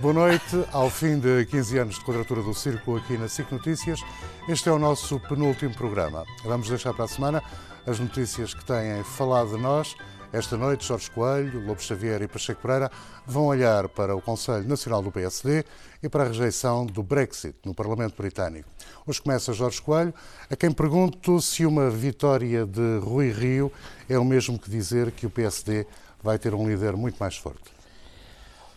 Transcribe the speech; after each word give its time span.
Boa 0.00 0.14
noite. 0.14 0.64
Ao 0.72 0.88
fim 0.88 1.18
de 1.18 1.44
15 1.44 1.78
anos 1.78 1.94
de 1.96 2.04
quadratura 2.06 2.42
do 2.42 2.54
círculo 2.54 2.96
aqui 2.96 3.18
na 3.18 3.28
SIC 3.28 3.52
Notícias, 3.52 4.00
este 4.48 4.66
é 4.70 4.72
o 4.72 4.78
nosso 4.78 5.20
penúltimo 5.20 5.74
programa. 5.74 6.24
Vamos 6.42 6.70
deixar 6.70 6.94
para 6.94 7.04
a 7.04 7.08
semana 7.08 7.42
as 7.86 7.98
notícias 7.98 8.54
que 8.54 8.64
têm 8.64 9.04
falado 9.04 9.50
de 9.50 9.62
nós. 9.62 9.94
Esta 10.32 10.56
noite, 10.56 10.86
Jorge 10.86 11.10
Coelho, 11.10 11.66
Lobo 11.66 11.82
Xavier 11.82 12.22
e 12.22 12.28
Pacheco 12.28 12.62
Pereira 12.62 12.90
vão 13.26 13.44
olhar 13.44 13.90
para 13.90 14.16
o 14.16 14.22
Conselho 14.22 14.66
Nacional 14.66 15.02
do 15.02 15.12
PSD 15.12 15.66
e 16.02 16.08
para 16.08 16.24
a 16.24 16.28
rejeição 16.28 16.86
do 16.86 17.02
Brexit 17.02 17.58
no 17.62 17.74
Parlamento 17.74 18.16
Britânico. 18.16 18.70
Hoje 19.06 19.20
começa 19.20 19.52
Jorge 19.52 19.82
Coelho, 19.82 20.14
a 20.48 20.56
quem 20.56 20.72
pergunto 20.72 21.42
se 21.42 21.66
uma 21.66 21.90
vitória 21.90 22.64
de 22.64 23.00
Rui 23.02 23.30
Rio 23.32 23.70
é 24.08 24.18
o 24.18 24.24
mesmo 24.24 24.58
que 24.58 24.70
dizer 24.70 25.10
que 25.10 25.26
o 25.26 25.30
PSD 25.30 25.86
vai 26.22 26.38
ter 26.38 26.54
um 26.54 26.66
líder 26.66 26.96
muito 26.96 27.18
mais 27.18 27.36
forte. 27.36 27.79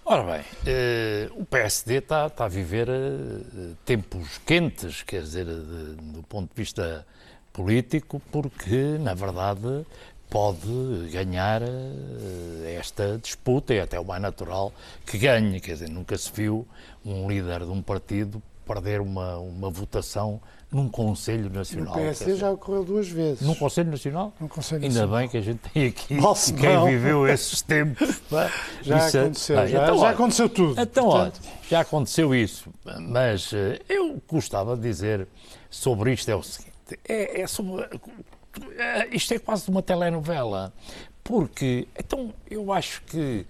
Ora 0.05 0.23
bem, 0.23 0.43
eh, 0.65 1.29
o 1.31 1.45
PSD 1.45 1.99
está, 1.99 2.27
está, 2.27 2.43
a 2.43 2.49
viver 2.49 2.89
eh, 2.89 3.73
tempos 3.85 4.37
quentes, 4.45 5.01
quer 5.01 5.21
dizer, 5.21 5.45
de, 5.45 5.95
do 5.95 6.21
ponto 6.23 6.49
de 6.53 6.61
vista 6.61 7.07
político, 7.53 8.21
porque, 8.29 8.97
na 8.99 9.13
verdade, 9.13 9.85
pode 10.29 11.09
ganhar 11.09 11.61
eh, 11.61 12.75
esta 12.77 13.17
disputa, 13.17 13.73
e 13.73 13.79
até 13.79 13.97
o 13.97 14.03
mais 14.03 14.21
natural 14.21 14.73
que 15.05 15.17
ganhe. 15.17 15.61
Quer 15.61 15.73
dizer, 15.73 15.89
nunca 15.89 16.17
se 16.17 16.29
viu 16.33 16.67
um 17.05 17.29
líder 17.29 17.59
de 17.59 17.71
um 17.71 17.81
partido 17.81 18.43
perder 18.65 18.99
uma, 18.99 19.37
uma 19.37 19.69
votação 19.69 20.41
num 20.73 20.89
Conselho 20.89 21.49
Nacional. 21.49 21.93
O 21.93 21.97
PSD 21.97 22.35
já 22.35 22.51
ocorreu 22.51 22.83
duas 22.83 23.07
vezes. 23.07 23.41
Num 23.41 23.53
Conselho 23.55 23.91
Nacional? 23.91 24.33
Num 24.39 24.47
Conselho 24.47 24.81
Ainda 24.83 24.93
Nacional. 25.01 25.19
bem 25.19 25.29
que 25.29 25.37
a 25.37 25.41
gente 25.41 25.59
tem 25.69 25.85
aqui 25.87 26.13
Nossa, 26.19 26.53
quem 26.53 26.73
não. 26.73 26.85
viveu 26.85 27.27
esses 27.27 27.61
tempos. 27.61 28.21
Já 28.81 29.07
Isso 29.07 29.17
é- 29.17 29.21
aconteceu, 29.21 29.55
Bem, 29.57 29.67
já, 29.67 29.83
então, 29.83 29.97
já 29.99 30.09
aconteceu 30.09 30.49
tudo. 30.49 30.81
Então, 30.81 31.03
Portanto, 31.05 31.39
olha, 31.43 31.51
já 31.69 31.79
aconteceu 31.81 32.35
isso, 32.35 32.69
mas 33.07 33.53
eh, 33.53 33.79
eu 33.87 34.21
gostava 34.27 34.75
de 34.75 34.81
dizer 34.81 35.27
sobre 35.69 36.11
isto 36.13 36.29
é 36.29 36.35
o 36.35 36.43
seguinte, 36.43 36.73
é, 37.07 37.41
é 37.41 37.47
sobre, 37.47 37.87
eh, 38.77 39.07
isto 39.11 39.33
é 39.33 39.39
quase 39.39 39.69
uma 39.69 39.81
telenovela, 39.81 40.73
porque, 41.23 41.87
então, 41.97 42.33
eu 42.49 42.73
acho 42.73 43.01
que 43.03 43.45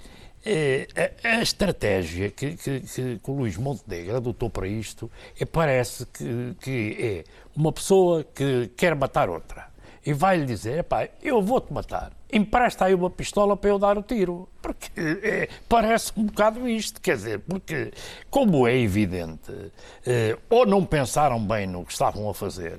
a, 1.24 1.38
a 1.38 1.42
estratégia 1.42 2.30
que, 2.32 2.56
que- 2.56 2.80
que- 2.82 3.20
o 3.28 3.32
Luís 3.34 3.58
Montenegro 3.58 4.18
adotou 4.18 4.50
para 4.50 4.68
isto 4.68 5.10
é, 5.40 5.46
parece 5.46 6.06
que, 6.08 6.56
que 6.60 6.98
é 7.00 7.24
uma 7.56 7.72
pessoa 7.72 8.24
que 8.24 8.70
quer 8.76 8.96
matar 8.96 9.30
outra 9.30 9.72
e 10.06 10.12
vai-lhe 10.12 10.46
dizer, 10.46 10.80
epá, 10.80 11.08
eu 11.22 11.42
vou-te 11.42 11.72
matar, 11.72 12.12
empresta 12.32 12.84
aí 12.84 12.94
uma 12.94 13.10
pistola 13.10 13.56
para 13.56 13.70
eu 13.70 13.80
dar 13.80 13.98
o 13.98 14.04
tiro. 14.04 14.50
Porque 14.62 14.90
é, 14.98 15.48
parece 15.70 16.12
um 16.18 16.26
bocado 16.26 16.68
isto, 16.68 17.00
quer 17.00 17.16
dizer, 17.16 17.40
porque, 17.40 17.94
como 18.30 18.68
é 18.68 18.78
evidente, 18.78 19.50
eh, 20.06 20.38
ou 20.50 20.66
não 20.66 20.84
pensaram 20.86 21.40
bem 21.40 21.68
no 21.68 21.86
que 21.86 21.94
estavam 21.94 22.30
a 22.30 22.34
fazer, 22.34 22.78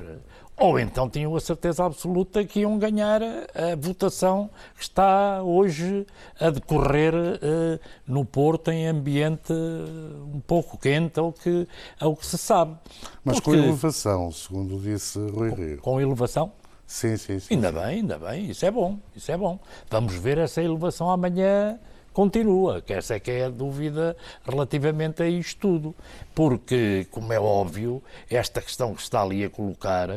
ou 0.57 0.79
então 0.79 1.11
tinham 1.11 1.35
a 1.35 1.41
certeza 1.41 1.85
absoluta 1.85 2.45
que 2.45 2.61
iam 2.61 2.79
ganhar 2.79 3.21
a, 3.23 3.75
votação 3.77 4.49
que 4.77 4.83
está 4.83 5.43
hoje 5.43 6.07
a 6.39 6.49
decorrer 6.51 7.13
eh, 7.15 7.79
no 8.07 8.25
Porto 8.25 8.71
em 8.71 8.87
ambiente 8.87 9.53
um 9.53 10.41
pouco 10.47 10.79
quente, 10.79 11.19
ao 11.19 11.33
que, 11.33 11.67
ao 12.01 12.15
que 12.17 12.25
se 12.25 12.39
sabe. 12.39 12.77
Mas 13.25 13.41
com 13.41 13.51
Porque- 13.51 13.59
elevação, 13.67 14.31
segundo 14.31 14.79
disse 14.81 15.19
Rui 15.19 15.51
Rio. 15.55 15.79
com 15.79 16.01
elevação? 16.01 16.53
Sim, 16.87 17.17
sim, 17.17 17.41
sim. 17.41 17.55
Ainda 17.55 17.73
bem, 17.73 17.83
ainda 17.85 18.19
bem, 18.19 18.51
isso 18.51 18.65
é 18.65 18.71
bom, 18.71 18.99
isso 19.17 19.33
é 19.33 19.37
bom. 19.37 19.59
Vamos 19.91 20.15
ver 20.15 20.39
essa 20.39 20.63
elevação 20.63 21.11
amanhã 21.11 21.79
continua, 22.15 22.81
que 22.81 22.95
essa 22.95 23.17
é 23.17 23.21
que 23.21 23.31
é 23.31 23.45
a 23.45 23.49
dúvida 23.51 24.17
relativamente 24.47 25.23
a 25.23 25.29
isto 25.29 25.61
tudo. 25.61 25.95
Porque, 26.35 27.07
como 27.11 27.33
é 27.33 27.41
óbvio, 27.41 28.03
esta 28.31 28.63
questão 28.63 28.95
que 28.95 29.03
está 29.03 29.21
ali 29.21 29.45
a 29.45 29.51
colocar 29.51 30.09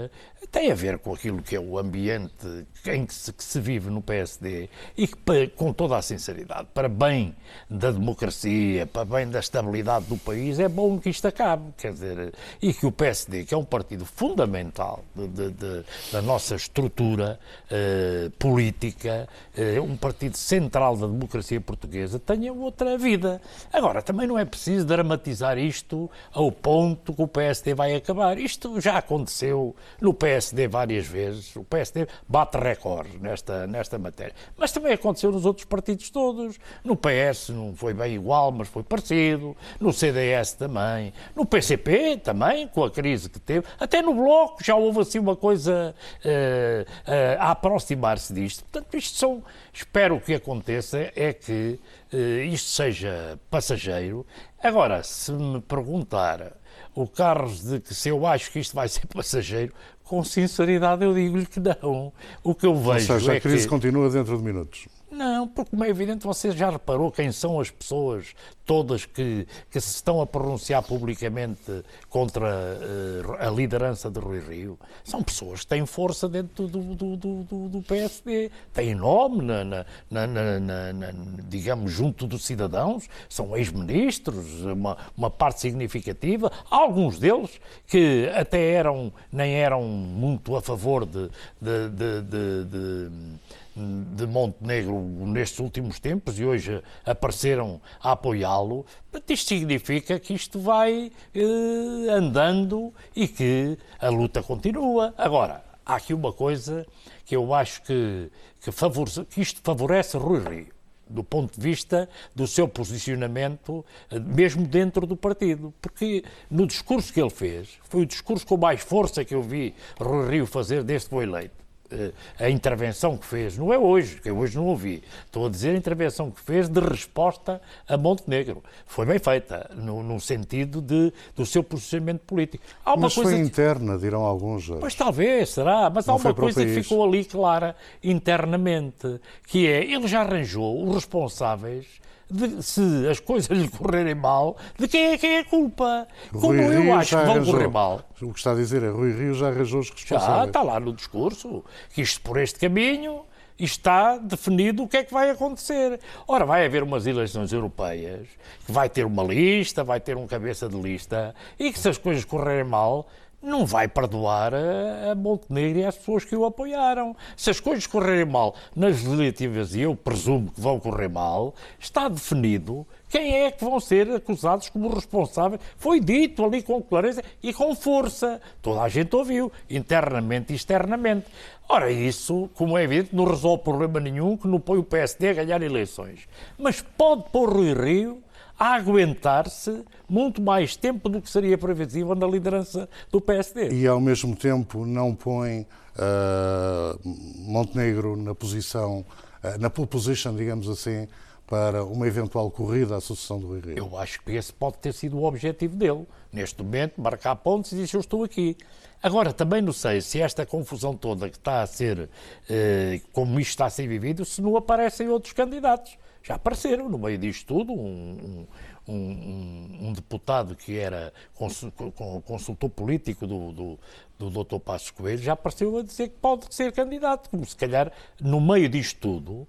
tem 0.52 0.72
a 0.72 0.76
ver 0.76 1.00
com 1.00 1.14
aquilo 1.14 1.42
que 1.42 1.56
é 1.56 1.60
o 1.60 1.78
ambiente 1.78 2.66
em 2.86 3.06
que 3.06 3.14
se, 3.14 3.34
que 3.34 3.44
se 3.44 3.60
vive 3.60 3.90
no 3.90 4.02
PSD 4.02 4.70
e 4.96 5.08
que, 5.08 5.48
com 5.56 5.74
toda 5.74 5.98
a 5.98 6.02
sinceridade, 6.02 6.68
para 6.74 6.88
bem 6.88 7.36
da 7.70 7.92
democracia, 7.92 8.86
para 8.86 9.04
bem 9.04 9.28
da 9.28 9.40
estabilidade 9.40 10.06
do 10.06 10.16
país, 10.18 10.60
é 10.60 10.70
bom 10.70 11.00
que 11.00 11.10
isto 11.10 11.28
acabe. 11.28 11.74
Quer 11.78 11.92
dizer, 11.94 12.34
e 12.62 12.74
que 12.74 12.86
o 12.86 12.92
PSD, 12.92 13.46
que 13.46 13.54
é 13.54 13.58
um 13.58 13.66
partido 13.66 14.06
fundamental 14.06 15.04
de- 15.16 15.28
de- 15.28 15.52
de- 15.52 15.84
da 16.12 16.22
nossa 16.22 16.56
estrutura 16.56 17.40
eh, 17.70 18.30
política, 18.40 19.28
eh, 19.56 19.80
um 19.82 19.98
partido 19.98 20.38
central 20.38 20.96
da 20.96 21.08
democracia 21.08 21.60
portuguesa, 21.60 22.20
tenha 22.20 22.54
outra 22.54 22.98
vida. 22.98 23.42
Agora, 23.74 24.02
também 24.02 24.28
não 24.28 24.38
é 24.38 24.46
preciso 24.46 24.86
dramatizar 24.86 25.58
isto 25.58 26.10
ao 26.32 26.52
ponto 26.52 27.14
que 27.14 27.22
o 27.22 27.28
PSD 27.28 27.74
vai 27.74 27.96
acabar. 27.96 28.38
Isto 28.38 28.80
já 28.80 28.98
aconteceu 28.98 29.76
no 30.00 30.14
PSD 30.14 30.27
várias 30.70 31.08
vezes. 31.08 31.56
O 31.56 31.64
PSD 31.64 32.08
bate 32.28 32.58
recordes 32.58 33.20
nesta, 33.20 33.68
nesta 33.68 33.98
matéria. 33.98 34.34
Mas 34.58 34.72
também 34.72 34.94
aconteceu 34.94 35.32
nos 35.32 35.46
outros 35.46 35.66
partidos 35.66 36.10
todos. 36.10 36.58
No 36.84 36.96
PS 36.96 37.50
não 37.50 37.76
foi 37.76 37.94
bem 37.94 38.16
igual, 38.16 38.52
mas 38.52 38.68
foi 38.68 38.84
parecido. 38.84 39.56
No 39.80 39.94
CDS 39.94 40.54
também. 40.54 41.14
No 41.36 41.46
PCP 41.46 42.18
também, 42.18 42.68
com 42.68 42.84
a 42.84 42.92
crise 42.92 43.30
que 43.30 43.40
teve. 43.40 43.66
Até 43.80 44.02
no 44.02 44.14
Bloco 44.14 44.64
já 44.64 44.76
houve 44.76 45.02
assim 45.02 45.20
uma 45.20 45.36
coisa 45.36 45.96
eh, 46.24 46.86
eh, 47.06 47.38
a 47.40 47.52
aproximar-se 47.52 48.34
disto. 48.34 48.64
Portanto, 48.64 48.96
isto 48.96 49.18
são. 49.18 49.44
Espero 49.74 50.20
que 50.20 50.34
aconteça 50.34 51.12
é 51.16 51.34
que 51.34 51.80
eh, 52.12 52.46
isto 52.46 52.70
seja 52.70 53.40
passageiro. 53.50 54.26
Agora, 54.62 55.04
se 55.04 55.32
me 55.32 55.62
perguntar 55.62 56.54
o 56.96 57.08
Carlos 57.08 57.64
de 57.64 57.80
que 57.80 57.94
se 57.94 58.10
eu 58.10 58.26
acho 58.26 58.52
que 58.52 58.60
isto 58.60 58.76
vai 58.76 58.88
ser 58.88 59.06
passageiro, 59.14 59.74
com 60.04 60.24
sinceridade 60.24 61.04
eu 61.04 61.14
digo-lhe 61.14 61.46
que 61.46 61.60
não. 61.60 62.12
O 62.44 62.56
que 62.56 62.66
eu 62.66 62.74
Ou 62.74 62.94
vejo 62.94 63.06
seja, 63.06 63.34
é 63.34 63.38
a 63.38 63.42
crise 63.42 63.64
que... 63.64 63.70
continua 63.70 64.10
dentro 64.10 64.38
de 64.38 64.44
minutos. 64.44 64.88
Não, 65.10 65.48
porque 65.48 65.72
como 65.72 65.86
é 65.86 65.90
evidente, 65.90 66.26
você 66.26 66.52
já 66.52 66.70
reparou 66.70 67.12
quem 67.12 67.32
são 67.32 67.60
as 67.62 67.72
pessoas 67.72 68.36
todas 68.66 69.06
que, 69.06 69.48
que 69.72 69.80
se 69.80 69.96
estão 69.96 70.20
a 70.22 70.28
pronunciar 70.28 70.84
publicamente 70.84 71.84
contra 72.10 72.46
eh, 72.50 73.46
a 73.48 73.50
liderança 73.50 74.12
de 74.12 74.20
Rui 74.20 74.42
Rio? 74.42 74.78
São 75.06 75.24
pessoas 75.24 75.62
que 75.62 75.68
têm 75.68 75.86
força 75.86 76.28
dentro 76.28 76.68
do, 76.68 76.94
do, 76.94 77.16
do, 77.16 77.44
do- 77.70 77.82
PSD, 77.84 78.52
têm 78.74 78.94
nome, 78.94 79.42
na- 79.44 79.64
na- 79.64 79.86
na- 80.28 81.14
digamos, 81.48 81.90
junto 81.94 82.28
dos 82.28 82.44
cidadãos, 82.46 83.08
são 83.30 83.56
ex-ministros, 83.56 84.62
uma, 84.66 84.98
uma 85.16 85.30
parte 85.30 85.62
significativa, 85.62 86.52
alguns 86.70 87.18
deles 87.18 87.62
que 87.88 88.30
até 88.36 88.72
eram, 88.74 89.14
nem 89.32 89.54
eram 89.54 89.84
muito 89.84 90.54
a 90.58 90.62
favor 90.62 91.06
de- 91.06 91.30
de- 91.62 91.90
de- 91.90 92.22
de- 92.66 93.38
de 93.78 94.26
Montenegro 94.26 95.00
nestes 95.28 95.60
últimos 95.60 96.00
tempos 96.00 96.40
e 96.40 96.46
hoje 96.46 96.82
apareceram 97.06 97.80
a 98.02 98.12
apoiá-lo, 98.12 98.86
isto 99.30 99.50
significa 99.50 100.20
que 100.20 100.34
isto 100.34 100.60
vai 100.60 101.12
eh, 101.36 102.10
andando 102.10 102.94
e 103.16 103.28
que 103.28 103.78
a 104.00 104.10
luta 104.10 104.42
continua. 104.42 105.14
Agora, 105.18 105.64
há 105.86 105.96
aqui 105.96 106.14
uma 106.14 106.34
coisa 106.34 106.86
que 107.26 107.36
eu 107.36 107.54
acho 107.54 107.84
que, 107.84 108.32
que, 108.62 108.72
favorece, 108.72 109.26
que 109.26 109.42
isto 109.42 109.62
favorece 109.64 110.18
Rui 110.18 110.40
Rio 110.40 110.78
do 111.10 111.24
ponto 111.24 111.58
de 111.58 111.62
vista 111.62 112.10
do 112.36 112.46
seu 112.46 112.68
posicionamento, 112.68 113.86
eh, 114.12 114.20
mesmo 114.20 114.68
dentro 114.68 115.08
do 115.08 115.16
partido. 115.16 115.74
Porque 115.82 116.24
no 116.50 116.68
discurso 116.68 117.14
que 117.14 117.22
ele 117.22 117.30
fez, 117.30 117.78
foi 117.84 118.02
o 118.02 118.06
discurso 118.06 118.46
com 118.46 118.58
mais 118.58 118.82
força 118.82 119.24
que 119.24 119.34
eu 119.34 119.42
vi 119.42 119.74
Rui 119.98 120.30
Rio 120.30 120.46
fazer 120.46 120.84
desde 120.84 121.08
que 121.08 121.16
foi 121.16 121.24
eleito. 121.24 121.67
Eh, 121.92 122.12
A 122.40 122.50
intervenção 122.50 123.18
que 123.18 123.26
fez, 123.26 123.58
não 123.58 123.74
é 123.74 123.78
hoje, 123.78 124.20
que 124.22 124.30
eu 124.30 124.38
hoje 124.38 124.56
não 124.58 124.66
ouvi, 124.68 125.04
estou 125.26 125.46
a 125.46 125.50
dizer 125.50 125.70
a 125.74 125.78
intervenção 125.78 126.30
que 126.30 126.42
fez 126.42 126.68
de 126.70 126.80
resposta 126.80 127.62
a 127.88 127.98
Montenegro. 127.98 128.64
Foi 128.86 129.06
bem 129.06 129.20
feita, 129.20 129.70
no, 129.76 130.04
no 130.04 130.20
sentido 130.20 130.82
de, 130.82 131.14
do 131.36 131.46
seu 131.46 131.64
posicionamento 131.64 132.22
político. 132.22 132.64
Há 132.84 132.94
uma 132.94 133.04
Mas 133.04 133.16
coisa 133.16 133.30
foi 133.32 133.40
que- 133.40 133.46
interna, 133.48 133.98
dirão 133.98 134.24
alguns. 134.24 134.64
Jorge. 134.64 134.82
Pois 134.82 134.96
talvez, 134.96 135.50
será, 135.50 135.90
mas 135.90 136.08
há 136.08 136.12
Não 136.12 136.20
foi 136.20 136.32
uma 136.32 136.38
coisa 136.38 136.66
que 136.66 136.82
ficou 136.84 137.04
ali 137.04 137.24
clara 137.24 137.76
internamente, 138.04 139.20
que 139.48 139.68
é, 139.68 139.84
ele 139.84 140.08
já 140.08 140.22
arranjou 140.22 140.84
os 140.88 140.96
responsáveis 140.96 141.86
de, 142.30 142.62
se 142.64 142.82
as 143.10 143.20
coisas 143.20 143.50
lhe 143.58 143.68
correrem 143.68 144.16
mal, 144.16 144.58
de 144.78 144.88
quem 144.88 145.06
é 145.12 145.18
que 145.18 145.26
é 145.26 145.40
a 145.40 145.46
culpa. 145.46 146.08
Como 146.32 146.48
Rui 146.48 146.60
eu 146.64 146.82
Rio 146.82 146.94
acho 146.96 147.12
já 147.12 147.20
que 147.20 147.26
vão 147.26 147.36
arranjou. 147.36 147.54
correr 147.54 147.68
mal. 147.70 148.02
O 148.22 148.34
que 148.34 148.40
está 148.40 148.52
a 148.52 148.56
dizer 148.56 148.84
é 148.84 148.90
Rui 148.90 149.12
Rio 149.14 149.34
já 149.34 149.48
arranjou 149.48 149.80
os 149.80 149.88
Já 149.88 149.94
responsáveis. 149.94 150.48
está 150.48 150.62
lá 150.64 150.80
no 150.80 150.94
discurso, 150.94 151.64
que 151.94 152.02
isto 152.02 152.22
por 152.22 152.38
este 152.38 152.60
caminho 152.60 153.22
está 153.60 154.18
definido 154.18 154.84
o 154.84 154.88
que 154.88 154.98
é 154.98 155.04
que 155.04 155.12
vai 155.12 155.32
acontecer. 155.32 156.00
Ora, 156.28 156.46
vai 156.46 156.64
haver 156.66 156.84
umas 156.84 157.08
eleições 157.08 157.52
europeias, 157.52 158.28
que 158.66 158.72
vai 158.72 158.88
ter 158.88 159.04
uma 159.06 159.24
lista, 159.24 159.84
vai 159.84 160.00
ter 160.00 160.16
um 160.16 160.28
cabeça 160.28 160.70
de 160.70 160.80
lista, 160.80 161.34
e 161.58 161.72
que 161.72 161.80
se 161.80 161.90
as 161.90 161.98
coisas 161.98 162.24
correrem 162.24 162.66
mal, 162.70 163.08
não 163.42 163.66
vai 163.66 163.88
perdoar 163.88 164.54
a, 164.54 165.12
a 165.12 165.16
Montenegro 165.16 165.80
e 165.80 165.86
às 165.86 165.96
pessoas 165.96 166.26
que 166.26 166.36
o 166.36 166.46
apoiaram. 166.46 167.16
Se 167.36 167.50
as 167.50 167.60
coisas 167.60 167.86
correrem 167.88 168.26
mal 168.26 168.56
nas 168.76 169.04
legislativas, 169.04 169.76
e 169.76 169.82
eu 169.82 169.96
presumo 169.96 170.52
que 170.52 170.60
vão 170.60 170.80
correr 170.80 171.08
mal, 171.08 171.54
está 171.80 172.08
definido 172.08 172.86
quem 173.10 173.46
é 173.46 173.52
que 173.52 173.64
vão 173.64 173.80
ser 173.80 174.12
acusados 174.12 174.68
como 174.70 174.94
responsáveis? 174.94 175.62
Foi 175.78 176.00
dito 176.00 176.44
ali 176.44 176.62
com 176.62 176.82
clareza 176.82 177.24
e 177.42 177.54
com 177.54 177.74
força. 177.74 178.42
Toda 178.62 178.82
a 178.82 178.90
gente 178.90 179.16
ouviu, 179.16 179.52
internamente 179.70 180.52
e 180.52 180.56
externamente. 180.58 181.26
Ora, 181.70 181.90
isso, 181.90 182.50
como 182.54 182.78
é 182.78 182.84
evidente, 182.84 183.16
não 183.16 183.24
resolve 183.24 183.64
problema 183.64 184.00
nenhum 184.00 184.36
que 184.36 184.48
não 184.48 184.60
põe 184.60 184.78
o 184.78 184.84
PSD 184.84 185.30
a 185.30 185.34
ganhar 185.34 185.62
eleições. 185.62 186.28
Mas 186.58 186.82
pode 186.82 187.30
pôr 187.32 187.50
Rui 187.50 187.74
Rio 187.74 188.22
a 188.58 188.76
aguentar-se 188.76 189.84
muito 190.10 190.42
mais 190.42 190.76
tempo 190.76 191.10
do 191.10 191.22
que 191.22 191.30
seria 191.30 191.58
previsível 191.58 192.16
na 192.16 192.26
liderança 192.26 192.90
do 193.12 193.22
PSD. 193.22 193.70
E, 193.70 193.88
ao 193.88 194.00
mesmo 194.00 194.36
tempo, 194.36 194.86
não 194.86 195.14
põe 195.14 195.62
uh, 195.62 197.00
Montenegro 197.04 198.16
na 198.16 198.34
posição, 198.34 199.06
uh, 199.44 199.60
na 199.60 199.70
pole 199.70 199.88
position, 199.88 200.36
digamos 200.36 200.68
assim, 200.70 201.08
para 201.48 201.84
uma 201.84 202.06
eventual 202.06 202.52
corrida 202.52 202.98
à 202.98 203.02
sucessão 203.02 203.40
do 203.40 203.48
Rui? 203.48 203.62
Eu 203.76 203.98
acho 203.98 204.22
que 204.22 204.34
esse 204.34 204.52
pode 204.52 204.78
ter 204.80 204.94
sido 204.94 205.18
o 205.18 205.24
objetivo 205.24 205.76
dele. 205.76 206.06
Neste 206.32 206.62
momento, 206.62 207.02
marcar 207.02 207.36
pontos 207.38 207.72
e 207.72 207.76
dizer 207.76 207.96
eu 207.96 208.02
estou 208.02 208.24
aqui. 208.24 208.58
Agora, 209.02 209.32
também 209.32 209.62
não 209.62 209.72
sei 209.72 210.02
se 210.02 210.20
esta 210.20 210.46
confusão 210.46 210.96
toda 210.96 211.30
que 211.30 211.38
está 211.38 211.62
a 211.62 211.68
ser, 211.68 212.10
eh, 212.50 213.00
como 213.14 213.40
isto 213.40 213.52
está 213.52 213.68
a 213.68 213.70
ser 213.70 213.88
vivido, 213.88 214.26
se 214.26 214.42
não 214.42 214.58
aparecem 214.58 215.08
outros 215.08 215.34
candidatos. 215.34 215.98
Já 216.28 216.36
apareceram 216.36 216.90
no 216.90 216.98
meio 216.98 217.18
disto 217.18 217.46
tudo 217.46 217.72
um, 217.72 218.46
um, 218.86 218.94
um, 218.94 219.88
um 219.88 219.94
deputado 219.94 220.58
que 220.58 220.78
era 220.78 221.14
consultor 221.34 222.70
político 222.70 223.26
do, 223.26 223.54
do, 223.54 223.80
do 224.20 224.44
Dr. 224.44 224.60
Passos 224.60 224.92
Coelho, 224.92 225.24
já 225.24 225.32
apareceu 225.32 225.78
a 225.78 225.82
dizer 225.82 226.10
que 226.10 226.16
pode 226.16 226.54
ser 226.54 226.74
candidato, 226.74 227.30
como 227.30 227.46
se 227.46 227.56
calhar 227.56 227.94
no 228.20 228.42
meio 228.42 228.68
disto 228.68 229.00
tudo, 229.00 229.48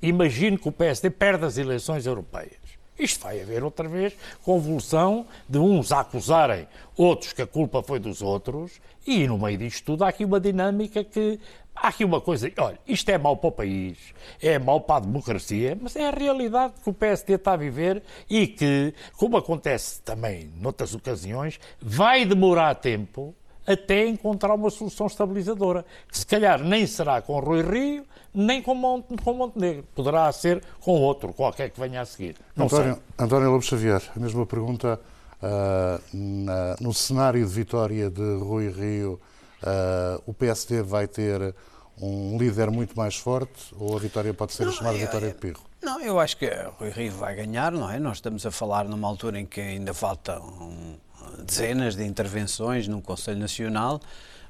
imagino 0.00 0.58
que 0.58 0.66
o 0.66 0.72
PSD 0.72 1.10
perde 1.10 1.44
as 1.44 1.58
eleições 1.58 2.06
europeias. 2.06 2.56
Isto 2.98 3.24
vai 3.24 3.42
haver 3.42 3.62
outra 3.62 3.86
vez 3.86 4.16
convulsão 4.42 5.26
de 5.46 5.58
uns 5.58 5.92
a 5.92 6.00
acusarem 6.00 6.66
outros 6.96 7.34
que 7.34 7.42
a 7.42 7.46
culpa 7.46 7.82
foi 7.82 7.98
dos 7.98 8.22
outros, 8.22 8.80
e 9.06 9.26
no 9.26 9.36
meio 9.36 9.58
disto 9.58 9.84
tudo 9.84 10.04
há 10.04 10.08
aqui 10.08 10.24
uma 10.24 10.40
dinâmica 10.40 11.04
que. 11.04 11.38
Há 11.74 11.88
aqui 11.88 12.04
uma 12.04 12.20
coisa, 12.20 12.50
olha, 12.58 12.78
isto 12.86 13.08
é 13.10 13.18
mau 13.18 13.36
para 13.36 13.48
o 13.48 13.52
país, 13.52 13.98
é 14.40 14.58
mau 14.58 14.80
para 14.80 14.96
a 14.96 15.00
democracia, 15.00 15.76
mas 15.80 15.96
é 15.96 16.08
a 16.08 16.10
realidade 16.10 16.74
que 16.82 16.88
o 16.88 16.92
PSD 16.92 17.34
está 17.34 17.52
a 17.52 17.56
viver 17.56 18.02
e 18.30 18.46
que, 18.46 18.94
como 19.16 19.36
acontece 19.36 20.00
também 20.02 20.50
noutras 20.60 20.94
ocasiões, 20.94 21.58
vai 21.80 22.24
demorar 22.24 22.74
tempo 22.76 23.34
até 23.66 24.06
encontrar 24.06 24.54
uma 24.54 24.70
solução 24.70 25.06
estabilizadora, 25.06 25.84
que 26.10 26.18
se 26.18 26.26
calhar 26.26 26.62
nem 26.62 26.86
será 26.86 27.20
com 27.22 27.38
Rui 27.40 27.62
Rio, 27.62 28.04
nem 28.32 28.62
com, 28.62 28.74
Monte, 28.74 29.16
com 29.22 29.32
Montenegro. 29.32 29.84
Poderá 29.94 30.30
ser 30.32 30.62
com 30.80 30.92
outro, 30.92 31.32
qualquer 31.32 31.70
que 31.70 31.80
venha 31.80 32.02
a 32.02 32.04
seguir. 32.04 32.36
Não 32.54 32.66
António, 32.66 32.98
António 33.18 33.50
Lopes 33.50 33.68
Xavier, 33.68 34.02
a 34.14 34.20
mesma 34.20 34.46
pergunta. 34.46 35.00
Uh, 35.42 36.00
na, 36.16 36.76
no 36.80 36.94
cenário 36.94 37.44
de 37.44 37.52
vitória 37.52 38.08
de 38.08 38.22
Rui 38.38 38.70
Rio, 38.70 39.20
uh, 39.64 40.22
o 40.26 40.32
PSD 40.32 40.82
vai 40.82 41.06
ter 41.06 41.54
um 42.00 42.36
líder 42.38 42.70
muito 42.70 42.96
mais 42.96 43.16
forte 43.16 43.74
ou 43.78 43.96
a 43.96 44.00
vitória 44.00 44.34
pode 44.34 44.52
ser 44.52 44.66
não, 44.66 44.72
chamada 44.72 44.96
eu, 44.96 45.06
vitória 45.06 45.28
de 45.28 45.34
Pirro? 45.34 45.62
Não, 45.82 46.00
eu 46.00 46.18
acho 46.18 46.36
que 46.36 46.46
Rui 46.78 46.90
Rio 46.90 47.12
vai 47.12 47.34
ganhar, 47.34 47.72
não 47.72 47.90
é? 47.90 47.98
Nós 47.98 48.16
estamos 48.16 48.44
a 48.46 48.50
falar 48.50 48.84
numa 48.84 49.06
altura 49.06 49.38
em 49.38 49.46
que 49.46 49.60
ainda 49.60 49.94
faltam 49.94 50.98
dezenas 51.44 51.94
de 51.94 52.04
intervenções 52.04 52.88
no 52.88 53.00
Conselho 53.00 53.38
Nacional, 53.38 54.00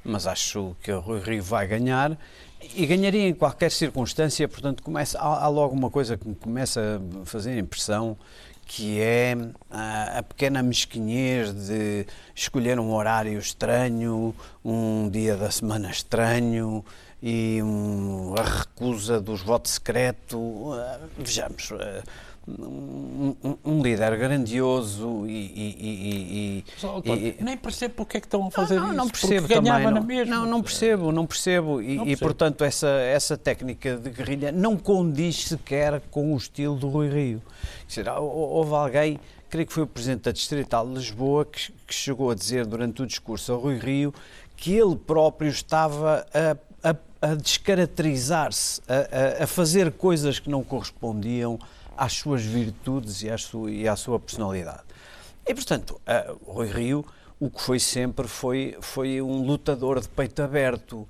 mas 0.04 0.26
acho 0.26 0.76
que 0.82 0.92
o 0.92 1.00
Rui 1.00 1.20
Rio 1.20 1.42
vai 1.42 1.66
ganhar 1.66 2.18
e 2.74 2.86
ganharia 2.86 3.28
em 3.28 3.34
qualquer 3.34 3.70
circunstância, 3.70 4.48
portanto, 4.48 4.82
começa, 4.82 5.18
há, 5.18 5.44
há 5.44 5.48
logo 5.48 5.74
uma 5.74 5.90
coisa 5.90 6.16
que 6.16 6.26
me 6.26 6.34
começa 6.34 7.00
a 7.22 7.26
fazer 7.26 7.58
impressão, 7.58 8.16
que 8.66 9.00
é 9.00 9.36
a, 9.70 10.18
a, 10.18 10.22
pequena 10.22 10.62
mesquinhez 10.62 11.52
de 11.52 12.06
escolher 12.34 12.78
um 12.78 12.92
horário 12.92 13.38
estranho, 13.38 14.34
um 14.64 15.08
dia 15.08 15.36
da 15.36 15.50
semana 15.50 15.90
estranho 15.90 16.84
e 17.22 17.62
um, 17.62 18.34
a 18.36 18.42
recusa 18.42 19.20
dos 19.20 19.40
votos 19.40 19.72
secreto. 19.72 20.38
Uh, 20.38 20.74
vejamos, 21.16 21.70
uh, 21.70 22.02
um, 22.46 23.56
um, 23.64 23.82
líder 23.82 24.16
grandioso 24.18 25.26
e, 25.26 25.32
e, 25.32 26.58
e, 26.58 26.64
Só, 26.76 27.00
e, 27.04 27.36
nem 27.42 27.56
percebo 27.56 27.94
porque 27.94 28.18
é 28.18 28.20
que 28.20 28.26
estão 28.26 28.46
a 28.46 28.50
fazer 28.50 28.76
não, 28.78 28.88
isso. 28.88 28.96
Não 28.96 29.08
percebo 29.08 29.48
também. 29.48 29.90
Não, 29.90 30.02
mesmo. 30.02 30.34
não, 30.34 30.46
não 30.46 30.62
percebo, 30.62 31.12
não 31.12 31.26
percebo. 31.26 31.80
E, 31.80 31.96
não 31.96 32.04
percebo. 32.04 32.20
portanto 32.20 32.62
essa, 32.62 32.88
essa 32.88 33.36
técnica 33.38 33.96
de 33.96 34.10
guerrilha 34.10 34.52
não 34.52 34.76
condiz 34.76 35.44
sequer 35.46 36.02
com 36.10 36.34
o 36.34 36.36
estilo 36.36 36.76
do 36.76 36.88
Rui 36.88 37.08
Rio. 37.08 37.42
Dizer, 37.88 38.08
houve 38.10 38.74
alguém, 38.74 39.20
creio 39.48 39.66
que 39.66 39.72
foi 39.72 39.84
o 39.84 39.86
Presidente 39.86 40.24
da 40.24 40.32
Distrital 40.32 40.86
de 40.86 40.94
Lisboa, 40.94 41.46
que, 41.46 41.72
que 41.86 41.94
chegou 41.94 42.30
a 42.30 42.34
dizer 42.34 42.66
durante 42.66 43.02
o 43.02 43.06
discurso 43.06 43.52
ao 43.52 43.58
Rui 43.58 43.78
Rio 43.78 44.12
que 44.56 44.72
ele 44.74 44.96
próprio 44.96 45.48
estava 45.48 46.26
a, 46.32 46.90
a, 46.90 46.96
a 47.30 47.34
descaracterizar-se, 47.34 48.82
a, 48.86 49.44
a 49.44 49.46
fazer 49.46 49.92
coisas 49.92 50.38
que 50.38 50.50
não 50.50 50.62
correspondiam 50.62 51.58
às 51.96 52.12
suas 52.12 52.42
virtudes 52.42 53.22
e 53.22 53.30
à 53.30 53.38
sua, 53.38 53.70
e 53.70 53.88
à 53.88 53.96
sua 53.96 54.18
personalidade. 54.18 54.82
E, 55.46 55.54
portanto, 55.54 56.00
o 56.46 56.52
Rui 56.52 56.68
Rio, 56.68 57.04
o 57.38 57.50
que 57.50 57.60
foi 57.60 57.78
sempre, 57.78 58.26
foi, 58.26 58.76
foi 58.80 59.20
um 59.20 59.44
lutador 59.44 60.00
de 60.00 60.08
peito 60.08 60.42
aberto, 60.42 61.06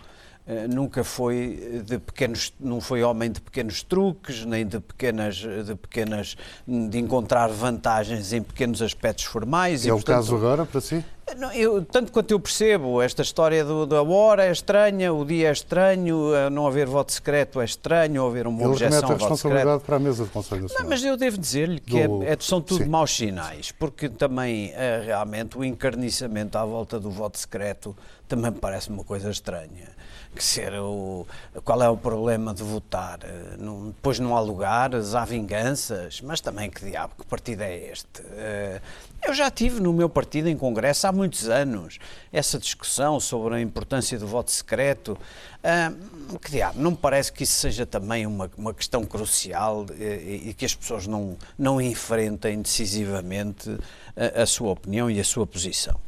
Uh, 0.46 0.68
nunca 0.68 1.02
foi 1.02 1.82
de 1.86 1.98
pequenos 1.98 2.52
não 2.60 2.78
foi 2.78 3.02
homem 3.02 3.32
de 3.32 3.40
pequenos 3.40 3.82
truques 3.82 4.44
nem 4.44 4.66
de 4.66 4.78
pequenas 4.78 5.36
de 5.36 5.74
pequenas 5.74 6.36
de 6.68 6.98
encontrar 6.98 7.48
vantagens 7.48 8.30
em 8.34 8.42
pequenos 8.42 8.82
aspectos 8.82 9.24
formais 9.24 9.86
e, 9.86 9.88
e 9.88 9.90
é 9.90 9.94
portanto, 9.94 10.16
o 10.16 10.18
caso 10.18 10.36
agora 10.36 10.66
para 10.66 10.82
si 10.82 11.02
não, 11.36 11.52
eu, 11.52 11.84
tanto 11.84 12.12
quanto 12.12 12.30
eu 12.30 12.38
percebo, 12.38 13.00
esta 13.00 13.22
história 13.22 13.64
do, 13.64 13.86
da 13.86 14.02
hora 14.02 14.44
é 14.44 14.52
estranha, 14.52 15.12
o 15.12 15.24
dia 15.24 15.48
é 15.48 15.52
estranho, 15.52 16.50
não 16.50 16.66
haver 16.66 16.86
voto 16.86 17.12
secreto 17.12 17.60
é 17.60 17.64
estranho, 17.64 18.26
haver 18.26 18.46
uma 18.46 18.60
Ele 18.60 18.68
objeção 18.68 18.94
ao 18.94 19.00
voto 19.00 19.08
secreto. 19.08 19.24
a 19.24 19.28
responsabilidade 19.30 19.82
para 19.84 19.96
a 19.96 19.98
mesa 19.98 20.24
do 20.24 20.30
Conselho 20.30 20.62
Nacional. 20.62 20.82
Não, 20.82 20.90
mas 20.90 21.04
eu 21.04 21.16
devo 21.16 21.38
dizer-lhe 21.38 21.80
que 21.80 22.06
do... 22.06 22.22
é, 22.22 22.32
é, 22.32 22.36
são 22.40 22.60
tudo 22.60 22.84
Sim. 22.84 22.90
maus 22.90 23.14
sinais, 23.14 23.72
porque 23.72 24.08
também 24.08 24.72
é, 24.74 25.02
realmente 25.06 25.56
o 25.56 25.64
encarniçamento 25.64 26.58
à 26.58 26.64
volta 26.64 27.00
do 27.00 27.10
voto 27.10 27.38
secreto 27.38 27.96
também 28.28 28.52
parece 28.52 28.90
uma 28.90 29.04
coisa 29.04 29.30
estranha 29.30 29.94
que 30.34 30.44
ser 30.44 30.74
o, 30.74 31.26
qual 31.64 31.82
é 31.82 31.88
o 31.88 31.96
problema 31.96 32.52
de 32.52 32.62
votar? 32.62 33.20
Não, 33.58 33.86
depois 33.86 34.18
não 34.18 34.36
há 34.36 34.40
lugares, 34.40 35.14
há 35.14 35.24
vinganças, 35.24 36.20
mas 36.20 36.40
também 36.40 36.68
que 36.70 36.84
diabo, 36.84 37.14
que 37.18 37.26
partido 37.26 37.62
é 37.62 37.76
este? 37.90 38.22
Eh, 38.32 38.80
eu 39.22 39.32
já 39.32 39.50
tive 39.50 39.80
no 39.80 39.92
meu 39.92 40.08
partido 40.08 40.48
em 40.48 40.56
congresso 40.56 41.06
há 41.06 41.12
muitos 41.12 41.48
anos 41.48 41.98
essa 42.30 42.58
discussão 42.58 43.18
sobre 43.18 43.54
a 43.54 43.60
importância 43.60 44.18
do 44.18 44.26
voto 44.26 44.50
secreto. 44.50 45.16
Uh, 45.64 46.38
que 46.38 46.50
diabo, 46.50 46.78
não 46.78 46.90
me 46.90 46.96
parece 46.96 47.32
que 47.32 47.42
isso 47.42 47.54
seja 47.54 47.86
também 47.86 48.26
uma, 48.26 48.50
uma 48.54 48.74
questão 48.74 49.02
crucial 49.02 49.86
e, 49.98 50.04
eh, 50.04 50.40
e, 50.48 50.54
que 50.54 50.66
as 50.66 50.74
pessoas 50.74 51.06
não, 51.06 51.38
não 51.58 51.80
enfrentem 51.80 52.60
decisivamente 52.60 53.74
a, 54.14 54.42
a 54.42 54.46
sua 54.46 54.72
opinião 54.72 55.10
e 55.10 55.18
a 55.18 55.24
sua 55.24 55.46
posição. 55.46 55.98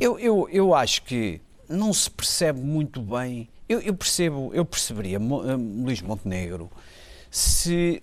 Eu, 0.00 0.18
eu, 0.18 0.48
eu 0.50 0.74
acho 0.74 1.02
que 1.02 1.40
não 1.68 1.92
se 1.92 2.10
percebe 2.10 2.60
muito 2.60 3.00
bem. 3.00 3.48
Eu, 3.68 3.80
eu 3.80 3.94
percebo, 3.94 4.50
eu 4.54 4.64
perceberia 4.64 5.18
uh, 5.18 5.56
Luís 5.56 6.00
Montenegro 6.02 6.70
se 7.30 8.02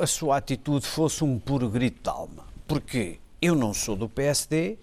a 0.00 0.06
sua 0.06 0.36
atitude 0.36 0.86
fosse 0.86 1.22
um 1.24 1.38
puro 1.38 1.68
grito 1.68 2.02
de 2.02 2.08
alma. 2.08 2.44
Porque 2.66 3.18
eu 3.42 3.54
não 3.54 3.74
sou 3.74 3.96
do 3.96 4.08
PSD 4.08 4.78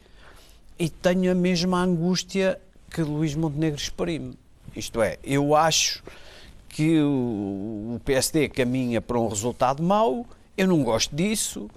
e 0.78 0.90
tenho 0.90 1.32
a 1.32 1.36
mesma 1.36 1.82
angústia 1.82 2.60
que 2.90 3.02
Luís 3.02 3.36
Montenegro 3.36 3.80
exprime. 3.80 4.38
Isto 4.76 5.02
é, 5.02 5.18
eu 5.24 5.56
acho 5.56 6.04
que 6.70 7.00
o 7.02 8.00
PSD 8.06 8.50
caminha 8.50 9.02
para 9.02 9.20
um 9.20 9.28
resultado 9.28 9.82
mau, 9.82 10.26
eu 10.56 10.68
não 10.68 10.84
gosto 10.84 11.16
disso. 11.16 11.70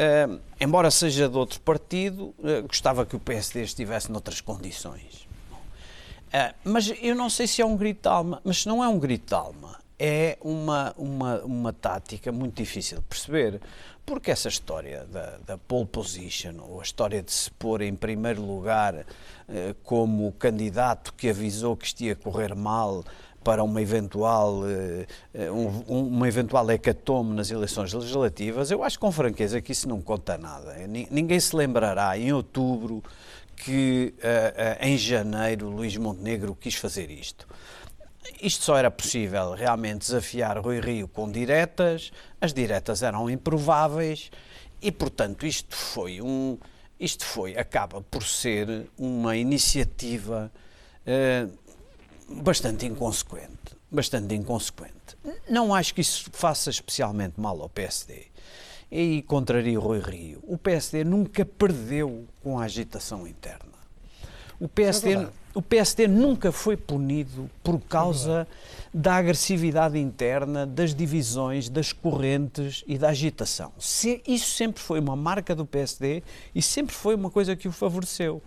Uh, 0.00 0.40
embora 0.58 0.90
seja 0.90 1.28
de 1.28 1.36
outro 1.36 1.60
partido, 1.60 2.34
uh, 2.38 2.66
gostava 2.66 3.04
que 3.04 3.14
o 3.14 3.20
PSD 3.20 3.62
estivesse 3.62 4.10
noutras 4.10 4.40
condições. 4.40 5.28
Uh, 6.30 6.54
mas 6.62 6.92
eu 7.02 7.14
não 7.16 7.28
sei 7.28 7.46
se 7.48 7.60
é 7.60 7.66
um 7.66 7.76
grito 7.76 8.02
de 8.02 8.08
alma, 8.08 8.40
mas 8.44 8.64
não 8.64 8.84
é 8.84 8.88
um 8.88 9.00
grito 9.00 9.28
de 9.28 9.34
alma, 9.34 9.76
é 9.98 10.38
uma, 10.40 10.94
uma, 10.96 11.40
uma 11.40 11.72
tática 11.72 12.30
muito 12.30 12.54
difícil 12.54 12.98
de 12.98 13.04
perceber, 13.04 13.60
porque 14.06 14.30
essa 14.30 14.48
história 14.48 15.04
da, 15.06 15.38
da 15.44 15.58
pole 15.58 15.86
position, 15.86 16.54
ou 16.60 16.80
a 16.80 16.82
história 16.84 17.20
de 17.20 17.32
se 17.32 17.50
pôr 17.50 17.82
em 17.82 17.96
primeiro 17.96 18.42
lugar 18.42 18.94
uh, 18.94 19.04
como 19.82 20.30
candidato 20.32 21.12
que 21.14 21.28
avisou 21.28 21.76
que 21.76 21.86
isto 21.86 22.00
ia 22.02 22.14
correr 22.14 22.54
mal 22.54 23.04
para 23.42 23.64
uma 23.64 23.82
eventual, 23.82 24.60
uh, 24.60 25.52
um, 25.88 26.06
uma 26.06 26.28
eventual 26.28 26.70
hecatome 26.70 27.34
nas 27.34 27.50
eleições 27.50 27.92
legislativas, 27.92 28.70
eu 28.70 28.84
acho 28.84 29.00
com 29.00 29.10
franqueza 29.10 29.60
que 29.60 29.72
isso 29.72 29.88
não 29.88 30.00
conta 30.00 30.38
nada. 30.38 30.76
Ninguém 30.86 31.40
se 31.40 31.56
lembrará 31.56 32.16
em 32.16 32.32
outubro 32.32 33.02
que 33.64 34.14
uh, 34.18 34.20
uh, 34.20 34.86
em 34.86 34.96
janeiro 34.96 35.68
Luís 35.68 35.96
Montenegro 35.96 36.54
quis 36.54 36.74
fazer 36.74 37.10
isto. 37.10 37.46
isto 38.42 38.64
só 38.64 38.76
era 38.76 38.90
possível 38.90 39.52
realmente 39.52 40.00
desafiar 40.00 40.58
Rui 40.58 40.80
Rio 40.80 41.08
com 41.08 41.30
diretas, 41.30 42.10
as 42.40 42.52
diretas 42.52 43.02
eram 43.02 43.28
improváveis 43.28 44.30
e, 44.80 44.90
portanto, 44.90 45.46
isto 45.46 45.76
foi 45.76 46.20
um. 46.22 46.58
Isto 46.98 47.24
foi, 47.24 47.56
acaba 47.56 48.02
por 48.02 48.22
ser 48.22 48.86
uma 48.98 49.36
iniciativa 49.36 50.52
eh, 51.06 51.46
bastante 52.28 52.86
inconsequente. 52.86 53.76
Bastante 53.90 54.34
inconsequente. 54.34 55.16
Não 55.48 55.74
acho 55.74 55.94
que 55.94 56.00
isso 56.02 56.30
faça 56.32 56.70
especialmente 56.70 57.40
mal 57.40 57.60
ao 57.60 57.68
PSD. 57.68 58.26
E 58.90 59.22
contraria 59.22 59.78
o 59.78 59.82
Rui 59.82 60.00
Rio. 60.00 60.40
O 60.42 60.58
PSD 60.58 61.04
nunca 61.04 61.44
perdeu 61.44 62.26
com 62.42 62.58
a 62.58 62.64
agitação 62.64 63.26
interna. 63.26 63.70
O 64.58 64.68
PSD, 64.68 65.14
é 65.14 65.28
o 65.54 65.60
PSD 65.62 66.06
nunca 66.06 66.52
foi 66.52 66.76
punido 66.76 67.50
por 67.62 67.80
causa 67.80 68.46
é 68.46 68.70
da 68.92 69.16
agressividade 69.16 69.98
interna, 69.98 70.66
das 70.66 70.94
divisões, 70.94 71.68
das 71.68 71.92
correntes 71.92 72.84
e 72.86 72.98
da 72.98 73.08
agitação. 73.08 73.72
Se, 73.78 74.22
isso 74.26 74.50
sempre 74.50 74.80
foi 74.80 75.00
uma 75.00 75.16
marca 75.16 75.54
do 75.54 75.64
PSD 75.64 76.22
e 76.54 76.60
sempre 76.60 76.94
foi 76.94 77.14
uma 77.14 77.30
coisa 77.30 77.56
que 77.56 77.68
o 77.68 77.72
favoreceu. 77.72 78.42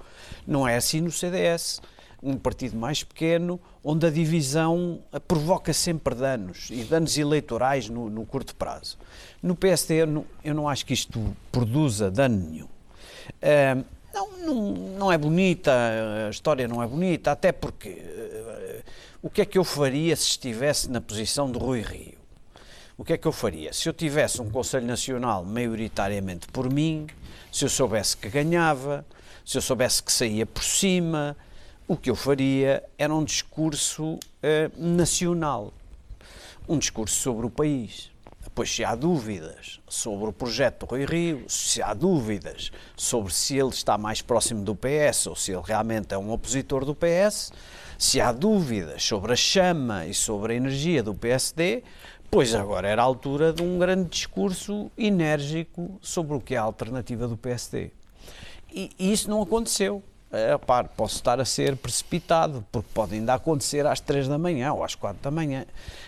Não 0.46 0.68
é 0.68 0.76
assim 0.76 1.02
no 1.02 1.12
CDS 1.12 1.82
um 2.24 2.38
partido 2.38 2.78
mais 2.78 3.04
pequeno, 3.04 3.60
onde 3.84 4.08
a 4.08 4.10
divisão 4.10 5.00
provoca 5.28 5.74
sempre 5.74 6.16
danos, 6.16 6.70
e 6.72 6.84
danos 6.84 7.18
eleitorais 7.18 7.90
no, 7.90 8.10
no 8.10 8.26
curto 8.26 8.56
prazo. 8.56 8.98
No 9.42 9.56
PSD, 9.56 10.04
eu 10.04 10.08
não, 10.08 10.26
eu 10.44 10.54
não, 10.56 10.70
acho 10.70 10.86
que 10.86 10.94
isto 10.94 11.36
produza 11.52 12.10
dano 12.10 12.50
nenhum. 12.50 12.66
Uh, 12.66 13.86
não, 14.14 14.38
não, 14.38 14.72
não, 14.98 15.12
é 15.12 15.18
bonita, 15.18 15.72
a 16.28 16.30
história 16.30 16.68
não 16.68 16.82
é 16.82 16.88
bonita, 16.88 17.32
até 17.32 17.52
porque 17.52 17.90
uh, 17.90 18.84
o 19.22 19.30
que 19.30 19.42
é 19.42 19.46
que 19.46 19.58
eu 19.58 19.64
faria 19.64 20.16
se 20.16 20.30
estivesse 20.30 20.90
na 20.90 21.02
posição 21.02 21.52
de 21.52 21.60
Rui 21.60 21.82
Rio? 21.82 22.24
O 22.98 23.04
que 23.04 23.14
é 23.14 23.18
que 23.18 23.28
eu 23.28 23.32
faria? 23.32 23.74
Se 23.74 23.90
eu 23.90 23.94
tivesse 23.94 24.42
um 24.42 24.50
Conselho 24.50 24.86
Nacional 24.86 25.44
maioritariamente 25.44 26.48
por 26.48 26.72
mim, 26.72 27.08
se 27.52 27.66
eu 27.66 27.70
soubesse 27.70 28.16
que 28.16 28.30
ganhava, 28.30 29.06
se 29.44 29.58
eu 29.58 29.62
soubesse 29.62 30.02
que 30.02 30.12
saía 30.12 30.46
por 30.46 30.64
cima, 30.64 31.36
o 31.94 31.98
que 31.98 32.10
eu 32.10 32.16
faria 32.16 32.84
era 32.98 33.14
um 33.14 33.24
discurso 33.24 34.16
uh, 34.16 34.20
nacional, 34.76 35.72
um 36.68 36.80
discurso 36.80 37.16
sobre 37.16 37.46
o 37.46 37.50
país. 37.52 38.12
Pois 38.56 38.74
se 38.74 38.84
há 38.84 38.96
dúvidas 38.96 39.80
sobre 39.88 40.30
o 40.30 40.34
projeto 40.34 40.86
do 40.86 40.90
Rui 40.90 41.06
Rio, 41.06 41.46
se 41.48 41.82
há 41.82 41.94
dúvidas 41.94 42.72
sobre 42.96 43.34
se 43.34 43.58
ele 43.58 43.70
está 43.70 43.98
mais 43.98 44.22
próximo 44.22 44.64
do 44.64 44.76
PS 44.76 45.28
ou 45.28 45.36
se 45.36 45.52
ele 45.52 45.62
realmente 45.64 46.14
é 46.14 46.18
um 46.18 46.32
opositor 46.32 46.84
do 46.84 46.96
PS, 46.96 47.52
se 47.98 48.20
há 48.20 48.32
dúvidas 48.32 49.04
sobre 49.04 49.34
a 49.34 49.36
chama 49.36 50.06
e 50.06 50.14
sobre 50.14 50.54
a 50.54 50.56
energia 50.56 51.02
do 51.02 51.14
PSD, 51.14 51.84
pois 52.30 52.54
agora 52.54 52.88
era 52.88 53.02
a 53.02 53.06
altura 53.06 53.54
de 53.54 53.62
um 53.64 53.78
grande 53.78 54.10
discurso 54.10 54.92
enérgico 54.98 56.00
sobre 56.02 56.36
o 56.36 56.42
que 56.42 56.56
é 56.56 56.58
a 56.58 56.64
alternativa 56.64 57.28
do 57.28 57.38
PSD. 57.38 57.92
E, 58.72 58.92
e 58.98 59.14
isso 59.14 59.30
não 59.30 59.42
aconteceu. 59.42 60.04
É, 60.36 60.58
posso 60.98 61.18
estar 61.18 61.40
a 61.40 61.46
ser 61.46 61.76
precipitado, 61.78 62.66
porque 62.72 62.90
pode 62.92 63.14
ainda 63.14 63.36
acontecer 63.36 63.86
às 63.86 64.00
3 64.00 64.28
da 64.28 64.40
manhã 64.40 64.74
ou 64.74 64.84
às 64.84 64.96
4 64.96 65.22
da 65.22 65.30
manhã. 65.30 65.64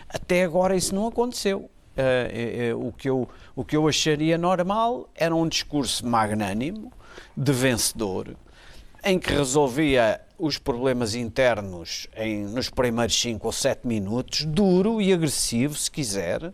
Até 0.09 0.43
agora 0.43 0.75
isso 0.75 0.95
não 0.95 1.05
aconteceu. 1.05 1.69
Uh, 1.95 2.73
uh, 2.73 2.77
uh, 2.77 2.87
o, 2.87 2.91
que 2.91 3.07
eu, 3.07 3.29
o 3.55 3.63
que 3.63 3.77
eu 3.77 3.87
acharia 3.87 4.35
normal 4.35 5.07
era 5.13 5.33
um 5.33 5.47
discurso 5.47 6.05
magnânimo, 6.07 6.91
de 7.37 7.51
vencedor, 7.53 8.35
em 9.03 9.19
que 9.19 9.31
resolvia 9.31 10.19
os 10.39 10.57
problemas 10.57 11.13
internos 11.13 12.07
em, 12.17 12.45
nos 12.45 12.69
primeiros 12.69 13.21
5 13.21 13.45
ou 13.45 13.53
7 13.53 13.87
minutos, 13.87 14.43
duro 14.43 14.99
e 14.99 15.13
agressivo, 15.13 15.75
se 15.75 15.89
quiser, 15.89 16.51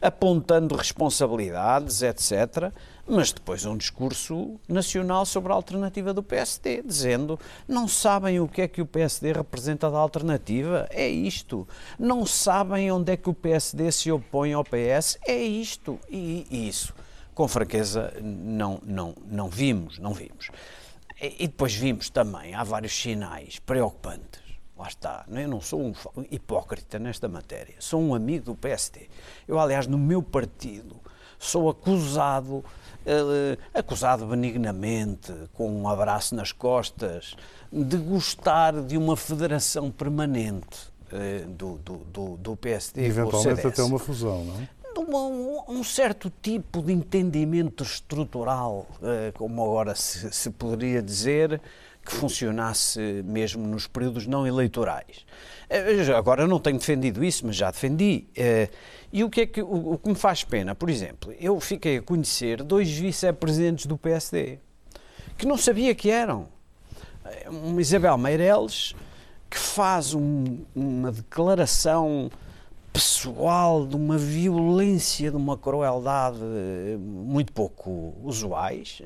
apontando 0.00 0.74
responsabilidades, 0.74 2.02
etc 2.02 2.72
mas 3.12 3.30
depois 3.30 3.66
um 3.66 3.76
discurso 3.76 4.58
nacional 4.66 5.26
sobre 5.26 5.52
a 5.52 5.54
alternativa 5.54 6.14
do 6.14 6.22
PSD, 6.22 6.82
dizendo 6.82 7.38
não 7.68 7.86
sabem 7.86 8.40
o 8.40 8.48
que 8.48 8.62
é 8.62 8.68
que 8.68 8.80
o 8.80 8.86
PSD 8.86 9.32
representa 9.32 9.90
da 9.90 9.98
alternativa, 9.98 10.88
é 10.90 11.06
isto. 11.06 11.68
Não 11.98 12.24
sabem 12.24 12.90
onde 12.90 13.12
é 13.12 13.16
que 13.18 13.28
o 13.28 13.34
PSD 13.34 13.92
se 13.92 14.10
opõe 14.10 14.54
ao 14.54 14.64
PS, 14.64 15.18
é 15.26 15.36
isto. 15.36 16.00
E, 16.08 16.46
e 16.50 16.68
isso, 16.68 16.94
com 17.34 17.46
franqueza, 17.46 18.14
não, 18.22 18.80
não, 18.82 19.14
não 19.26 19.48
vimos, 19.50 19.98
não 19.98 20.14
vimos. 20.14 20.48
E, 21.20 21.44
e 21.44 21.46
depois 21.48 21.74
vimos 21.74 22.08
também, 22.08 22.54
há 22.54 22.64
vários 22.64 22.98
sinais 22.98 23.58
preocupantes. 23.58 24.40
Lá 24.74 24.88
está, 24.88 25.26
eu 25.28 25.48
não 25.48 25.60
sou 25.60 25.82
um 25.82 25.92
hipócrita 26.30 26.98
nesta 26.98 27.28
matéria, 27.28 27.74
sou 27.78 28.00
um 28.00 28.14
amigo 28.14 28.46
do 28.46 28.54
PSD. 28.54 29.10
Eu, 29.46 29.60
aliás, 29.60 29.86
no 29.86 29.98
meu 29.98 30.22
partido, 30.22 30.98
sou 31.42 31.68
acusado 31.68 32.64
uh, 33.06 33.58
acusado 33.74 34.26
benignamente, 34.26 35.32
com 35.52 35.70
um 35.70 35.88
abraço 35.88 36.34
nas 36.34 36.52
costas, 36.52 37.36
de 37.72 37.96
gostar 37.96 38.82
de 38.82 38.96
uma 38.96 39.16
federação 39.16 39.90
permanente 39.90 40.90
uh, 41.12 41.48
do, 41.48 41.78
do, 41.78 41.96
do, 41.96 42.36
do 42.36 42.56
PSD 42.56 43.04
Eventualmente 43.04 43.66
até 43.66 43.82
uma 43.82 43.98
fusão, 43.98 44.44
não 44.44 44.60
é? 44.60 44.68
Um, 44.94 45.78
um, 45.78 45.84
certo 45.84 46.30
tipo 46.42 46.82
de 46.82 46.92
entendimento 46.92 47.82
estrutural, 47.82 48.86
uh, 48.98 49.32
como 49.34 49.64
agora 49.64 49.94
se, 49.94 50.30
se, 50.30 50.50
poderia 50.50 51.02
dizer, 51.02 51.60
que 52.04 52.12
funcionasse 52.12 53.00
mesmo 53.24 53.66
nos 53.66 53.86
períodos 53.86 54.26
não 54.26 54.46
eleitorais. 54.46 55.24
Uh, 55.70 56.14
agora 56.14 56.46
não 56.46 56.60
tenho 56.60 56.78
defendido 56.78 57.24
isso, 57.24 57.46
mas 57.46 57.56
já 57.56 57.70
defendi. 57.70 58.26
E 59.12 59.22
o 59.22 59.28
que 59.28 59.42
é 59.42 59.46
que, 59.46 59.60
o, 59.60 59.92
o 59.92 59.98
que 59.98 60.08
me 60.08 60.14
faz 60.14 60.42
pena, 60.42 60.74
por 60.74 60.88
exemplo, 60.88 61.34
eu 61.38 61.60
fiquei 61.60 61.98
a 61.98 62.02
conhecer 62.02 62.62
dois 62.62 62.90
vice-presidentes 62.90 63.86
do 63.86 63.98
PSD 63.98 64.58
que 65.36 65.46
não 65.46 65.56
sabia 65.56 65.94
que 65.94 66.10
eram. 66.10 66.48
Uma 67.46 67.80
Isabel 67.80 68.16
Meireles 68.16 68.94
que 69.50 69.58
faz 69.58 70.14
um, 70.14 70.60
uma 70.74 71.12
declaração 71.12 72.30
pessoal 72.92 73.86
de 73.86 73.96
uma 73.96 74.16
violência, 74.16 75.30
de 75.30 75.36
uma 75.36 75.58
crueldade 75.58 76.38
muito 76.98 77.52
pouco 77.52 78.14
usuais. 78.22 79.02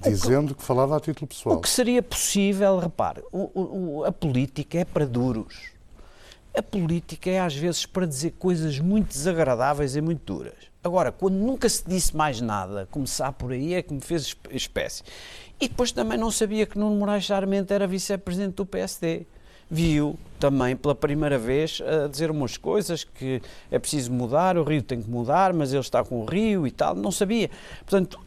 Dizendo 0.00 0.48
que, 0.48 0.60
que, 0.60 0.62
falava 0.62 0.96
a 0.96 1.00
título 1.00 1.26
pessoal. 1.26 1.56
O 1.56 1.60
que 1.60 1.68
seria 1.68 2.02
possível, 2.02 2.78
repare, 2.78 3.22
o, 3.32 3.50
o, 3.54 4.04
a 4.04 4.12
política 4.12 4.80
é 4.80 4.84
para 4.84 5.06
duros 5.06 5.75
a 6.56 6.62
política 6.62 7.30
é 7.30 7.40
às 7.40 7.54
vezes 7.54 7.84
para 7.84 8.06
dizer 8.06 8.32
coisas 8.38 8.78
muito 8.78 9.08
desagradáveis 9.08 9.94
e 9.94 10.00
muito 10.00 10.34
duras. 10.34 10.54
Agora, 10.82 11.12
quando 11.12 11.34
nunca 11.34 11.68
se 11.68 11.84
disse 11.86 12.16
mais 12.16 12.40
nada, 12.40 12.88
começar 12.90 13.32
por 13.32 13.52
aí 13.52 13.74
é 13.74 13.82
que 13.82 13.92
me 13.92 14.00
fez 14.00 14.36
espécie. 14.50 15.02
E 15.60 15.68
depois 15.68 15.90
também 15.92 16.16
não 16.16 16.30
sabia 16.30 16.64
que 16.64 16.78
Nuno 16.78 16.96
Moraes 16.96 17.26
Sarmento 17.26 17.72
era 17.72 17.86
vice-presidente 17.86 18.54
do 18.54 18.64
PSD. 18.64 19.26
Viu 19.68 20.16
também 20.38 20.76
pela 20.76 20.94
primeira 20.94 21.38
vez 21.38 21.82
a 21.82 22.06
dizer 22.06 22.30
umas 22.30 22.56
coisas 22.56 23.02
que 23.02 23.42
é 23.70 23.78
preciso 23.80 24.12
mudar, 24.12 24.56
o 24.56 24.62
Rio 24.62 24.80
tem 24.80 25.02
que 25.02 25.10
mudar, 25.10 25.52
mas 25.52 25.72
ele 25.72 25.80
está 25.80 26.04
com 26.04 26.22
o 26.22 26.24
Rio 26.24 26.66
e 26.66 26.70
tal. 26.70 26.94
Não 26.94 27.10
sabia. 27.10 27.50
Portanto, 27.80 28.20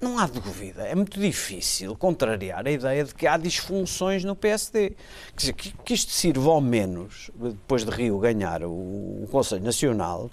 não 0.00 0.18
há 0.18 0.26
dúvida, 0.26 0.82
é 0.82 0.94
muito 0.94 1.18
difícil 1.18 1.96
contrariar 1.96 2.66
a 2.66 2.70
ideia 2.70 3.04
de 3.04 3.14
que 3.14 3.26
há 3.26 3.36
disfunções 3.36 4.24
no 4.24 4.36
PSD. 4.36 4.90
Quer 4.90 5.36
dizer, 5.36 5.52
que, 5.54 5.72
que 5.84 5.94
isto 5.94 6.12
sirva 6.12 6.50
ao 6.50 6.60
menos, 6.60 7.30
depois 7.34 7.84
de 7.84 7.90
Rio 7.90 8.18
ganhar 8.18 8.62
o, 8.62 8.70
o 8.70 9.28
Conselho 9.30 9.64
Nacional, 9.64 10.30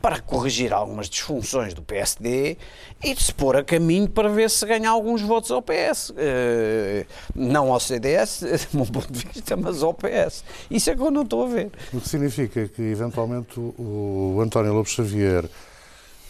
para 0.00 0.20
corrigir 0.20 0.72
algumas 0.72 1.08
disfunções 1.08 1.74
do 1.74 1.82
PSD 1.82 2.56
e 3.02 3.14
de 3.14 3.22
se 3.22 3.34
pôr 3.34 3.56
a 3.56 3.64
caminho 3.64 4.08
para 4.08 4.28
ver 4.28 4.48
se 4.48 4.64
ganha 4.64 4.88
alguns 4.90 5.20
votos 5.22 5.50
ao 5.50 5.60
PS. 5.60 6.12
Eh, 6.16 7.06
não 7.34 7.72
ao 7.72 7.80
CDS, 7.80 8.40
do 8.70 8.76
meu 8.78 8.86
ponto 8.86 9.12
de 9.12 9.26
vista, 9.26 9.56
mas 9.56 9.82
ao 9.82 9.92
PS. 9.92 10.44
Isso 10.70 10.90
é 10.90 10.94
que 10.94 11.02
eu 11.02 11.10
não 11.10 11.22
estou 11.22 11.44
a 11.44 11.48
ver. 11.48 11.70
O 11.92 12.00
que 12.00 12.08
significa 12.08 12.68
que, 12.68 12.82
eventualmente, 12.82 13.58
o 13.58 14.38
António 14.40 14.72
Lopes 14.72 14.92
Xavier 14.92 15.48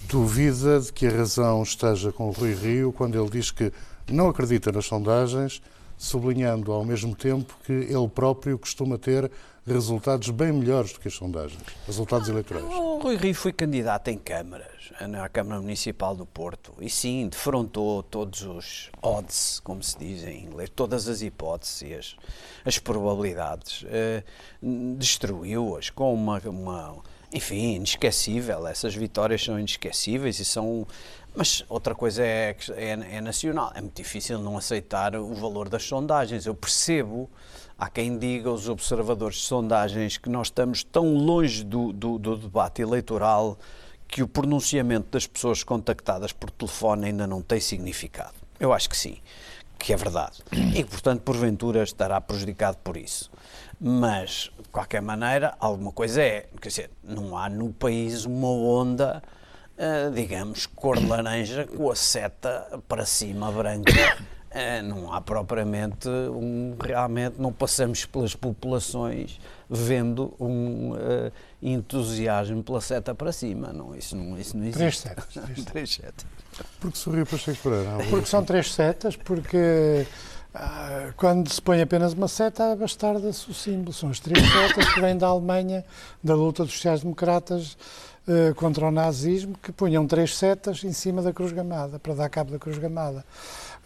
duvida 0.08 0.80
de 0.80 0.90
que 0.90 1.06
a 1.06 1.10
razão 1.10 1.62
esteja 1.62 2.10
com 2.10 2.28
o 2.28 2.32
Rui 2.32 2.54
Rio 2.54 2.92
quando 2.92 3.20
ele 3.20 3.28
diz 3.28 3.50
que 3.50 3.70
não 4.10 4.28
acredita 4.28 4.72
nas 4.72 4.86
sondagens, 4.86 5.60
sublinhando 5.98 6.72
ao 6.72 6.82
mesmo 6.82 7.14
tempo 7.14 7.54
que 7.64 7.72
ele 7.72 8.08
próprio 8.08 8.58
costuma 8.58 8.96
ter 8.96 9.30
resultados 9.66 10.30
bem 10.30 10.50
melhores 10.50 10.94
do 10.94 11.00
que 11.00 11.08
as 11.08 11.14
sondagens, 11.14 11.60
resultados 11.86 12.26
eleitorais. 12.26 12.64
O 12.64 12.98
Rui 13.00 13.16
Rio 13.16 13.34
foi 13.34 13.52
candidato 13.52 14.08
em 14.08 14.16
câmaras, 14.16 14.90
na 15.06 15.28
Câmara 15.28 15.60
Municipal 15.60 16.16
do 16.16 16.24
Porto, 16.24 16.72
e 16.80 16.88
sim, 16.88 17.28
defrontou 17.28 18.02
todos 18.02 18.42
os 18.42 18.90
odds, 19.02 19.60
como 19.60 19.82
se 19.82 19.98
diz 19.98 20.24
em 20.24 20.46
inglês, 20.46 20.70
todas 20.74 21.06
as 21.06 21.20
hipóteses 21.20 21.98
as, 21.98 22.16
as 22.64 22.78
probabilidades, 22.78 23.84
eh, 23.88 24.22
destruiu-as 24.96 25.90
com 25.90 26.14
uma, 26.14 26.38
uma 26.46 26.96
enfim, 27.32 27.76
inesquecível. 27.76 28.66
Essas 28.66 28.94
vitórias 28.94 29.44
são 29.44 29.58
inesquecíveis 29.58 30.38
e 30.40 30.44
são. 30.44 30.86
Mas 31.34 31.64
outra 31.68 31.94
coisa 31.94 32.22
é, 32.24 32.56
é, 32.70 33.16
é 33.16 33.20
nacional. 33.20 33.72
É 33.74 33.80
muito 33.80 33.96
difícil 33.96 34.38
não 34.38 34.56
aceitar 34.56 35.14
o 35.14 35.34
valor 35.34 35.68
das 35.68 35.84
sondagens. 35.84 36.46
Eu 36.46 36.54
percebo 36.54 37.30
Há 37.80 37.88
quem 37.88 38.18
diga, 38.18 38.50
os 38.50 38.68
observadores 38.68 39.36
de 39.36 39.42
sondagens, 39.42 40.18
que 40.18 40.28
nós 40.28 40.48
estamos 40.48 40.82
tão 40.82 41.14
longe 41.14 41.62
do, 41.62 41.92
do, 41.92 42.18
do 42.18 42.36
debate 42.36 42.82
eleitoral 42.82 43.56
que 44.08 44.20
o 44.20 44.26
pronunciamento 44.26 45.10
das 45.12 45.28
pessoas 45.28 45.62
contactadas 45.62 46.32
por 46.32 46.50
telefone 46.50 47.06
ainda 47.06 47.24
não 47.24 47.40
tem 47.40 47.60
significado. 47.60 48.34
Eu 48.58 48.72
acho 48.72 48.88
que 48.88 48.96
sim, 48.96 49.18
que 49.78 49.92
é 49.92 49.96
verdade. 49.96 50.42
E, 50.74 50.82
portanto, 50.82 51.20
porventura 51.20 51.84
estará 51.84 52.20
prejudicado 52.20 52.78
por 52.78 52.96
isso. 52.96 53.30
Mas, 53.80 54.50
de 54.60 54.68
qualquer 54.70 55.00
maneira, 55.00 55.54
alguma 55.60 55.92
coisa 55.92 56.20
é. 56.20 56.48
Quer 56.60 56.68
dizer, 56.68 56.90
não 57.02 57.36
há 57.36 57.48
no 57.48 57.72
país 57.72 58.24
uma 58.24 58.48
onda, 58.48 59.22
uh, 59.76 60.10
digamos, 60.12 60.66
cor 60.66 60.98
laranja 61.06 61.64
com 61.66 61.90
a 61.90 61.94
seta 61.94 62.80
para 62.88 63.06
cima 63.06 63.52
branca. 63.52 63.92
Uh, 64.50 64.82
não 64.82 65.12
há 65.12 65.20
propriamente 65.20 66.08
um. 66.08 66.76
Realmente 66.80 67.36
não 67.40 67.52
passamos 67.52 68.04
pelas 68.04 68.34
populações 68.34 69.38
vendo 69.70 70.34
um 70.40 70.92
uh, 70.92 71.32
entusiasmo 71.62 72.64
pela 72.64 72.80
seta 72.80 73.14
para 73.14 73.30
cima. 73.30 73.72
Não, 73.72 73.94
isso, 73.94 74.16
não, 74.16 74.36
isso 74.36 74.56
não 74.56 74.64
existe. 74.64 74.78
Três 74.78 74.98
setas. 74.98 75.64
Três, 75.66 75.94
setas. 75.94 76.26
Porque 76.80 76.98
sorriu 76.98 77.24
para 77.24 77.38
Cheio 77.38 77.56
Pereira. 77.58 77.98
Porque 78.10 78.26
são 78.26 78.44
três 78.44 78.74
setas, 78.74 79.14
porque 79.14 80.04
ah, 80.60 81.12
quando 81.16 81.48
se 81.52 81.62
põe 81.62 81.80
apenas 81.80 82.14
uma 82.14 82.26
seta, 82.26 82.74
bastarda-se 82.74 83.48
o 83.48 83.54
símbolo. 83.54 83.92
São 83.92 84.10
as 84.10 84.18
três 84.18 84.44
setas 84.44 84.92
que 84.92 85.00
vêm 85.00 85.16
da 85.16 85.28
Alemanha, 85.28 85.84
da 86.22 86.34
luta 86.34 86.64
dos 86.64 86.72
sociais-democratas 86.74 87.76
uh, 88.26 88.52
contra 88.56 88.84
o 88.84 88.90
nazismo, 88.90 89.56
que 89.62 89.70
punham 89.70 90.04
três 90.04 90.36
setas 90.36 90.82
em 90.82 90.92
cima 90.92 91.22
da 91.22 91.32
Cruz 91.32 91.52
Gamada, 91.52 92.00
para 92.00 92.12
dar 92.12 92.28
cabo 92.28 92.50
da 92.50 92.58
Cruz 92.58 92.76
Gamada. 92.76 93.24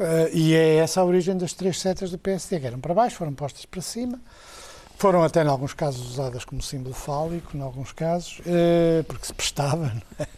Uh, 0.00 0.34
e 0.34 0.54
é 0.54 0.76
essa 0.76 1.02
a 1.02 1.04
origem 1.04 1.36
das 1.36 1.52
três 1.52 1.78
setas 1.78 2.10
do 2.10 2.16
PSD, 2.16 2.60
que 2.60 2.66
eram 2.66 2.80
para 2.80 2.94
baixo, 2.94 3.16
foram 3.16 3.34
postas 3.34 3.66
para 3.66 3.82
cima. 3.82 4.18
Foram 4.96 5.22
até, 5.22 5.44
em 5.44 5.48
alguns 5.48 5.74
casos, 5.74 6.12
usadas 6.12 6.42
como 6.42 6.62
símbolo 6.62 6.94
fálico, 6.94 7.54
em 7.54 7.60
alguns 7.60 7.92
casos, 7.92 8.40
porque 9.08 9.26
se 9.26 9.34
prestava, 9.34 9.86
não 9.92 10.02
é? 10.18 10.28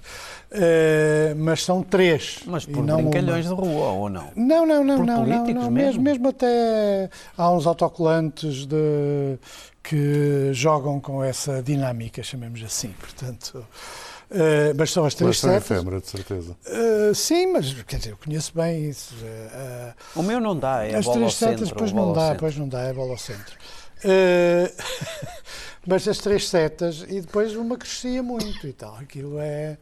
Uh, 0.54 1.34
mas 1.37 1.64
são 1.64 1.82
três. 1.82 2.38
Mas 2.46 2.64
por 2.64 2.84
brincalhões 2.84 3.46
uma. 3.46 3.56
de 3.56 3.61
rua, 3.61 3.87
ou 3.88 4.08
não? 4.08 4.30
Não, 4.37 4.64
não, 4.64 4.84
não. 4.84 4.96
Por 4.99 5.06
não, 5.06 5.25
políticos 5.25 5.54
não, 5.54 5.62
não. 5.62 5.70
Mesmo? 5.70 6.02
mesmo 6.02 6.28
até 6.28 7.11
há 7.37 7.50
uns 7.50 7.66
autocolantes 7.66 8.64
de, 8.64 9.37
que 9.82 10.50
jogam 10.52 11.00
com 11.00 11.25
essa 11.25 11.61
dinâmica, 11.61 12.23
chamemos 12.23 12.62
assim. 12.62 12.94
Portanto, 13.00 13.66
Uh, 14.30 14.75
mas 14.76 14.90
são 14.90 15.04
as 15.04 15.14
três 15.14 15.38
setas. 15.38 15.70
efêmera, 15.70 16.00
de 16.00 16.08
certeza. 16.08 16.56
Uh, 16.66 17.14
sim, 17.14 17.52
mas 17.52 17.73
quer 17.84 17.99
dizer, 17.99 18.11
eu 18.11 18.16
conheço 18.16 18.52
bem 18.54 18.88
isso. 18.88 19.14
Uh, 19.14 20.20
o 20.20 20.23
meu 20.25 20.40
não 20.40 20.58
dá, 20.58 20.84
é 20.84 20.96
as 20.96 21.04
a 21.06 21.11
bola 21.11 21.18
três 21.18 21.34
setas, 21.34 21.61
centro, 21.61 21.76
pois 21.76 21.92
não 21.92 22.12
dá, 22.12 22.34
pois 22.34 22.56
não 22.56 22.68
dá, 22.68 22.80
é 22.80 22.90
a 22.90 22.94
bola 22.94 23.12
ao 23.12 23.18
centro. 23.18 23.54
mas 25.87 26.09
as 26.09 26.19
três 26.19 26.49
setas, 26.49 27.05
e 27.09 27.21
depois 27.21 27.55
uma 27.55 27.76
crescia 27.76 28.23
muito 28.23 28.67
e 28.67 28.73
tal. 28.73 28.97
Aquilo 28.97 29.38
é. 29.38 29.76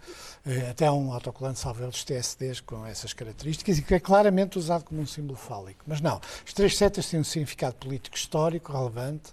é 0.45 0.71
até 0.71 0.91
um 0.91 1.13
autocolante, 1.13 1.59
salvo 1.59 1.87
dos 1.87 2.05
TSDs, 2.05 2.61
com 2.61 2.85
essas 2.85 3.13
características 3.13 3.79
e 3.79 3.83
que 3.83 3.95
é 3.95 4.01
claramente 4.01 4.59
usado 4.59 4.85
como 4.85 5.01
um 5.01 5.07
símbolo 5.07 5.37
fálico. 5.37 5.85
Mas 5.87 6.01
não, 6.01 6.21
as 6.47 6.53
três 6.53 6.77
setas 6.77 7.09
têm 7.09 7.21
um 7.21 7.25
significado 7.25 7.77
político 7.77 8.17
histórico 8.17 8.73
relevante. 8.73 9.31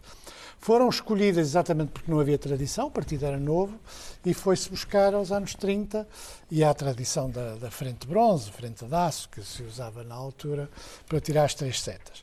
Foram 0.62 0.90
escolhidas 0.90 1.48
exatamente 1.48 1.92
porque 1.92 2.12
não 2.12 2.20
havia 2.20 2.38
tradição, 2.38 2.88
o 2.88 2.92
partido 2.92 3.26
era 3.26 3.38
novo, 3.38 3.80
e 4.26 4.34
foi-se 4.34 4.70
buscar 4.70 5.14
aos 5.14 5.32
anos 5.32 5.56
30, 5.56 6.06
e 6.52 6.66
há 6.66 6.70
a 6.70 6.74
tradição 6.74 7.30
da, 7.30 7.56
da 7.56 7.72
frente 7.72 8.00
de 8.00 8.08
bronze, 8.08 8.52
frente 8.52 8.84
de 8.84 8.94
aço, 8.94 9.30
que 9.30 9.42
se 9.42 9.64
usava 9.64 10.04
na 10.04 10.16
altura, 10.16 10.70
para 11.08 11.22
tirar 11.22 11.46
as 11.46 11.54
três 11.54 11.80
setas. 11.80 12.22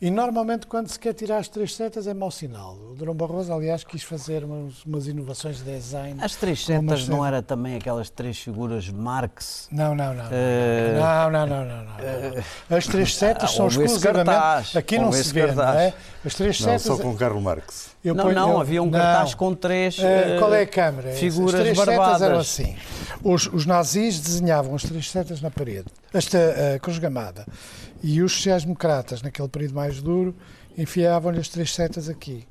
E 0.00 0.10
normalmente, 0.10 0.66
quando 0.66 0.88
se 0.88 0.98
quer 0.98 1.14
tirar 1.14 1.38
as 1.38 1.48
três 1.48 1.74
setas, 1.74 2.06
é 2.06 2.14
mau 2.14 2.30
sinal. 2.30 2.76
O 2.90 2.94
Durão 2.94 3.14
Barroso, 3.14 3.52
aliás, 3.52 3.84
quis 3.84 4.02
fazer 4.02 4.44
umas, 4.44 4.84
umas 4.84 5.06
inovações 5.06 5.58
de 5.58 5.64
design. 5.64 6.22
As 6.22 6.34
três 6.36 6.64
setas 6.64 7.08
não 7.08 7.24
era 7.24 7.42
também 7.42 7.76
aquelas 7.76 8.10
três 8.10 8.38
figuras 8.38 8.88
Marx? 8.88 9.68
Não, 9.70 9.94
não, 9.94 10.12
não. 10.12 10.24
Uh... 10.24 10.28
Não, 10.98 11.30
não, 11.30 11.46
não, 11.46 11.64
não, 11.64 11.84
não, 11.84 11.84
não. 11.84 12.76
As 12.76 12.86
três 12.86 13.14
setas 13.16 13.52
uh, 13.52 13.56
são 13.56 13.68
exclusivamente. 13.68 14.26
Cartaz, 14.26 14.76
aqui 14.76 14.98
não 14.98 15.12
se 15.12 15.32
vê, 15.32 15.52
não 15.52 15.64
é? 15.64 15.94
As 16.24 16.34
três 16.34 16.60
não, 16.60 16.66
setas. 16.66 16.82
Só 16.82 16.98
com 16.98 17.16
Karl 17.16 17.40
Marx. 17.40 17.94
Eu 18.04 18.14
não, 18.14 18.24
ponho, 18.24 18.34
não, 18.34 18.50
eu, 18.50 18.60
havia 18.60 18.82
um 18.82 18.90
cartaz 18.90 19.30
não. 19.30 19.38
com 19.38 19.54
três. 19.54 19.98
Uh, 19.98 20.02
qual 20.38 20.52
é 20.52 20.62
a 20.62 20.66
câmara? 20.66 21.12
Figuras 21.12 21.54
as 21.54 21.60
três 21.60 21.76
barbadas. 21.78 22.12
setas 22.12 22.22
eram 22.22 22.38
assim. 22.38 22.76
Os, 23.22 23.46
os 23.46 23.64
nazis 23.64 24.20
desenhavam 24.20 24.74
as 24.74 24.82
três 24.82 25.10
setas 25.10 25.40
na 25.40 25.50
parede. 25.50 25.86
Esta 26.12 26.38
uh, 26.38 26.80
cruz 26.80 26.98
gamada. 26.98 27.46
E 28.06 28.22
os 28.22 28.34
sociais-democratas, 28.34 29.22
naquele 29.22 29.48
período 29.48 29.76
mais 29.76 30.02
duro, 30.02 30.34
enfiavam-lhe 30.76 31.40
as 31.40 31.48
três 31.48 31.74
setas 31.74 32.06
aqui. 32.06 32.46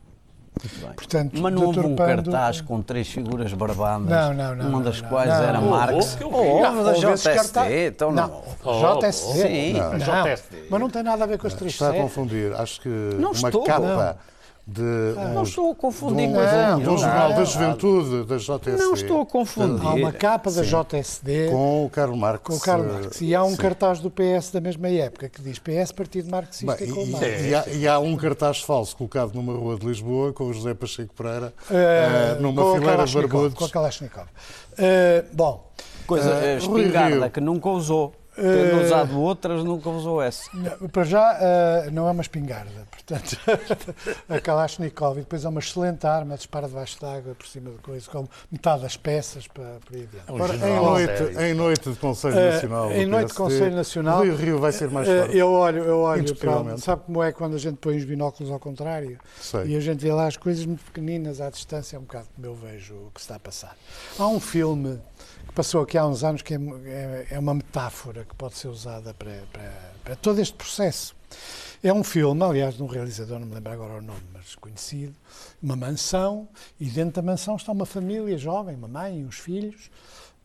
Portanto, 0.96 1.40
Mas 1.40 1.54
não 1.54 1.66
houve 1.68 1.80
um 1.82 1.96
cartaz 1.96 2.60
com 2.60 2.82
três 2.82 3.08
figuras 3.08 3.54
barbadas, 3.54 4.08
não, 4.08 4.34
não, 4.34 4.56
não, 4.56 4.70
uma 4.70 4.82
das 4.82 5.00
não, 5.00 5.10
quais 5.10 5.30
não, 5.30 5.44
era 5.44 5.62
não, 5.62 5.70
Marx. 5.70 6.18
Ou 6.24 6.60
oh, 6.60 6.84
da 6.84 6.94
JST, 6.94 7.60
então 7.88 8.12
não. 8.12 8.44
não. 8.66 9.00
JST? 9.00 9.32
Sim. 9.32 9.74
Não. 9.74 10.70
Mas 10.72 10.80
não 10.80 10.90
tem 10.90 11.04
nada 11.04 11.24
a 11.24 11.28
ver 11.28 11.38
com 11.38 11.46
as 11.46 11.54
três 11.54 11.74
Está 11.74 11.92
a 11.92 11.94
confundir. 11.94 12.52
Acho 12.56 12.82
que 12.82 12.90
não 12.90 13.32
uma 13.32 13.50
estou, 13.50 13.64
capa 13.64 14.18
de 14.66 14.82
ah, 15.18 15.30
não 15.34 15.44
estou 15.44 15.72
a 15.72 15.76
confundir 15.76 16.30
com 16.30 16.36
não, 16.36 16.80
do 16.80 16.98
Jornal 16.98 17.34
da 17.34 17.44
Juventude 17.44 18.24
da 18.24 18.38
JSD. 18.38 18.78
Não 18.78 18.94
estou 18.94 19.22
a 19.22 19.26
confundir. 19.26 19.86
Há 19.86 19.94
uma 19.94 20.12
capa 20.14 20.50
da 20.50 20.64
Sim. 20.64 20.70
JSD 20.70 21.50
com 21.50 21.86
o 21.86 21.90
Karl 21.90 22.16
Marx. 22.16 22.44
Com 22.44 22.54
o 22.54 22.60
Karl 22.62 22.84
Marx. 22.84 23.20
E 23.20 23.36
há 23.36 23.44
um 23.44 23.52
Sim. 23.52 23.58
cartaz 23.58 24.00
do 24.00 24.10
PS 24.10 24.52
da 24.54 24.62
mesma 24.62 24.88
época 24.88 25.28
que 25.28 25.42
diz 25.42 25.60
PS 25.60 25.92
Partido 25.92 26.32
Marxista 26.32 26.78
Bem, 26.78 26.88
e, 26.88 27.12
Marx. 27.12 27.28
E, 27.28 27.56
há, 27.56 27.68
e, 27.68 27.88
há, 27.88 28.00
um 28.00 28.16
cartaz 28.16 28.62
falso 28.62 28.96
colocado 28.96 29.34
numa 29.34 29.54
rua 29.54 29.78
de 29.78 29.86
Lisboa 29.86 30.32
com 30.32 30.46
o 30.46 30.54
José 30.54 30.74
Pacheco 30.74 31.14
Pereira 31.14 31.54
uh, 31.70 32.42
numa 32.42 32.62
com 32.62 32.76
fileira 32.76 33.06
de 33.06 33.14
barbudos. 33.14 33.58
Com 33.58 33.66
a 33.66 33.70
Kalashnikov. 33.70 34.28
Uh, 34.28 35.26
bom. 35.34 35.74
Coisa 36.08 36.36
uh, 36.36 36.58
espingarda 36.58 37.30
que 37.30 37.42
nunca 37.42 37.68
usou. 37.68 38.14
Tendo 38.36 38.78
uh, 38.78 38.84
usado 38.84 39.20
outras, 39.20 39.64
nunca 39.64 39.90
usou 39.90 40.22
essa. 40.22 40.50
Para 40.92 41.04
já, 41.04 41.38
uh, 41.38 41.92
não 41.92 42.08
é 42.08 42.12
uma 42.12 42.22
espingarda. 42.22 42.84
Portanto, 42.92 43.38
a 44.30 44.40
Kalashnikov, 44.40 45.18
e 45.18 45.22
depois 45.22 45.44
é 45.44 45.50
uma 45.50 45.60
excelente 45.60 46.08
arma, 46.08 46.36
dispara 46.36 46.68
debaixo 46.68 47.00
d'água, 47.00 47.36
por 47.36 47.46
cima 47.46 47.70
de 47.72 47.78
coisas, 47.80 48.08
com 48.08 48.28
metade 48.52 48.82
das 48.82 48.96
peças 48.98 49.48
para, 49.48 49.78
para 49.86 49.98
ir 49.98 50.04
adiante. 50.04 50.42
Ora, 50.42 50.56
em, 50.56 50.76
noite, 50.76 51.38
em 51.40 51.54
noite 51.54 51.90
de 51.92 51.96
Conselho 51.98 52.38
eh, 52.38 52.52
Nacional. 52.54 52.88
Uh, 52.88 52.94
em 52.94 53.06
noite 53.06 53.28
de 53.28 53.34
Conselho 53.34 53.76
Nacional. 53.76 54.24
Rio 54.24 54.36
Rio 54.36 54.60
vai 54.60 54.72
ser 54.72 54.90
mais 54.90 55.08
forte. 55.08 55.38
eu 55.38 55.52
olho, 55.52 55.84
eu 55.84 56.00
olho 56.00 56.36
para, 56.36 56.78
sabe 56.78 57.04
como 57.06 57.22
é 57.22 57.32
quando 57.32 57.56
a 57.56 57.60
gente 57.60 57.78
põe 57.78 57.98
os 57.98 58.06
binóculos 58.06 58.52
ao 58.52 58.60
contrário? 58.60 59.20
Sei. 59.40 59.66
E 59.68 59.76
a 59.76 59.80
gente 59.80 60.00
vê 60.00 60.12
lá 60.12 60.28
as 60.28 60.38
coisas 60.38 60.66
muito 60.66 60.84
pequeninas 60.86 61.42
à 61.42 61.50
distância, 61.50 61.98
é 61.98 62.00
um 62.00 62.04
bocado 62.04 62.28
como 62.34 62.48
eu 62.48 62.56
vejo 62.56 62.96
o 62.96 63.12
que 63.14 63.20
está 63.20 63.36
a 63.36 63.40
passar. 63.40 63.76
Há 64.18 64.28
um 64.28 64.40
filme 64.40 65.00
passou 65.54 65.84
aqui 65.84 65.98
há 65.98 66.06
uns 66.06 66.24
anos, 66.24 66.42
que 66.42 66.54
é, 66.54 66.58
é, 66.58 67.28
é 67.32 67.40
uma 67.40 67.54
metáfora 67.54 68.26
que 68.26 68.36
pode 68.36 68.58
ser 68.58 68.68
usada 68.68 69.14
para, 69.14 69.44
para, 69.52 69.92
para, 70.04 70.16
todo 70.16 70.40
este 70.40 70.56
processo. 70.56 71.16
É 71.82 71.92
um 71.94 72.04
filme, 72.04 72.44
aliás, 72.44 72.76
de 72.76 72.84
um 72.84 72.88
realizador, 72.88 73.40
não 73.40 73.48
me 73.48 73.56
lembro 73.56 73.72
agora 73.72 73.94
o 73.94 74.02
nome, 74.02 74.24
mas 74.34 74.56
conhecido, 74.56 75.14
uma 75.62 75.76
mansão, 75.76 76.48
e 76.80 76.90
dentro 76.90 77.22
da 77.22 77.22
mansão 77.22 77.56
está 77.56 77.72
uma 77.72 77.86
família 77.86 78.38
jovem, 78.38 78.76
uma 78.76 78.88
mãe 78.88 79.20
e 79.20 79.26
uns 79.26 79.38
filhos, 79.38 79.92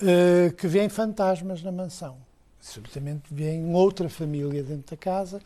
uh, 0.03 0.53
que 0.55 0.67
veem 0.67 0.89
fantasmas 0.89 1.63
na 1.63 1.73
mansão. 1.73 2.17
Subitamente 2.61 3.33
veem 3.33 3.73
outra 3.73 4.09
família 4.09 4.63
dentro 4.63 4.91
da 4.91 4.97
casa 4.97 5.41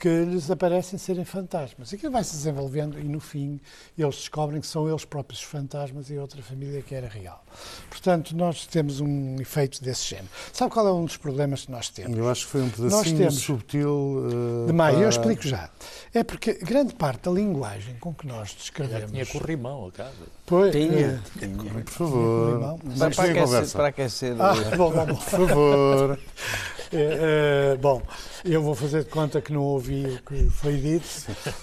que 0.00 0.24
lhes 0.24 0.50
aparecem 0.50 0.98
serem 0.98 1.26
fantasmas. 1.26 1.92
Aquilo 1.92 2.10
vai 2.10 2.24
se 2.24 2.32
desenvolvendo 2.32 2.98
e, 2.98 3.04
no 3.04 3.20
fim, 3.20 3.60
eles 3.98 4.14
descobrem 4.16 4.58
que 4.58 4.66
são 4.66 4.88
eles 4.88 5.04
próprios 5.04 5.42
fantasmas 5.42 6.08
e 6.08 6.16
outra 6.16 6.40
família 6.42 6.80
que 6.80 6.94
era 6.94 7.06
real. 7.06 7.44
Portanto, 7.90 8.34
nós 8.34 8.66
temos 8.66 9.00
um 9.00 9.36
efeito 9.38 9.84
desse 9.84 10.08
género. 10.08 10.30
Sabe 10.54 10.72
qual 10.72 10.88
é 10.88 10.92
um 10.92 11.04
dos 11.04 11.18
problemas 11.18 11.66
que 11.66 11.70
nós 11.70 11.90
temos? 11.90 12.16
Eu 12.16 12.30
acho 12.30 12.46
que 12.46 12.52
foi 12.52 12.62
um 12.62 12.70
pedacinho 12.70 13.18
temos, 13.18 13.34
subtil. 13.34 13.90
Uh, 13.90 14.66
Demais, 14.68 14.94
para... 14.94 15.04
eu 15.04 15.08
explico 15.10 15.46
já. 15.46 15.68
É 16.14 16.24
porque 16.24 16.54
grande 16.54 16.94
parte 16.94 17.24
da 17.24 17.30
linguagem 17.32 17.96
com 18.00 18.14
que 18.14 18.26
nós 18.26 18.54
descrevemos. 18.54 19.02
Já 19.02 19.08
tinha 19.08 19.26
corrimão 19.26 19.86
a 19.86 19.92
casa. 19.92 20.14
Pois, 20.46 20.72
tinha. 20.72 21.22
É, 21.36 21.46
tinha. 21.46 21.84
Por 21.84 21.92
favor. 21.92 22.78
Vamos 22.82 23.16
para, 23.16 23.30
aquecer, 23.30 23.72
para 23.72 23.86
aquecer. 23.88 24.36
Ah, 24.40 24.54
bom, 24.76 24.90
bom, 24.90 25.06
bom. 25.06 25.14
Por 25.14 25.48
favor. 25.48 26.18
É, 26.92 27.72
é, 27.72 27.76
bom, 27.76 28.02
eu 28.44 28.62
vou 28.62 28.74
fazer 28.74 29.04
de 29.04 29.10
conta 29.10 29.40
que 29.40 29.52
não 29.52 29.62
ouvi 29.62 30.04
o 30.06 30.22
que 30.22 30.50
foi 30.50 30.76
dito. 30.76 31.06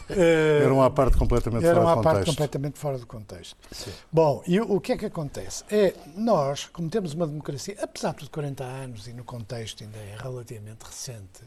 É, 0.09 0.61
era 0.63 0.73
uma 0.73 0.89
parte 0.89 1.17
completamente 1.17 1.63
fora 1.63 1.73
do 1.73 1.85
contexto. 1.85 1.87
Era 1.87 1.95
uma 1.95 2.03
parte 2.03 2.25
completamente 2.25 2.79
fora 2.79 2.97
do 2.97 3.05
contexto. 3.05 3.57
Sim. 3.71 3.91
Bom, 4.11 4.41
e 4.47 4.59
o, 4.59 4.75
o 4.75 4.81
que 4.81 4.93
é 4.93 4.97
que 4.97 5.05
acontece? 5.05 5.63
É, 5.69 5.93
nós, 6.15 6.65
como 6.65 6.89
temos 6.89 7.13
uma 7.13 7.27
democracia, 7.27 7.75
apesar 7.81 8.13
de 8.15 8.29
40 8.29 8.63
anos 8.63 9.07
e 9.07 9.13
no 9.13 9.23
contexto 9.23 9.83
ainda 9.83 9.97
é 9.97 10.15
relativamente 10.17 10.83
recente, 10.83 11.43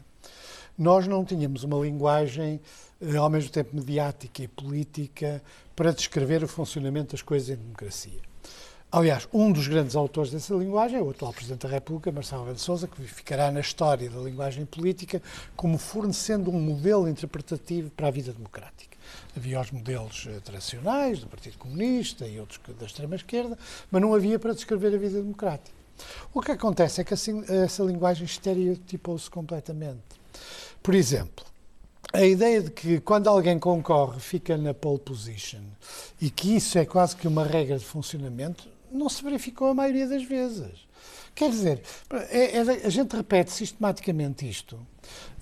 nós 0.77 1.07
não 1.07 1.25
tínhamos 1.25 1.63
uma 1.63 1.77
linguagem 1.79 2.59
eh, 3.01 3.15
ao 3.15 3.29
mesmo 3.29 3.51
tempo 3.51 3.75
mediática 3.75 4.43
e 4.43 4.47
política 4.47 5.41
para 5.75 5.91
descrever 5.91 6.43
o 6.43 6.47
funcionamento 6.47 7.11
das 7.11 7.21
coisas 7.21 7.49
em 7.49 7.55
democracia. 7.55 8.30
Aliás, 8.93 9.25
um 9.31 9.53
dos 9.53 9.69
grandes 9.69 9.95
autores 9.95 10.31
dessa 10.31 10.53
linguagem 10.53 10.99
é 10.99 11.01
o 11.01 11.09
atual 11.09 11.31
Presidente 11.31 11.65
da 11.65 11.69
República, 11.69 12.11
Marcelo 12.11 12.41
Rebelo 12.41 12.57
de 12.57 12.61
Sousa, 12.61 12.89
que 12.89 13.01
ficará 13.03 13.49
na 13.49 13.61
história 13.61 14.09
da 14.09 14.19
linguagem 14.19 14.65
política 14.65 15.21
como 15.55 15.77
fornecendo 15.77 16.51
um 16.51 16.59
modelo 16.59 17.07
interpretativo 17.07 17.89
para 17.91 18.09
a 18.09 18.11
vida 18.11 18.33
democrática. 18.33 18.97
Havia 19.33 19.61
os 19.61 19.71
modelos 19.71 20.27
eh, 20.27 20.41
tradicionais 20.43 21.21
do 21.21 21.27
Partido 21.27 21.57
Comunista 21.57 22.27
e 22.27 22.37
outros 22.37 22.59
da 22.77 22.85
extrema-esquerda, 22.85 23.57
mas 23.89 24.01
não 24.01 24.13
havia 24.13 24.37
para 24.37 24.53
descrever 24.53 24.93
a 24.93 24.97
vida 24.97 25.21
democrática. 25.21 25.71
O 26.33 26.41
que 26.41 26.51
acontece 26.51 26.99
é 26.99 27.05
que 27.05 27.13
assim, 27.13 27.45
essa 27.47 27.83
linguagem 27.83 28.25
estereotipou-se 28.25 29.29
completamente. 29.29 30.01
Por 30.83 30.95
exemplo, 30.95 31.45
a 32.11 32.25
ideia 32.25 32.61
de 32.61 32.71
que 32.71 32.99
quando 32.99 33.29
alguém 33.29 33.57
concorre 33.57 34.19
fica 34.19 34.57
na 34.57 34.73
pole 34.73 34.99
position 34.99 35.61
e 36.19 36.29
que 36.29 36.57
isso 36.57 36.77
é 36.77 36.85
quase 36.85 37.15
que 37.15 37.25
uma 37.25 37.45
regra 37.45 37.77
de 37.77 37.85
funcionamento 37.85 38.70
não 38.91 39.09
se 39.09 39.23
verificou 39.23 39.69
a 39.69 39.73
maioria 39.73 40.07
das 40.07 40.23
vezes. 40.23 40.87
Quer 41.33 41.49
dizer, 41.49 41.81
é, 42.29 42.57
é, 42.57 42.61
a 42.85 42.89
gente 42.89 43.15
repete 43.15 43.51
sistematicamente 43.51 44.47
isto 44.47 44.77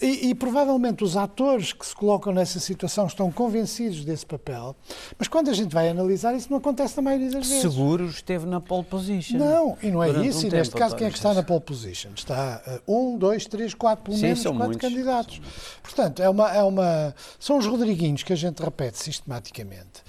e, 0.02 0.30
e, 0.30 0.36
provavelmente 0.36 1.04
os 1.04 1.18
atores 1.18 1.74
que 1.74 1.86
se 1.86 1.94
colocam 1.94 2.34
nessa 2.34 2.58
situação 2.60 3.06
estão 3.06 3.30
convencidos 3.30 4.06
desse 4.06 4.26
papel, 4.26 4.74
mas 5.18 5.28
quando 5.28 5.50
a 5.50 5.54
gente 5.54 5.74
vai 5.74 5.90
analisar, 5.90 6.34
isso 6.34 6.50
não 6.50 6.58
acontece 6.58 6.96
na 6.96 7.04
maioria 7.04 7.30
das 7.30 7.46
vezes. 7.46 7.62
Seguro 7.62 8.06
esteve 8.06 8.46
na 8.46 8.62
pole 8.62 8.86
position. 8.86 9.38
Não, 9.38 9.78
e 9.84 9.92
não 9.92 10.02
é 10.02 10.10
isso. 10.26 10.46
Um 10.46 10.48
e 10.48 10.52
neste 10.52 10.74
caso, 10.74 10.96
quem 10.96 11.08
é 11.08 11.10
que 11.10 11.18
está 11.18 11.34
na 11.34 11.44
pole 11.44 11.60
position? 11.60 12.12
Está 12.16 12.62
uh, 12.88 13.14
um, 13.14 13.18
dois, 13.18 13.46
três, 13.46 13.74
quatro, 13.74 14.06
pelo 14.06 14.16
Sim, 14.16 14.24
menos 14.24 14.44
quatro 14.44 14.58
muitos. 14.58 14.78
candidatos. 14.78 15.42
Portanto, 15.84 16.22
é 16.22 16.30
uma, 16.30 16.50
é 16.50 16.64
uma, 16.64 17.14
são 17.38 17.58
os 17.58 17.66
Rodriguinhos 17.66 18.24
que 18.24 18.32
a 18.32 18.38
gente 18.38 18.64
repete 18.64 18.98
sistematicamente. 18.98 20.02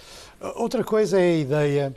Outra 0.55 0.85
coisa 0.85 1.19
é 1.21 1.25
a 1.25 1.37
ideia 1.37 1.97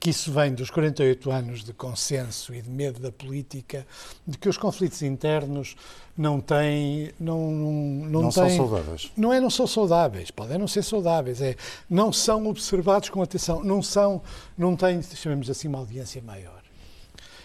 que 0.00 0.10
isso 0.10 0.32
vem 0.32 0.54
dos 0.54 0.70
48 0.70 1.30
anos 1.30 1.64
de 1.64 1.72
consenso 1.72 2.54
e 2.54 2.62
de 2.62 2.70
medo 2.70 3.00
da 3.00 3.12
política, 3.12 3.86
de 4.26 4.38
que 4.38 4.48
os 4.48 4.56
conflitos 4.56 5.02
internos 5.02 5.76
não 6.16 6.40
têm. 6.40 7.12
Não, 7.20 7.50
não, 7.50 7.72
não, 7.72 8.22
não 8.22 8.30
têm, 8.30 8.32
são 8.32 8.50
saudáveis. 8.56 9.12
Não 9.16 9.32
é 9.32 9.40
não 9.40 9.50
são 9.50 9.66
saudáveis, 9.66 10.30
podem 10.30 10.58
não 10.58 10.68
ser 10.68 10.82
saudáveis, 10.82 11.40
é 11.40 11.56
não 11.88 12.12
são 12.12 12.46
observados 12.46 13.10
com 13.10 13.22
atenção, 13.22 13.62
não 13.62 13.82
são, 13.82 14.22
não 14.56 14.76
têm, 14.76 15.02
chamemos 15.02 15.50
assim, 15.50 15.68
uma 15.68 15.78
audiência 15.78 16.22
maior. 16.22 16.62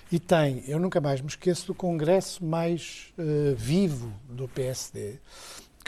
E 0.09 0.19
tem, 0.19 0.63
eu 0.67 0.79
nunca 0.79 1.01
mais 1.01 1.19
me 1.19 1.27
esqueço 1.27 1.67
do 1.67 1.75
congresso 1.75 2.43
mais 2.43 3.13
uh, 3.17 3.53
vivo 3.55 4.13
do 4.29 4.47
PSD, 4.47 5.19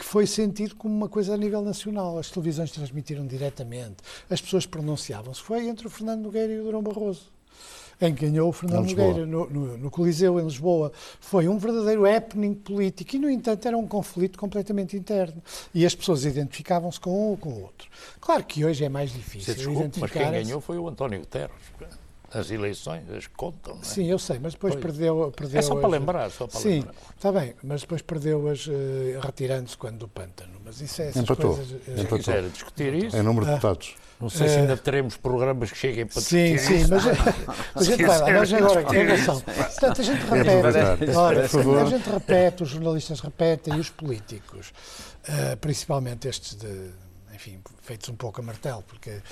que 0.00 0.04
foi 0.06 0.26
sentido 0.26 0.74
como 0.76 0.96
uma 0.96 1.10
coisa 1.10 1.34
a 1.34 1.36
nível 1.36 1.60
nacional. 1.60 2.18
As 2.18 2.30
televisões 2.30 2.70
transmitiram 2.70 3.26
diretamente, 3.26 3.96
as 4.30 4.40
pessoas 4.40 4.64
pronunciavam-se. 4.64 5.42
Foi 5.42 5.68
entre 5.68 5.86
o 5.86 5.90
Fernando 5.90 6.22
Nogueira 6.22 6.50
e 6.50 6.58
o 6.58 6.64
Durão 6.64 6.82
Barroso 6.82 7.30
em 8.00 8.14
que 8.14 8.24
ganhou 8.24 8.48
o 8.48 8.52
Fernando 8.52 8.88
Nogueira 8.88 9.26
no, 9.26 9.50
no, 9.50 9.76
no, 9.76 9.90
Coliseu, 9.90 10.40
em 10.40 10.44
Lisboa. 10.44 10.90
Foi 11.20 11.46
um 11.46 11.58
verdadeiro 11.58 12.06
happening 12.06 12.54
político 12.54 13.14
e, 13.14 13.18
no 13.18 13.28
entanto, 13.28 13.68
era 13.68 13.76
um 13.76 13.86
conflito 13.86 14.38
completamente 14.38 14.96
interno. 14.96 15.42
E 15.74 15.84
as 15.84 15.94
pessoas 15.94 16.24
identificavam-se 16.24 16.98
com 16.98 17.10
um 17.10 17.30
ou 17.32 17.36
com 17.36 17.50
o 17.50 17.60
outro. 17.60 17.90
Claro 18.18 18.42
que 18.44 18.64
hoje 18.64 18.82
é 18.82 18.88
mais 18.88 19.12
difícil 19.12 19.54
desculpe, 19.54 19.80
identificar... 19.80 20.20
Mas 20.20 20.30
quem 20.30 20.44
ganhou 20.44 20.62
foi 20.62 20.78
o 20.78 20.88
António 20.88 21.20
Guterres 21.20 21.54
as 22.32 22.50
eleições, 22.50 23.10
as 23.10 23.26
contam. 23.26 23.74
Não 23.74 23.82
é? 23.82 23.84
Sim, 23.84 24.06
eu 24.06 24.18
sei, 24.18 24.38
mas 24.38 24.52
depois 24.52 24.74
perdeu, 24.76 25.32
perdeu. 25.36 25.58
É 25.58 25.62
só 25.62 25.74
para 25.74 25.88
lembrar, 25.88 26.30
só 26.30 26.46
para 26.46 26.60
Sim, 26.60 26.68
lembrar. 26.68 26.94
está 27.16 27.32
bem, 27.32 27.54
mas 27.62 27.80
depois 27.80 28.02
perdeu-as 28.02 28.66
uh, 28.66 28.70
retirando-se 29.20 29.76
quando 29.76 29.98
do 29.98 30.08
pântano. 30.08 30.52
Mas 30.64 30.80
isso 30.80 31.02
é 31.02 31.08
essas 31.08 31.22
Empatou. 31.22 31.56
coisas. 31.56 31.72
Uh, 31.72 31.98
Se 31.98 32.06
quiser 32.06 32.48
discutir 32.48 32.94
isso. 32.94 33.16
Em 33.16 33.22
número 33.22 33.44
de 33.44 33.52
ah. 33.52 33.54
deputados. 33.54 33.96
Não 34.20 34.28
sei 34.28 34.48
se 34.48 34.56
ainda 34.56 34.76
teremos 34.76 35.16
programas 35.16 35.72
que 35.72 35.78
cheguem 35.78 36.04
para 36.04 36.20
sim, 36.20 36.52
discutir 36.52 36.80
Sim, 36.80 36.84
sim, 36.84 36.90
mas 36.90 37.06
a 37.06 37.82
gente 37.82 38.04
vai 38.04 38.18
lá. 38.18 38.30
Mas 38.30 38.52
agora, 38.52 38.82
em 38.82 39.06
relação. 39.06 39.40
Portanto, 39.40 40.00
a 40.00 40.04
gente 40.04 40.20
repete. 40.20 41.16
Ora, 41.16 41.44
a 41.44 41.84
gente 41.86 42.10
repete, 42.10 42.62
os 42.62 42.68
jornalistas 42.68 43.20
repetem 43.20 43.76
e 43.76 43.80
os 43.80 43.88
políticos, 43.88 44.72
uh, 45.26 45.56
principalmente 45.56 46.28
estes 46.28 46.54
de 46.54 46.90
enfim, 47.40 47.58
feitos 47.80 48.06
um 48.10 48.14
pouco 48.14 48.40
a 48.40 48.44
martelo, 48.44 48.82
porque 48.82 49.10
uh, 49.10 49.22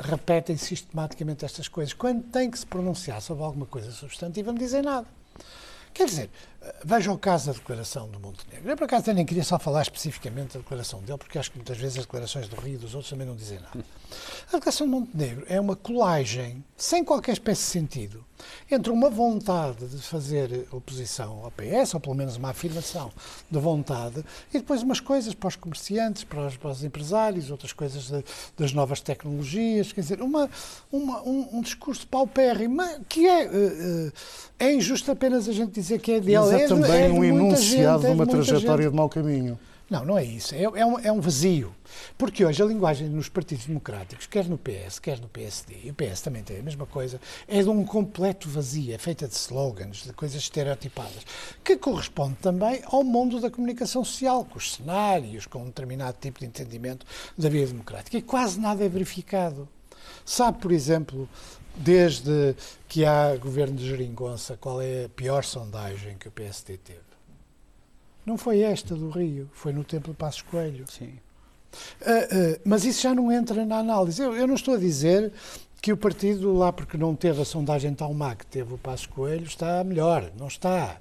repetem 0.00 0.56
sistematicamente 0.56 1.44
estas 1.44 1.68
coisas. 1.68 1.92
Quando 1.92 2.22
têm 2.30 2.50
que 2.50 2.58
se 2.58 2.64
pronunciar 2.64 3.20
sobre 3.20 3.44
alguma 3.44 3.66
coisa 3.66 3.90
substantiva, 3.90 4.50
não 4.50 4.58
dizem 4.58 4.80
nada. 4.80 5.06
Quer 5.92 6.06
dizer, 6.06 6.30
Veja 6.84 7.12
o 7.12 7.18
caso 7.18 7.46
da 7.46 7.52
declaração 7.52 8.08
do 8.08 8.20
Montenegro. 8.20 8.70
Eu, 8.70 8.76
por 8.76 8.84
acaso, 8.84 9.12
nem 9.12 9.26
queria 9.26 9.42
só 9.42 9.58
falar 9.58 9.82
especificamente 9.82 10.54
da 10.54 10.60
declaração 10.60 11.00
dele, 11.00 11.18
porque 11.18 11.38
acho 11.38 11.50
que 11.50 11.56
muitas 11.56 11.76
vezes 11.76 11.98
as 11.98 12.04
declarações 12.04 12.48
do 12.48 12.56
Rio 12.56 12.74
e 12.74 12.78
dos 12.78 12.94
outros 12.94 13.10
também 13.10 13.26
não 13.26 13.34
dizem 13.34 13.58
nada. 13.58 13.84
A 14.48 14.56
declaração 14.56 14.86
de 14.86 14.92
Montenegro 14.92 15.44
é 15.48 15.60
uma 15.60 15.74
colagem, 15.74 16.64
sem 16.76 17.04
qualquer 17.04 17.32
espécie 17.32 17.62
de 17.62 17.68
sentido, 17.68 18.24
entre 18.70 18.92
uma 18.92 19.10
vontade 19.10 19.86
de 19.86 19.98
fazer 19.98 20.66
oposição 20.70 21.44
ao 21.44 21.50
PS, 21.50 21.94
ou 21.94 22.00
pelo 22.00 22.14
menos 22.14 22.36
uma 22.36 22.50
afirmação 22.50 23.12
de 23.50 23.58
vontade, 23.58 24.24
e 24.52 24.58
depois 24.58 24.82
umas 24.82 25.00
coisas 25.00 25.34
para 25.34 25.48
os 25.48 25.56
comerciantes, 25.56 26.24
para 26.24 26.46
os, 26.46 26.56
para 26.56 26.70
os 26.70 26.84
empresários, 26.84 27.50
outras 27.50 27.72
coisas 27.72 28.08
de, 28.08 28.24
das 28.56 28.72
novas 28.72 29.00
tecnologias, 29.00 29.92
quer 29.92 30.00
dizer, 30.00 30.22
uma, 30.22 30.50
uma 30.90 31.22
um, 31.22 31.58
um, 31.58 31.60
discurso 31.60 32.06
paupérrimo, 32.06 32.82
que 33.08 33.26
é, 33.26 33.46
uh, 33.46 34.12
é 34.58 34.72
injusto 34.72 35.10
apenas 35.10 35.48
a 35.48 35.52
gente 35.52 35.72
dizer 35.72 36.00
que 36.00 36.12
é 36.12 36.20
dele 36.20 36.51
é, 36.56 36.64
é 36.64 36.68
também 36.68 37.04
é 37.04 37.08
um 37.08 37.24
enunciado 37.24 38.02
gente, 38.02 38.10
de 38.10 38.14
uma 38.14 38.26
trajetória 38.26 38.84
gente. 38.84 38.90
de 38.90 38.96
mau 38.96 39.08
caminho. 39.08 39.58
Não, 39.92 40.06
não 40.06 40.16
é 40.16 40.24
isso. 40.24 40.54
É, 40.54 40.62
é, 40.62 40.86
um, 40.86 40.98
é 40.98 41.12
um 41.12 41.20
vazio. 41.20 41.74
Porque 42.16 42.42
hoje 42.42 42.62
a 42.62 42.64
linguagem 42.64 43.10
nos 43.10 43.28
partidos 43.28 43.66
democráticos, 43.66 44.26
quer 44.26 44.46
no 44.46 44.56
PS, 44.56 44.98
quer 44.98 45.20
no 45.20 45.28
PSD, 45.28 45.80
e 45.84 45.90
o 45.90 45.94
PS 45.94 46.22
também 46.22 46.42
tem 46.42 46.60
a 46.60 46.62
mesma 46.62 46.86
coisa, 46.86 47.20
é 47.46 47.62
de 47.62 47.68
um 47.68 47.84
completo 47.84 48.48
vazio, 48.48 48.94
é 48.94 48.96
feita 48.96 49.28
de 49.28 49.34
slogans, 49.34 50.04
de 50.04 50.12
coisas 50.14 50.40
estereotipadas, 50.40 51.26
que 51.62 51.76
corresponde 51.76 52.36
também 52.36 52.80
ao 52.86 53.04
mundo 53.04 53.38
da 53.38 53.50
comunicação 53.50 54.02
social, 54.02 54.46
com 54.46 54.56
os 54.56 54.72
cenários, 54.76 55.44
com 55.44 55.58
um 55.58 55.66
determinado 55.66 56.16
tipo 56.18 56.40
de 56.40 56.46
entendimento 56.46 57.04
da 57.36 57.50
vida 57.50 57.66
democrática. 57.66 58.16
E 58.16 58.22
quase 58.22 58.58
nada 58.58 58.82
é 58.82 58.88
verificado. 58.88 59.68
Sabe, 60.24 60.58
por 60.58 60.72
exemplo, 60.72 61.28
desde 61.76 62.54
que 62.88 63.04
há 63.04 63.36
governo 63.36 63.76
de 63.76 63.88
Geringonça, 63.88 64.56
qual 64.60 64.80
é 64.80 65.06
a 65.06 65.08
pior 65.08 65.44
sondagem 65.44 66.16
que 66.18 66.28
o 66.28 66.32
PSD 66.32 66.76
teve? 66.76 67.00
Não 68.24 68.38
foi 68.38 68.60
esta 68.60 68.94
do 68.94 69.10
Rio, 69.10 69.50
foi 69.52 69.72
no 69.72 69.82
Templo 69.82 70.14
Passos 70.14 70.42
Coelho. 70.42 70.84
Sim. 70.90 71.18
Uh, 72.00 72.54
uh, 72.54 72.60
mas 72.64 72.84
isso 72.84 73.02
já 73.02 73.14
não 73.14 73.32
entra 73.32 73.64
na 73.64 73.78
análise. 73.78 74.22
Eu, 74.22 74.36
eu, 74.36 74.46
não 74.46 74.54
estou 74.54 74.74
a 74.74 74.78
dizer 74.78 75.32
que 75.80 75.92
o 75.92 75.96
partido, 75.96 76.54
lá 76.54 76.72
porque 76.72 76.96
não 76.96 77.16
teve 77.16 77.42
a 77.42 77.44
sondagem 77.44 77.92
tão 77.94 78.12
má 78.14 78.36
que 78.36 78.46
teve 78.46 78.74
o 78.74 78.78
Passos 78.78 79.06
Coelho, 79.06 79.44
está 79.44 79.82
melhor. 79.82 80.30
Não 80.38 80.46
está. 80.46 80.98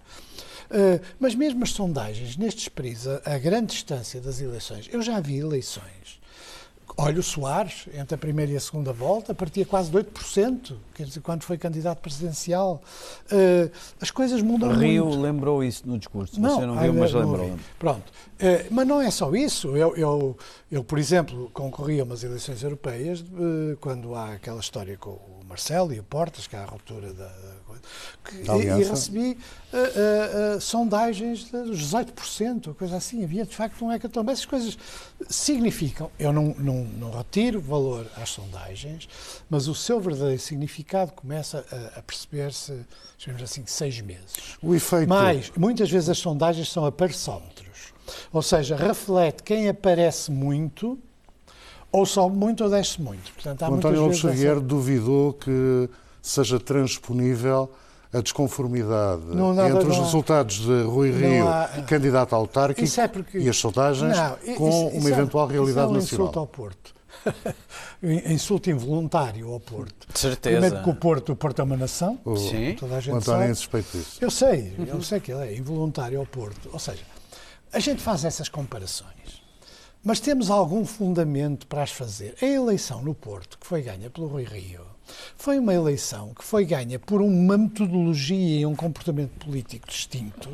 Uh, 0.72 1.04
mas 1.20 1.36
mesmo 1.36 1.64
as 1.64 1.72
sondagens, 1.72 2.38
nestes 2.38 2.70
países, 2.70 3.06
a, 3.06 3.22
a 3.26 3.38
grande 3.38 3.68
distância 3.68 4.20
das 4.22 4.42
eleições, 4.42 4.90
eu 4.92 5.02
já 5.02 5.20
vi 5.20 5.38
eleições 5.38 6.21
Olha, 6.97 7.19
o 7.19 7.23
Soares, 7.23 7.88
entre 7.93 8.15
a 8.15 8.17
primeira 8.17 8.51
e 8.51 8.56
a 8.58 8.60
segunda 8.60 8.91
volta, 8.91 9.34
partia 9.34 9.65
quase 9.65 9.89
de 9.89 9.97
8%, 9.97 10.75
quer 10.93 11.06
dizer, 11.06 11.21
quando 11.21 11.43
foi 11.43 11.58
candidato 11.58 11.99
presidencial. 11.99 12.82
Uh, 13.32 13.71
as 13.99 14.12
coisas 14.12 14.41
mudam 14.41 14.71
Rio 14.73 15.06
muito. 15.06 15.21
lembrou 15.21 15.63
isso 15.63 15.88
no 15.88 15.97
discurso, 15.97 16.39
não, 16.39 16.56
você 16.56 16.65
não 16.65 16.80
viu, 16.80 16.93
mas 16.93 17.13
lembrou. 17.13 17.56
Pronto. 17.80 18.12
Uh, 18.39 18.67
mas 18.71 18.88
não 18.88 19.01
é 19.01 19.12
só 19.12 19.34
isso. 19.34 19.75
Eu, 19.75 19.95
eu, 19.95 20.38
eu, 20.71 20.84
por 20.84 20.99
exemplo, 20.99 21.49
concorri 21.54 21.99
a 21.99 22.04
umas 22.04 22.23
eleições 22.23 22.62
europeias 22.63 23.21
uh, 23.21 23.77
quando 23.80 24.15
há 24.15 24.34
aquela 24.34 24.60
história 24.60 24.97
com 24.97 25.12
o 25.12 25.41
Marcelo 25.47 25.93
e 25.93 25.99
o 25.99 26.04
Portas, 26.04 26.47
que 26.47 26.56
há 26.56 26.63
a 26.63 26.65
ruptura 26.65 27.13
da, 27.13 27.27
da 27.27 27.56
e, 28.34 28.65
e, 28.65 28.84
recebi 28.84 29.38
uh, 29.74 30.54
uh, 30.54 30.58
uh, 30.58 30.62
sondagens 30.62 31.46
dos 31.46 31.80
18%, 31.91 32.74
coisa 32.76 32.98
assim. 32.98 33.24
Havia 33.24 33.46
de 33.46 33.56
facto 33.56 33.84
um 33.84 33.91
hecatombe. 33.91 34.32
Essas 34.32 34.46
coisas 34.46 34.78
significam. 35.30 36.12
Eu 36.20 36.32
não, 36.32 36.56
não, 36.58 36.84
não 36.84 37.12
retiro 37.12 37.60
valor 37.60 38.06
às 38.17 38.30
sondagens, 38.30 39.08
mas 39.50 39.67
o 39.67 39.76
seu 39.76 40.00
verdadeiro 40.00 40.41
significado 40.41 41.12
começa 41.13 41.65
a, 41.72 42.00
a 42.00 42.02
perceber-se, 42.02 42.86
chamemos 43.17 43.44
assim, 43.44 43.63
seis 43.65 44.00
meses. 44.02 44.58
O 44.62 44.76
efeito. 44.76 45.10
Mas, 45.10 45.52
muitas 45.58 45.89
vezes 45.89 46.10
as 46.10 46.17
sondagens 46.17 46.70
são 46.70 46.86
aparecómetros. 46.86 47.94
Ou 48.32 48.41
seja, 48.41 48.76
reflete 48.76 49.44
quem 49.44 49.70
aparece 49.70 50.32
muito 50.32 51.00
ou 51.91 52.06
sobe 52.06 52.36
muito 52.38 52.63
ou 52.63 52.70
desce 52.70 53.02
muito. 53.02 53.32
Portanto, 53.34 53.62
o 53.62 53.74
António 53.74 54.02
Lopes 54.02 54.20
Xavier 54.20 54.54
essa... 54.54 54.62
duvidou 54.62 55.34
que 55.34 55.89
seja 56.22 56.60
transponível 56.60 57.70
a 58.14 58.20
desconformidade 58.20 59.22
não, 59.28 59.54
não, 59.54 59.68
entre 59.68 59.84
não, 59.86 59.90
os 59.90 59.98
resultados 59.98 60.60
de 60.60 60.84
Rui 60.84 61.12
Rio, 61.12 61.48
há... 61.48 61.68
candidato 61.88 62.36
autárquico, 62.36 63.00
é 63.00 63.08
porque... 63.08 63.38
e 63.38 63.50
as 63.50 63.58
sondagens, 63.58 64.18
com 64.58 64.68
isso, 64.68 64.88
isso 64.88 64.98
uma 64.98 65.10
é, 65.10 65.12
eventual 65.14 65.48
realidade 65.48 65.80
isso 65.80 65.80
é 65.80 65.88
um 65.88 65.94
nacional. 65.94 66.26
insulto 66.28 66.40
ao 66.40 66.48
Porto. 66.48 66.94
insulto 68.04 68.70
involuntário 68.70 69.52
ao 69.52 69.60
Porto. 69.60 70.08
De 70.12 70.20
certeza. 70.20 70.60
Primeiro 70.60 70.84
que 70.84 70.90
o 70.90 70.96
Porto, 70.96 71.32
o 71.32 71.36
Porto 71.36 71.60
é 71.60 71.64
uma 71.64 71.78
nação. 71.78 72.20
O, 72.26 72.36
Sim. 72.36 72.76
Toda 72.80 72.98
a 72.98 73.00
gente 73.00 73.14
o 73.14 73.18
António 73.18 73.40
sabe. 73.40 73.52
é 73.52 73.54
suspeito 73.54 73.98
disso. 73.98 74.18
Eu 74.20 74.32
sei, 74.32 74.74
eu 74.88 75.02
sei 75.02 75.20
que 75.20 75.32
ele 75.32 75.48
é 75.48 75.56
involuntário 75.56 76.20
ao 76.20 76.26
Porto. 76.26 76.70
Ou 76.74 76.80
seja, 76.80 77.04
a 77.72 77.80
gente 77.80 78.02
faz 78.02 78.26
essas 78.26 78.50
comparações. 78.50 79.42
Mas 80.04 80.20
temos 80.20 80.50
algum 80.50 80.84
fundamento 80.84 81.68
para 81.68 81.84
as 81.84 81.92
fazer. 81.92 82.36
A 82.42 82.46
eleição 82.46 83.02
no 83.02 83.14
Porto, 83.14 83.58
que 83.60 83.68
foi 83.68 83.84
ganha 83.84 84.10
pelo 84.10 84.28
Rui 84.28 84.44
Rio, 84.44 84.82
foi 85.38 85.58
uma 85.60 85.74
eleição 85.74 86.32
que 86.38 86.43
foi 86.43 86.65
ganha 86.65 86.97
por 87.00 87.21
uma 87.21 87.58
metodologia 87.58 88.60
e 88.62 88.65
um 88.65 88.76
comportamento 88.76 89.32
político 89.45 89.88
distinto. 89.88 90.50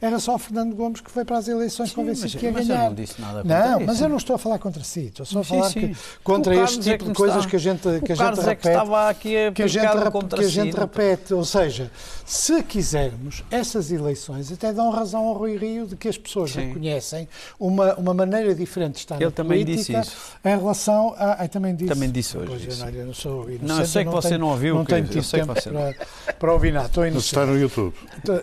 Era 0.00 0.18
só 0.18 0.36
Fernando 0.38 0.74
Gomes 0.74 1.00
que 1.00 1.10
foi 1.10 1.24
para 1.24 1.38
as 1.38 1.48
eleições 1.48 1.92
convencido 1.92 2.36
que 2.38 2.46
ia 2.46 2.52
mas 2.52 2.66
ganhar. 2.66 2.84
Eu 2.84 2.88
não 2.88 2.94
disse 2.94 3.20
nada 3.20 3.42
contra 3.42 3.68
Não, 3.68 3.76
isso. 3.78 3.86
mas 3.86 4.00
eu 4.00 4.08
não 4.08 4.16
estou 4.16 4.36
a 4.36 4.38
falar 4.38 4.58
contra 4.58 4.82
si, 4.84 5.06
estou 5.06 5.26
só 5.26 5.40
a 5.40 5.44
falar 5.44 5.70
sim. 5.70 5.80
que, 5.92 5.96
contra 6.22 6.54
este 6.56 6.78
é 6.78 6.82
tipo 6.92 7.04
que 7.04 7.10
de 7.10 7.16
coisas 7.16 7.38
está- 7.38 7.50
que 7.50 7.56
a 7.56 7.58
gente, 7.58 7.82
que 8.04 8.12
a 8.12 8.14
gente 8.16 8.28
repete. 8.40 8.48
é 8.50 8.54
que 8.56 8.68
estava 8.68 9.08
aqui 9.08 9.36
a 9.36 9.52
que 9.52 9.62
a 9.62 9.66
gente, 9.66 9.86
que 9.86 10.34
a 10.34 10.42
si, 10.42 10.48
gente 10.48 10.72
não- 10.74 10.80
repete, 10.80 11.34
ou 11.34 11.44
seja, 11.44 11.90
se 12.24 12.62
quisermos, 12.62 13.42
essas 13.50 13.90
eleições 13.90 14.50
até 14.52 14.72
dão 14.72 14.90
razão 14.90 15.26
ao 15.26 15.34
Rui 15.34 15.56
Rio 15.56 15.86
de 15.86 15.96
que 15.96 16.08
as 16.08 16.18
pessoas 16.18 16.50
Sim. 16.52 16.68
reconhecem 16.68 17.28
uma, 17.58 17.94
uma 17.94 18.14
maneira 18.14 18.54
diferente 18.54 18.94
de 18.94 18.98
estar 19.00 19.16
Ele 19.16 19.26
na 19.26 19.30
também 19.30 19.64
política 19.64 20.00
disse 20.00 20.12
isso. 20.12 20.32
em 20.44 20.48
relação 20.56 21.14
a... 21.18 21.32
Ah, 21.44 21.48
também 21.48 21.74
disse. 21.74 21.88
Também 21.92 22.10
disse 22.10 22.36
hoje 22.36 22.46
Pois, 22.48 22.62
eu 22.62 22.68
isso. 22.68 22.80
não, 22.84 22.88
eu 22.92 23.06
não 23.06 23.14
sou 23.14 23.42
inocente, 23.50 23.64
Não, 23.64 23.80
eu 23.80 23.86
sei 23.98 24.04
que 24.04 24.10
você 24.10 24.28
tenho- 24.28 24.40
não 24.40 24.48
ouviu, 24.48 24.74
Não 24.74 24.84
tenho 24.84 25.06
tido 25.06 25.30
tempo 25.30 25.54
você 25.54 25.70
para, 25.70 26.34
para 26.38 26.52
ouvir 26.52 26.72
nada, 26.72 26.86
estou 26.86 27.06
inocente. 27.06 27.26
está 27.26 27.46
no 27.46 27.58
YouTube. 27.58 27.94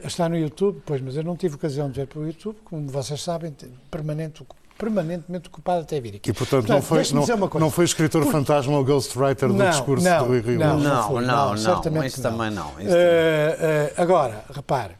Está 0.03 0.29
no 0.29 0.37
YouTube, 0.37 0.81
pois, 0.85 1.01
mas 1.01 1.15
eu 1.15 1.23
não 1.23 1.35
tive 1.35 1.55
ocasião 1.55 1.89
de 1.89 1.99
ver 2.01 2.07
para 2.07 2.19
o 2.19 2.27
YouTube, 2.27 2.57
como 2.65 2.87
vocês 2.89 3.21
sabem, 3.21 3.51
te- 3.51 3.69
permanente, 3.89 4.43
permanentemente 4.77 5.47
ocupado 5.47 5.81
até 5.81 5.99
vir 6.01 6.15
aqui. 6.17 6.29
E, 6.29 6.33
portanto, 6.33 6.67
não 6.67 6.81
foi, 6.81 7.01
não, 7.13 7.25
não 7.59 7.71
foi 7.71 7.85
escritor 7.85 8.25
fantasma 8.25 8.77
ou 8.77 8.83
ghostwriter 8.83 9.47
do 9.49 9.55
Não, 9.55 9.69
discurso 9.69 10.03
não, 10.03 10.21
de 10.23 10.27
Rui 10.27 10.41
Rio. 10.41 10.59
não. 10.59 10.79
Não, 10.79 11.07
foi, 11.07 11.25
não, 11.25 11.35
não, 11.35 11.49
não, 11.51 11.57
certamente 11.57 12.07
isso 12.07 12.21
também 12.21 12.51
não. 12.51 12.69
isso 12.79 12.89
Eh, 12.95 13.57
eh, 13.59 13.93
agora, 13.97 14.43
repare, 14.53 14.95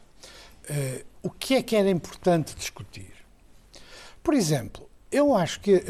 eh, 0.70 1.04
o 1.22 1.28
que 1.30 1.56
é 1.56 1.62
que 1.62 1.76
era 1.76 1.90
importante 1.90 2.54
discutir? 2.56 3.12
Por 4.22 4.32
exemplo, 4.34 4.88
eu 5.12 5.34
acho 5.36 5.60
que 5.60 5.82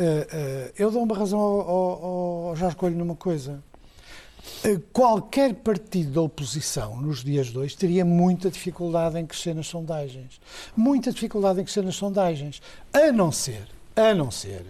eu 0.77 0.91
dou 0.91 1.03
uma 1.03 1.17
razão 1.17 1.39
ao, 1.39 1.61
ao, 1.71 2.47
ao 2.49 2.57
Jorge 2.57 2.77
Coelho 2.77 2.97
numa 2.97 3.15
coisa. 3.17 3.63
Eh, 4.65 4.79
Qualquer 4.93 5.55
partido 5.55 6.13
da 6.13 6.21
oposição 6.21 7.01
nos 7.01 7.23
dias 7.25 7.55
hoje 7.55 7.77
teria 7.77 8.05
muita 8.05 8.51
dificuldade 8.51 9.19
em 9.19 9.27
crescer 9.27 9.55
nas 9.55 9.67
sondagens. 9.67 10.41
Muita 10.77 11.13
dificuldade 11.13 11.61
em 11.61 11.65
crescer 11.65 11.83
nas 11.83 11.97
sondagens. 11.97 12.61
A 12.93 13.13
não 13.13 13.31
ser, 13.31 13.67
a 13.95 14.15
não 14.15 14.31
ser, 14.31 14.65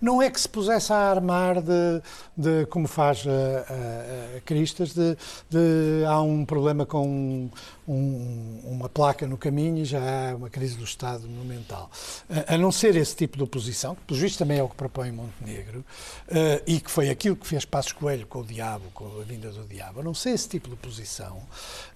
não 0.00 0.20
é 0.22 0.30
que 0.30 0.40
se 0.40 0.48
pusesse 0.48 0.92
a 0.92 0.96
armar 0.96 1.60
de, 1.62 2.02
de 2.36 2.66
como 2.66 2.88
faz 2.88 3.24
a, 3.26 3.30
a, 3.30 4.36
a 4.38 4.40
Cristas, 4.40 4.92
de, 4.94 5.16
de 5.48 6.04
há 6.06 6.20
um 6.20 6.44
problema 6.44 6.86
com 6.86 7.06
um- 7.06 7.50
um- 7.86 8.60
uma 8.64 8.88
placa 8.88 9.26
no 9.26 9.36
caminho 9.36 9.78
e 9.78 9.84
já 9.84 10.00
há 10.30 10.36
uma 10.36 10.48
crise 10.48 10.76
do 10.76 10.84
Estado 10.84 11.28
monumental. 11.28 11.90
A, 12.48 12.54
a 12.54 12.58
não 12.58 12.70
ser 12.70 12.94
esse 12.96 13.14
tipo 13.16 13.36
de 13.36 13.42
oposição, 13.42 13.94
que 13.94 14.02
pelos 14.02 14.20
vistos 14.22 14.38
também 14.38 14.58
é 14.58 14.62
o 14.62 14.68
que 14.68 14.76
propõe 14.76 15.10
Montenegro, 15.12 15.84
eh, 16.28 16.62
e 16.66 16.80
que 16.80 16.90
foi 16.90 17.10
aquilo 17.10 17.34
que 17.36 17.46
fez 17.46 17.64
Passos 17.64 17.92
Coelho 17.92 18.26
com 18.26 18.40
o 18.40 18.44
diabo, 18.44 18.84
com 18.94 19.04
a 19.20 19.24
vinda 19.24 19.50
do 19.50 19.64
diabo, 19.66 20.00
a 20.00 20.02
não 20.02 20.14
ser 20.14 20.30
esse 20.30 20.48
tipo 20.48 20.68
de 20.68 20.74
oposição, 20.74 21.38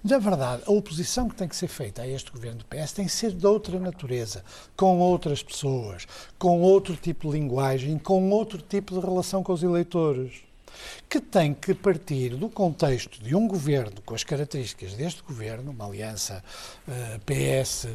na 0.03 0.17
verdade, 0.17 0.63
a 0.65 0.71
oposição 0.71 1.29
que 1.29 1.35
tem 1.35 1.47
que 1.47 1.55
ser 1.55 1.67
feita 1.67 2.01
a 2.01 2.07
este 2.07 2.31
governo 2.31 2.59
do 2.59 2.65
PS 2.65 2.91
tem 2.91 3.05
que 3.05 3.11
ser 3.11 3.31
de 3.31 3.47
outra 3.47 3.79
natureza, 3.79 4.43
com 4.75 4.99
outras 4.99 5.41
pessoas, 5.41 6.05
com 6.37 6.61
outro 6.61 6.95
tipo 6.95 7.29
de 7.31 7.39
linguagem, 7.39 7.94
com 7.99 8.29
outro 8.31 8.57
tipo 8.61 8.93
de 8.93 8.99
relação 9.05 9.41
com 9.43 9.53
os 9.53 9.63
eleitores. 9.63 10.33
Que 11.09 11.21
tem 11.21 11.53
que 11.53 11.73
partir 11.73 12.35
do 12.35 12.49
contexto 12.49 13.23
de 13.23 13.33
um 13.33 13.47
governo 13.47 14.01
com 14.05 14.13
as 14.13 14.25
características 14.25 14.93
deste 14.93 15.23
governo, 15.23 15.71
uma 15.71 15.85
aliança 15.87 16.43
eh, 16.85 17.17
PS, 17.25 17.87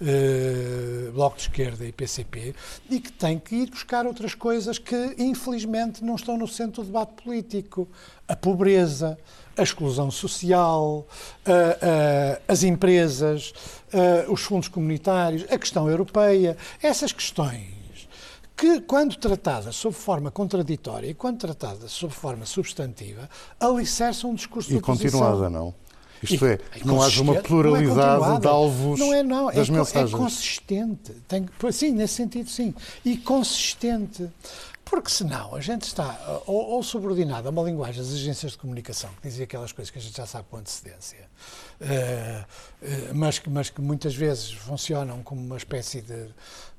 eh, 0.00 1.10
Bloco 1.12 1.36
de 1.36 1.42
Esquerda 1.42 1.84
e 1.84 1.90
PCP, 1.90 2.54
e 2.88 3.00
que 3.00 3.10
tem 3.10 3.40
que 3.40 3.56
ir 3.56 3.70
buscar 3.70 4.06
outras 4.06 4.34
coisas 4.34 4.78
que, 4.78 5.14
infelizmente, 5.18 6.04
não 6.04 6.14
estão 6.14 6.36
no 6.38 6.46
centro 6.46 6.82
do 6.82 6.86
debate 6.86 7.20
político. 7.22 7.88
A 8.28 8.36
pobreza, 8.36 9.18
a 9.56 9.62
exclusão 9.62 10.08
social, 10.10 11.06
a- 11.44 12.40
as 12.46 12.62
empresas, 12.62 13.52
os 14.28 14.42
fundos 14.42 14.68
comunitários, 14.68 15.44
a 15.50 15.58
questão 15.58 15.88
europeia, 15.90 16.56
essas 16.80 17.10
questões 17.12 17.77
que, 18.58 18.80
quando 18.80 19.16
tratadas 19.16 19.76
sob 19.76 19.94
forma 19.94 20.30
contraditória 20.32 21.06
e 21.08 21.14
quando 21.14 21.38
tratadas 21.38 21.92
sob 21.92 22.12
forma 22.12 22.44
substantiva, 22.44 23.30
alicerçam 23.60 24.30
um 24.30 24.34
discurso 24.34 24.68
E 24.68 24.72
de 24.72 24.78
oposição. 24.78 25.20
continuada, 25.20 25.48
não? 25.48 25.72
Isto 26.20 26.44
E- 26.44 26.48
é, 26.50 26.58
e 26.76 26.84
não 26.84 27.00
haja 27.00 27.22
uma 27.22 27.36
pluralidade 27.36 28.36
é 28.36 28.40
de 28.40 28.48
alvos 28.48 28.98
não 28.98 29.14
é, 29.14 29.22
não, 29.22 29.46
das 29.46 29.68
é, 29.68 29.70
co- 29.70 29.78
mensagens. 29.78 30.12
É 30.12 30.16
consistente. 30.16 31.12
Tem, 31.28 31.46
sim, 31.72 31.92
nesse 31.92 32.14
sentido, 32.14 32.50
sim. 32.50 32.74
E 33.04 33.16
consistente. 33.16 34.28
Porque 34.84 35.10
senão 35.10 35.54
a 35.54 35.60
gente 35.60 35.82
está 35.82 36.08
uh, 36.46 36.50
ou, 36.50 36.70
ou 36.70 36.82
subordinado 36.82 37.46
a 37.46 37.50
uma 37.52 37.62
linguagem 37.62 38.02
das 38.02 38.10
agências 38.12 38.52
de 38.52 38.58
comunicação, 38.58 39.10
que 39.20 39.28
dizia 39.28 39.44
aquelas 39.44 39.70
coisas 39.70 39.90
que 39.90 39.98
a 39.98 40.02
gente 40.02 40.16
já 40.16 40.26
sabe 40.26 40.46
com 40.50 40.56
antecedência, 40.56 41.18
uh, 41.80 41.84
uh, 42.82 43.14
mas, 43.14 43.38
que, 43.38 43.50
mas 43.50 43.68
que 43.70 43.82
muitas 43.82 44.14
vezes 44.14 44.50
funcionam 44.50 45.22
como 45.22 45.42
uma 45.42 45.58
espécie 45.58 46.00
de, 46.00 46.28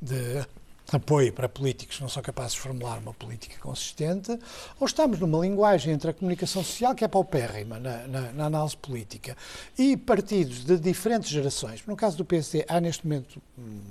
de 0.02 0.44
apoio 0.92 1.32
para 1.32 1.48
políticos 1.48 1.98
que 1.98 2.02
não 2.02 2.10
são 2.10 2.22
capazes 2.22 2.54
de 2.54 2.60
formular 2.60 2.98
uma 3.00 3.14
política 3.14 3.56
consistente, 3.60 4.38
ou 4.80 4.88
estamos 4.88 5.20
numa 5.20 5.40
linguagem 5.40 5.94
entre 5.94 6.12
a 6.12 6.14
comunicação 6.14 6.64
social, 6.64 6.96
que 6.96 7.04
é 7.04 7.08
paupérrima 7.08 7.80
na, 7.80 8.08
na, 8.08 8.22
na 8.32 8.46
análise 8.46 8.78
política, 8.78 9.36
e 9.78 9.96
partidos 9.96 10.64
de 10.64 10.78
diferentes 10.78 11.30
gerações. 11.30 11.84
No 11.86 11.96
caso 11.96 12.18
do 12.18 12.26
PSD, 12.26 12.66
há 12.68 12.80
neste 12.80 13.06
momento 13.06 13.42
hum, 13.58 13.82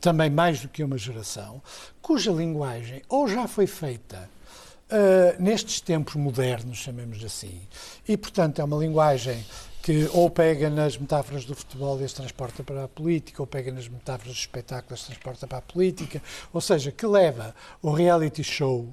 também 0.00 0.30
mais 0.30 0.60
do 0.60 0.68
que 0.68 0.82
uma 0.82 0.98
geração, 0.98 1.62
cuja 2.00 2.30
linguagem 2.30 3.02
ou 3.08 3.28
já 3.28 3.46
foi 3.46 3.66
feita 3.66 4.28
ah, 4.92 5.34
nestes 5.38 5.80
tempos 5.80 6.16
modernos, 6.16 6.76
chamemos 6.76 7.24
assim, 7.24 7.62
e 8.06 8.14
portanto 8.14 8.60
é 8.60 8.64
uma 8.64 8.76
linguagem 8.76 9.42
que 9.82 10.08
ou 10.12 10.30
pega 10.30 10.70
nas 10.70 10.96
metáforas 10.96 11.44
do 11.44 11.56
futebol 11.56 12.00
e 12.00 12.04
as 12.04 12.12
transporta 12.12 12.62
para 12.62 12.84
a 12.84 12.88
política, 12.88 13.42
ou 13.42 13.46
pega 13.46 13.72
nas 13.72 13.88
metáforas 13.88 14.34
do 14.34 14.38
espetáculo 14.38 14.92
e 14.92 14.94
as 14.94 15.02
transporta 15.02 15.46
para 15.46 15.58
a 15.58 15.62
política, 15.62 16.22
ou 16.52 16.60
seja, 16.60 16.92
que 16.92 17.04
leva 17.04 17.54
o 17.82 17.90
reality 17.90 18.44
show 18.44 18.88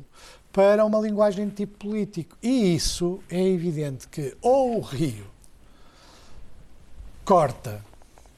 para 0.52 0.84
uma 0.84 1.00
linguagem 1.00 1.48
de 1.48 1.56
tipo 1.56 1.86
político. 1.86 2.36
E 2.42 2.76
isso 2.76 3.20
é 3.30 3.42
evidente 3.42 4.08
que 4.08 4.36
ou 4.42 4.78
o 4.78 4.82
Rio 4.82 5.28
corta, 7.24 7.86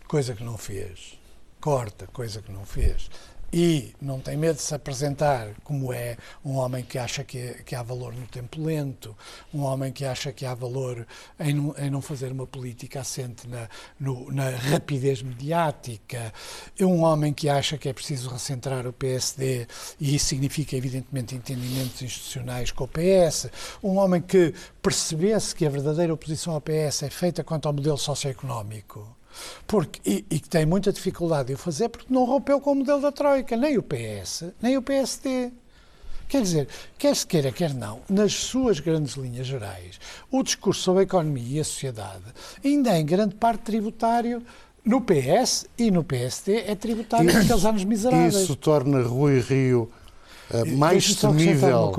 coisa 0.06 0.36
que 0.36 0.44
não 0.44 0.58
fez, 0.58 1.18
corta, 1.62 2.06
coisa 2.08 2.42
que 2.42 2.52
não 2.52 2.66
fez, 2.66 3.10
e 3.54 3.94
não 4.02 4.20
tem 4.20 4.38
medo 4.38 4.56
de 4.56 4.62
se 4.62 4.74
apresentar 4.74 5.50
como 5.64 5.92
é 5.92 6.18
um 6.44 6.56
homem 6.56 6.84
que 6.84 6.98
acha 6.98 7.24
que, 7.24 7.56
que 7.66 7.76
há 7.76 7.84
valor 7.84 8.14
no 8.14 8.26
tempo 8.28 8.62
lento, 8.62 9.16
um 9.54 9.62
homem 9.64 9.92
que 9.92 10.06
acha 10.06 10.32
que 10.32 10.46
há 10.46 10.54
valor 10.56 11.06
em 11.40 11.54
não, 11.54 11.76
em 11.78 11.90
não 11.90 12.02
fazer 12.02 12.32
uma 12.32 12.48
política 12.48 13.02
assente 13.02 13.48
na, 13.48 13.68
no- 14.00 14.32
na 14.32 14.50
rapidez 14.52 15.22
mediática, 15.22 16.34
é 16.80 16.86
um 16.86 17.04
homem 17.04 17.34
que 17.34 17.50
acha 17.50 17.78
que 17.78 17.90
é 17.90 17.94
preciso 17.94 18.30
recentrar 18.30 18.88
o 18.88 18.94
PSD 18.94 19.68
e 20.00 20.16
isso 20.16 20.26
significa, 20.28 20.76
evidentemente, 20.76 21.36
entendimentos 21.36 22.02
institucionais 22.02 22.72
com 22.72 22.86
o 22.86 22.88
PS, 22.88 23.50
um 23.84 23.98
homem 23.98 24.22
que 24.22 24.54
percebesse 24.82 25.54
que 25.56 25.66
a 25.66 25.70
verdadeira 25.70 26.14
oposição 26.14 26.54
ao 26.54 26.62
PS 26.62 27.04
é 27.04 27.10
feita 27.10 27.44
quanto 27.44 27.68
ao 27.68 27.74
modelo 27.74 27.98
socioeconómico. 27.98 29.20
Porque, 29.67 30.00
e, 30.06 30.26
e 30.30 30.39
que 30.39 30.50
tem 30.50 30.65
muita 30.65 30.91
dificuldade 30.91 31.48
de 31.48 31.54
o 31.54 31.58
fazer 31.58 31.89
porque 31.89 32.13
não 32.13 32.26
rompeu 32.26 32.60
com 32.60 32.72
o 32.72 32.76
modelo 32.76 33.02
da 33.02 33.12
Troika, 33.12 33.56
nem 33.56 33.78
o 33.78 33.84
PS, 33.84 34.46
nem 34.62 34.78
o 34.78 34.82
PSD. 34.82 35.52
Quer 36.28 36.41
dizer, 36.44 36.67
quer 36.98 37.13
se 37.13 37.28
queira, 37.28 37.52
quer 37.52 37.74
não, 37.74 38.00
nas 38.10 38.34
suas 38.34 38.80
grandes 38.80 39.15
linhas 39.15 39.46
gerais, 39.46 40.00
o 40.32 40.41
discurso 40.41 40.82
sobre 40.82 41.02
a 41.02 41.04
economia 41.04 41.58
e 41.58 41.60
a 41.60 41.63
sociedade 41.63 42.24
ainda 42.63 42.91
é 42.91 43.00
em 43.00 43.06
grande 43.06 43.36
parte 43.36 43.63
tributário 43.63 44.41
no 44.84 45.02
PS 45.02 45.67
e 45.78 45.91
no 45.91 46.04
PSD 46.04 46.63
é 46.67 46.74
tributário 46.74 47.32
daqueles 47.32 47.65
anos 47.65 47.84
miseráveis. 47.84 48.36
Isso 48.36 48.56
torna 48.56 49.02
Rui 49.02 49.41
Rio 49.41 49.91
eh, 50.50 50.65
mais 50.65 51.15
temível 51.15 51.94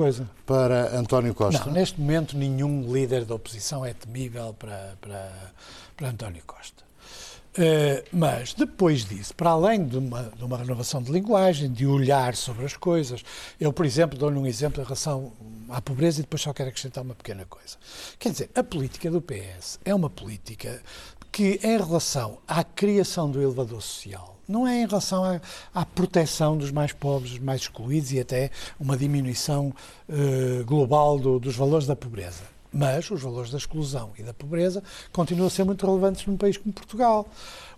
para 0.45 0.97
António 0.97 1.33
Costa. 1.33 1.65
Não, 1.65 1.73
neste 1.73 1.99
momento 1.99 2.37
nenhum 2.37 2.91
líder 2.91 3.25
da 3.25 3.35
oposição 3.35 3.85
é 3.85 3.93
temível 3.93 4.53
para, 4.57 4.95
para, 4.99 5.31
para 5.95 6.09
António 6.09 6.43
Costa. 6.45 6.82
Eh, 7.55 8.03
mas 8.11 8.53
depois 8.53 9.05
disso, 9.05 9.33
para 9.35 9.51
além 9.51 9.85
de 9.85 9.97
uma, 9.97 10.23
de 10.35 10.43
uma 10.43 10.57
renovação 10.57 11.01
de 11.03 11.11
linguagem, 11.11 11.71
de 11.71 11.85
olhar 11.85 12.35
sobre 12.35 12.65
as 12.65 12.75
coisas, 12.75 13.23
eu, 13.59 13.71
por 13.71 13.85
exemplo, 13.85 14.17
dou-lhe 14.17 14.39
um 14.39 14.47
exemplo 14.47 14.81
em 14.81 14.83
relação 14.83 15.31
à 15.69 15.79
pobreza 15.79 16.19
e 16.19 16.23
depois 16.23 16.41
só 16.41 16.51
quero 16.51 16.69
acrescentar 16.69 17.03
uma 17.03 17.13
pequena 17.13 17.45
coisa. 17.45 17.77
Quer 18.17 18.31
dizer, 18.31 18.49
a 18.55 18.63
política 18.63 19.11
do 19.11 19.21
PS 19.21 19.79
é 19.85 19.93
uma 19.93 20.09
política 20.09 20.81
que, 21.31 21.59
em 21.63 21.77
relação 21.77 22.39
à 22.47 22.63
criação 22.63 23.29
do 23.29 23.39
elevador 23.41 23.81
social, 23.81 24.37
não 24.47 24.67
é 24.67 24.81
em 24.81 24.87
relação 24.87 25.23
à, 25.23 25.39
à 25.73 25.85
proteção 25.85 26.57
dos 26.57 26.71
mais 26.71 26.91
pobres, 26.91 27.31
dos 27.31 27.39
mais 27.39 27.61
excluídos 27.61 28.11
e 28.11 28.19
até 28.19 28.49
uma 28.79 28.97
diminuição 28.97 29.71
eh, 30.09 30.63
global 30.63 31.17
do- 31.19 31.39
dos 31.39 31.55
valores 31.55 31.85
da 31.87 31.95
pobreza. 31.95 32.52
Mas 32.73 33.11
os 33.11 33.21
valores 33.21 33.51
da 33.51 33.57
exclusão 33.57 34.11
e 34.17 34.23
da 34.23 34.33
pobreza 34.33 34.83
continuam 35.11 35.47
a 35.47 35.49
ser 35.49 35.63
muito 35.63 35.85
relevantes 35.85 36.25
num 36.25 36.35
país 36.35 36.57
como 36.57 36.73
Portugal. 36.73 37.27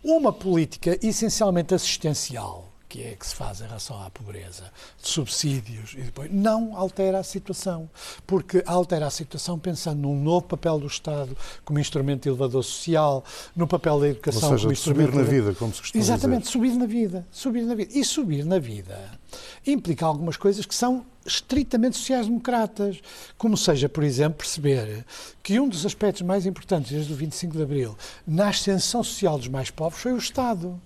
Uma 0.02 0.32
política 0.32 0.98
essencialmente 1.06 1.74
assistencial, 1.74 2.72
que 2.96 3.04
é 3.04 3.14
que 3.14 3.28
se 3.28 3.36
faz 3.36 3.60
em 3.60 3.66
relação 3.66 4.02
à 4.02 4.10
pobreza, 4.10 4.72
de 5.02 5.10
subsídios 5.10 5.96
e 5.98 6.04
depois 6.04 6.32
não 6.32 6.78
altera 6.78 7.20
a 7.20 7.24
situação, 7.24 7.90
porque 8.26 8.64
altera 8.66 9.06
a 9.06 9.10
situação 9.10 9.60
pensando 9.60 10.00
num 10.00 10.18
novo 10.18 10.46
papel 10.46 10.80
do 10.80 10.88
Estado 10.88 11.36
como 11.66 11.78
instrumento 11.78 12.26
elevador 12.26 12.64
social, 12.64 13.22
no 13.54 13.68
papel 13.68 14.00
da 14.00 14.08
educação 14.08 14.44
Ou 14.44 14.50
seja, 14.52 14.62
como 14.64 14.72
instrumento 14.72 15.12
subir 15.12 15.18
na 15.18 15.30
vida, 15.30 15.54
como 15.56 15.74
se 15.74 15.82
costuma 15.82 16.02
Exatamente, 16.02 16.40
dizer. 16.44 16.52
subir 16.52 16.74
na 16.76 16.86
vida, 16.86 17.28
subir 17.30 17.64
na 17.64 17.76
vida. 17.76 17.92
E 17.94 18.06
subir 18.06 18.46
na 18.46 18.60
vida 18.60 19.20
implica 19.68 20.06
algumas 20.06 20.38
coisas 20.38 20.66
que 20.66 20.74
são 20.74 21.06
estritamente 21.26 21.98
sociais-democratas, 21.98 23.02
como 23.38 23.58
seja, 23.58 23.90
por 23.90 24.06
exemplo, 24.06 24.38
perceber 24.38 25.04
que 25.44 25.60
um 25.60 25.68
dos 25.68 25.86
aspectos 25.86 26.22
mais 26.22 26.46
importantes 26.46 26.94
desde 26.94 27.12
o 27.12 27.16
25 27.18 27.58
de 27.58 27.64
Abril 27.64 27.98
na 28.26 28.48
ascensão 28.48 29.04
social 29.04 29.38
dos 29.38 29.50
mais 29.50 29.70
pobres 29.70 30.02
foi 30.02 30.14
o 30.14 30.18
Estado. 30.18 30.80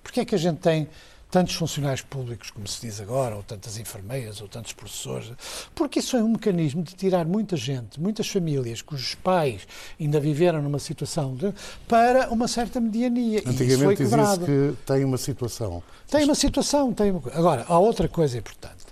Porque 0.00 0.20
é 0.20 0.24
que 0.24 0.36
a 0.36 0.38
gente 0.38 0.58
tem 0.58 0.88
tantos 1.36 1.54
funcionários 1.56 2.00
públicos, 2.00 2.50
como 2.50 2.66
se 2.66 2.86
diz 2.86 2.98
agora, 2.98 3.36
ou 3.36 3.42
tantas 3.42 3.76
enfermeiras, 3.76 4.40
ou 4.40 4.48
tantos 4.48 4.72
professores, 4.72 5.30
porque 5.74 5.98
isso 5.98 6.16
é 6.16 6.24
um 6.24 6.28
mecanismo 6.28 6.82
de 6.82 6.94
tirar 6.94 7.26
muita 7.26 7.58
gente, 7.58 8.00
muitas 8.00 8.26
famílias 8.26 8.80
cujos 8.80 9.14
pais 9.16 9.68
ainda 10.00 10.18
viveram 10.18 10.62
numa 10.62 10.78
situação 10.78 11.34
de, 11.36 11.52
para 11.86 12.30
uma 12.30 12.48
certa 12.48 12.80
mediania. 12.80 13.42
Antigamente 13.44 14.02
dizia-se 14.02 14.40
que 14.46 14.74
tem 14.86 15.04
uma 15.04 15.18
situação. 15.18 15.82
Tem 16.10 16.24
uma 16.24 16.34
situação, 16.34 16.94
tem 16.94 17.10
uma... 17.10 17.20
Agora, 17.34 17.66
há 17.68 17.78
outra 17.78 18.08
coisa 18.08 18.38
importante. 18.38 18.86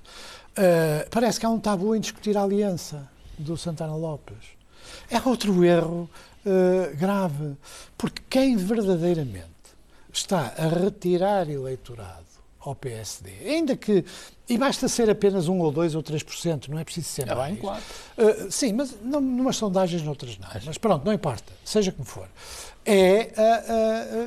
Uh, 0.50 1.08
parece 1.10 1.40
que 1.40 1.46
há 1.46 1.48
um 1.48 1.58
tabu 1.58 1.96
em 1.96 2.00
discutir 2.00 2.36
a 2.36 2.42
aliança 2.42 3.08
do 3.38 3.56
Santana 3.56 3.96
Lopes. 3.96 4.36
É 5.08 5.18
outro 5.26 5.64
erro 5.64 6.10
uh, 6.44 6.94
grave, 6.94 7.56
porque 7.96 8.20
quem 8.28 8.54
verdadeiramente 8.54 9.48
está 10.12 10.52
a 10.58 10.68
retirar 10.68 11.48
eleitorado 11.48 12.23
ao 12.64 12.74
PSD, 12.74 13.30
ainda 13.46 13.76
que. 13.76 14.04
E 14.48 14.58
basta 14.58 14.88
ser 14.88 15.08
apenas 15.08 15.48
1 15.48 15.58
ou 15.58 15.72
2 15.72 15.94
ou 15.94 16.02
3%, 16.02 16.68
não 16.68 16.78
é 16.78 16.84
preciso 16.84 17.08
ser 17.08 17.28
é 17.28 17.34
mais. 17.34 17.52
Bem, 17.52 17.60
claro. 17.60 17.82
Uh, 18.18 18.50
sim, 18.50 18.72
mas 18.72 18.94
não, 19.02 19.20
numas 19.20 19.56
sondagens, 19.56 20.02
noutras 20.02 20.36
não. 20.38 20.48
Mas 20.66 20.76
pronto, 20.76 21.04
não 21.04 21.12
importa, 21.12 21.52
seja 21.64 21.90
como 21.92 22.04
for. 22.04 22.28
É 22.84 23.32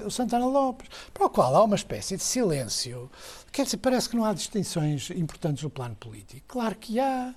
uh, 0.01 0.03
uh, 0.03 0.07
o 0.07 0.11
Santana 0.11 0.47
Lopes, 0.47 0.89
para 1.13 1.25
o 1.25 1.29
qual 1.29 1.55
há 1.55 1.63
uma 1.63 1.75
espécie 1.75 2.17
de 2.17 2.23
silêncio. 2.23 3.11
Quer 3.51 3.65
dizer, 3.65 3.77
parece 3.77 4.09
que 4.09 4.15
não 4.15 4.25
há 4.25 4.33
distinções 4.33 5.11
importantes 5.11 5.63
no 5.63 5.69
plano 5.69 5.95
político. 5.95 6.43
Claro 6.47 6.75
que 6.75 6.99
há. 6.99 7.33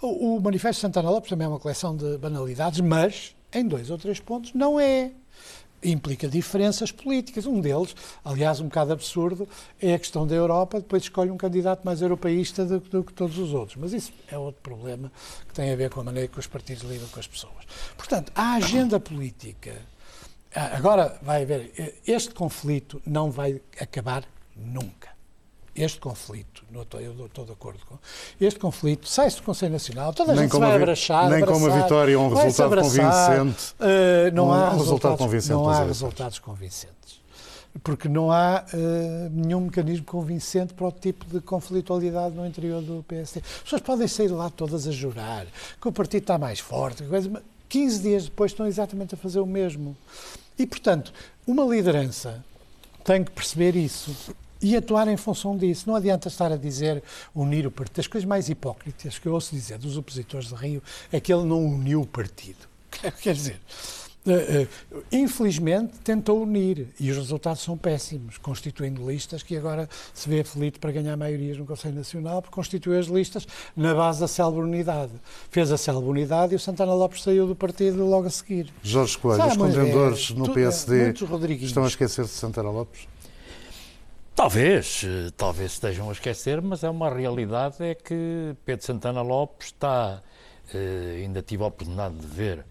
O, 0.00 0.36
o 0.36 0.40
Manifesto 0.40 0.80
Santana 0.80 1.10
Lopes 1.10 1.28
também 1.28 1.44
é 1.44 1.48
uma 1.48 1.58
coleção 1.58 1.96
de 1.96 2.16
banalidades, 2.16 2.80
mas 2.80 3.34
em 3.52 3.66
dois 3.66 3.90
ou 3.90 3.98
três 3.98 4.20
pontos 4.20 4.54
não 4.54 4.78
é 4.78 5.10
implica 5.82 6.28
diferenças 6.28 6.90
políticas. 6.92 7.46
Um 7.46 7.60
deles, 7.60 7.94
aliás, 8.24 8.60
um 8.60 8.64
bocado 8.64 8.92
absurdo, 8.92 9.48
é 9.80 9.94
a 9.94 9.98
questão 9.98 10.26
da 10.26 10.34
Europa, 10.34 10.80
depois 10.80 11.02
escolhe 11.02 11.30
um 11.30 11.36
candidato 11.36 11.84
mais 11.84 12.02
europeísta 12.02 12.64
do, 12.64 12.80
do, 12.80 13.04
que 13.04 13.12
todos 13.12 13.38
os 13.38 13.52
outros. 13.52 13.76
Mas 13.76 13.92
isso 13.92 14.12
é 14.28 14.38
outro 14.38 14.60
problema 14.62 15.10
que 15.48 15.54
tem 15.54 15.72
a 15.72 15.76
ver 15.76 15.90
com 15.90 16.00
a 16.00 16.04
maneira 16.04 16.28
que 16.28 16.38
os 16.38 16.46
partidos 16.46 16.82
lidam 16.82 17.08
com 17.08 17.20
as 17.20 17.26
pessoas. 17.26 17.64
Portanto, 17.96 18.32
a 18.34 18.54
agenda 18.54 18.98
política. 18.98 19.74
Ah, 20.54 20.76
agora 20.76 21.18
vai 21.22 21.42
haver. 21.42 22.00
Este 22.06 22.34
conflito 22.34 23.00
não 23.06 23.30
vai 23.30 23.60
acabar 23.78 24.24
nunca 24.56 25.19
este 25.74 25.98
conflito, 26.00 26.64
eu 26.72 27.26
estou 27.26 27.44
de 27.44 27.52
acordo 27.52 27.80
com 27.86 27.98
este 28.40 28.58
conflito, 28.58 29.08
sai-se 29.08 29.36
do 29.36 29.42
Conselho 29.42 29.72
Nacional, 29.72 30.12
toda 30.12 30.32
a 30.32 30.34
nem 30.34 30.44
gente 30.44 30.52
se 30.52 30.58
vai 30.58 30.74
abraçar, 30.74 31.30
nem 31.30 31.42
abraçar, 31.42 31.60
com 31.60 31.66
uma 31.66 31.82
vitória 31.82 32.18
ou 32.18 32.26
um 32.26 32.34
resultado 32.34 32.72
abraçar, 32.72 33.36
convincente. 33.36 33.74
Uh, 33.78 34.34
não, 34.34 34.52
há 34.52 34.70
resultado 34.70 35.16
convincente. 35.16 35.52
Não 35.52 35.68
há 35.68 35.84
resultados 35.84 36.38
convincentes. 36.38 37.20
Porque 37.84 38.08
não 38.08 38.32
há 38.32 38.64
uh, 38.72 39.30
nenhum 39.30 39.60
mecanismo 39.60 40.04
convincente 40.04 40.74
para 40.74 40.88
o 40.88 40.92
tipo 40.92 41.24
de 41.26 41.40
conflitualidade 41.40 42.34
no 42.34 42.44
interior 42.44 42.82
do 42.82 43.04
PSD. 43.06 43.40
As 43.40 43.62
pessoas 43.62 43.82
podem 43.82 44.08
sair 44.08 44.28
lá 44.28 44.50
todas 44.50 44.88
a 44.88 44.90
jurar 44.90 45.46
que 45.80 45.88
o 45.88 45.92
partido 45.92 46.22
está 46.22 46.36
mais 46.36 46.58
forte, 46.58 47.04
mas 47.04 47.30
15 47.68 48.02
dias 48.02 48.24
depois 48.24 48.50
estão 48.50 48.66
exatamente 48.66 49.14
a 49.14 49.18
fazer 49.18 49.38
o 49.38 49.46
mesmo. 49.46 49.96
E, 50.58 50.66
portanto, 50.66 51.12
uma 51.46 51.64
liderança 51.64 52.44
tem 53.04 53.22
que 53.22 53.30
perceber 53.30 53.76
isso 53.76 54.34
e 54.60 54.76
atuar 54.76 55.08
em 55.08 55.16
função 55.16 55.56
disso. 55.56 55.84
Não 55.86 55.94
adianta 55.94 56.28
estar 56.28 56.52
a 56.52 56.56
dizer 56.56 57.02
unir 57.34 57.66
o 57.66 57.70
partido. 57.70 58.00
As 58.00 58.06
coisas 58.06 58.28
mais 58.28 58.48
hipócritas 58.48 59.18
que 59.18 59.26
eu 59.26 59.34
ouço 59.34 59.54
dizer 59.54 59.78
dos 59.78 59.96
opositores 59.96 60.48
de 60.48 60.54
Rio 60.54 60.82
é 61.12 61.20
que 61.20 61.32
ele 61.32 61.44
não 61.44 61.64
uniu 61.64 62.02
o 62.02 62.06
partido. 62.06 62.68
Quer 63.22 63.34
dizer, 63.34 63.60
Uh, 64.22 64.68
uh, 64.94 65.02
infelizmente 65.10 65.94
tentou 66.04 66.42
unir 66.42 66.88
e 67.00 67.10
os 67.10 67.16
resultados 67.16 67.62
são 67.62 67.74
péssimos, 67.74 68.36
constituindo 68.36 69.10
listas 69.10 69.42
que 69.42 69.56
agora 69.56 69.88
se 70.12 70.28
vê 70.28 70.40
aflito 70.40 70.78
para 70.78 70.92
ganhar 70.92 71.16
maiorias 71.16 71.56
no 71.56 71.64
Conselho 71.64 71.94
Nacional, 71.94 72.42
porque 72.42 72.54
constituiu 72.54 72.98
as 72.98 73.06
listas 73.06 73.48
na 73.74 73.94
base 73.94 74.20
da 74.20 74.28
célebre 74.28 74.60
unidade. 74.60 75.12
Fez 75.50 75.72
a 75.72 75.78
célebre 75.78 76.10
unidade 76.10 76.52
e 76.52 76.56
o 76.56 76.58
Santana 76.58 76.92
Lopes 76.92 77.22
saiu 77.22 77.46
do 77.46 77.56
partido 77.56 78.04
logo 78.04 78.26
a 78.26 78.30
seguir. 78.30 78.70
Jorge 78.82 79.16
Coelho, 79.16 79.38
Sabe, 79.38 79.52
os 79.52 79.56
contendores 79.56 80.30
é, 80.30 80.34
no 80.34 80.52
PSD 80.52 81.14
estão 81.62 81.84
a 81.84 81.88
esquecer 81.88 82.26
de 82.26 82.30
Santana 82.30 82.68
Lopes? 82.68 83.08
Talvez, 84.40 85.04
eh, 85.04 85.30
talvez 85.36 85.72
estejam 85.72 86.08
a 86.08 86.12
esquecer, 86.12 86.62
mas 86.62 86.82
é 86.82 86.88
uma 86.88 87.10
realidade 87.10 87.84
é 87.84 87.94
que 87.94 88.56
Pedro 88.64 88.86
Santana 88.86 89.20
Lopes 89.20 89.66
está, 89.66 90.22
eh, 90.72 91.20
ainda 91.22 91.42
tive 91.42 91.62
a 91.62 91.66
oportunidade 91.66 92.14
de 92.14 92.26
ver 92.26 92.64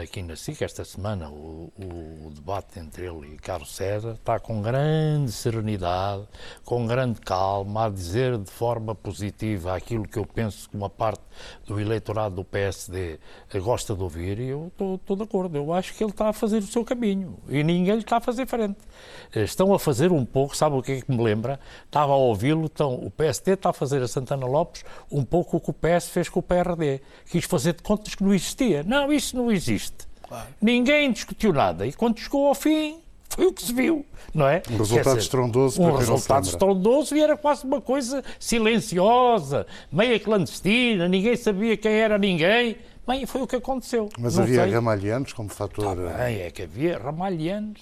aqui 0.00 0.22
na 0.22 0.34
SIC 0.34 0.62
esta 0.62 0.84
semana 0.84 1.28
o, 1.28 1.70
o, 1.76 2.30
debate 2.30 2.78
entre 2.78 3.04
ele 3.04 3.34
e 3.34 3.36
Carlos 3.36 3.74
César 3.74 4.12
está 4.12 4.40
com 4.40 4.62
grande 4.62 5.30
serenidade, 5.30 6.26
com 6.64 6.86
grande 6.86 7.20
calma, 7.20 7.86
a 7.86 7.90
dizer 7.90 8.38
de 8.38 8.50
forma 8.50 8.94
positiva 8.94 9.76
aquilo 9.76 10.08
que 10.08 10.18
eu 10.18 10.24
penso 10.24 10.70
que 10.70 10.76
uma 10.76 10.88
parte 10.88 11.20
do 11.66 11.78
eleitorado 11.78 12.36
do 12.36 12.44
PSD 12.44 13.18
gosta 13.56 13.94
de 13.94 14.02
ouvir 14.02 14.38
e 14.38 14.48
eu 14.48 14.72
estou 14.78 15.16
de 15.16 15.22
acordo. 15.22 15.56
Eu 15.56 15.72
acho 15.72 15.94
que 15.94 16.02
ele 16.02 16.10
está 16.10 16.30
a 16.30 16.32
fazer 16.32 16.58
o 16.58 16.66
seu 16.66 16.84
caminho 16.84 17.38
e 17.48 17.62
ninguém 17.62 17.94
lhe 17.94 18.00
está 18.00 18.16
a 18.16 18.20
fazer 18.20 18.46
frente. 18.46 18.78
Estão 19.34 19.74
a 19.74 19.78
fazer 19.78 20.10
um 20.10 20.24
pouco, 20.24 20.56
sabe 20.56 20.76
o 20.76 20.82
que 20.82 20.92
é 20.92 21.00
que 21.02 21.10
me 21.10 21.22
lembra? 21.22 21.60
Estava 21.84 22.12
a 22.12 22.16
ouvi-lo, 22.16 22.64
então 22.64 22.94
o 22.94 23.10
PSD 23.10 23.52
está 23.52 23.70
a 23.70 23.74
fazer 23.74 24.00
a 24.00 24.08
Santana 24.08 24.46
Lopes 24.46 24.84
um 25.10 25.24
pouco 25.24 25.58
o 25.58 25.60
que 25.60 25.70
o 25.70 25.74
PS 25.74 26.08
fez 26.08 26.30
com 26.30 26.40
o 26.40 26.42
PRD. 26.42 27.02
Quis 27.26 27.44
fazer 27.44 27.74
de 27.74 27.82
contas 27.82 28.14
que 28.14 28.24
não 28.24 28.32
existia. 28.32 28.82
Não, 28.82 29.12
isso 29.12 29.36
não 29.36 29.50
existe 29.50 29.81
existe. 29.82 30.08
Claro. 30.26 30.48
Ninguém 30.60 31.12
discutiu 31.12 31.52
nada. 31.52 31.86
E 31.86 31.92
quando 31.92 32.18
chegou 32.18 32.46
ao 32.46 32.54
fim, 32.54 32.98
foi 33.28 33.46
o 33.46 33.52
que 33.52 33.62
se 33.62 33.72
viu, 33.72 34.04
não 34.34 34.46
é? 34.46 34.62
Um 34.70 34.76
resultado 34.78 35.04
dizer, 35.04 35.18
estrondoso. 35.18 35.82
Um 35.82 35.96
resultado 35.96 36.44
estrondoso 36.44 37.16
e 37.16 37.20
era 37.20 37.36
quase 37.36 37.64
uma 37.64 37.80
coisa 37.80 38.22
silenciosa, 38.38 39.66
meia 39.90 40.18
clandestina, 40.20 41.08
ninguém 41.08 41.36
sabia 41.36 41.76
quem 41.76 41.92
era 41.92 42.18
ninguém. 42.18 42.76
Bem, 43.06 43.26
foi 43.26 43.42
o 43.42 43.46
que 43.46 43.56
aconteceu. 43.56 44.08
Mas 44.18 44.36
não 44.36 44.44
havia 44.44 44.62
sei. 44.62 44.72
ramalhianos 44.72 45.32
como 45.32 45.48
fator... 45.48 45.84
Tá 45.84 45.94
bem, 45.94 46.40
é 46.40 46.50
que 46.52 46.62
havia 46.62 46.98
ramalhianos 46.98 47.80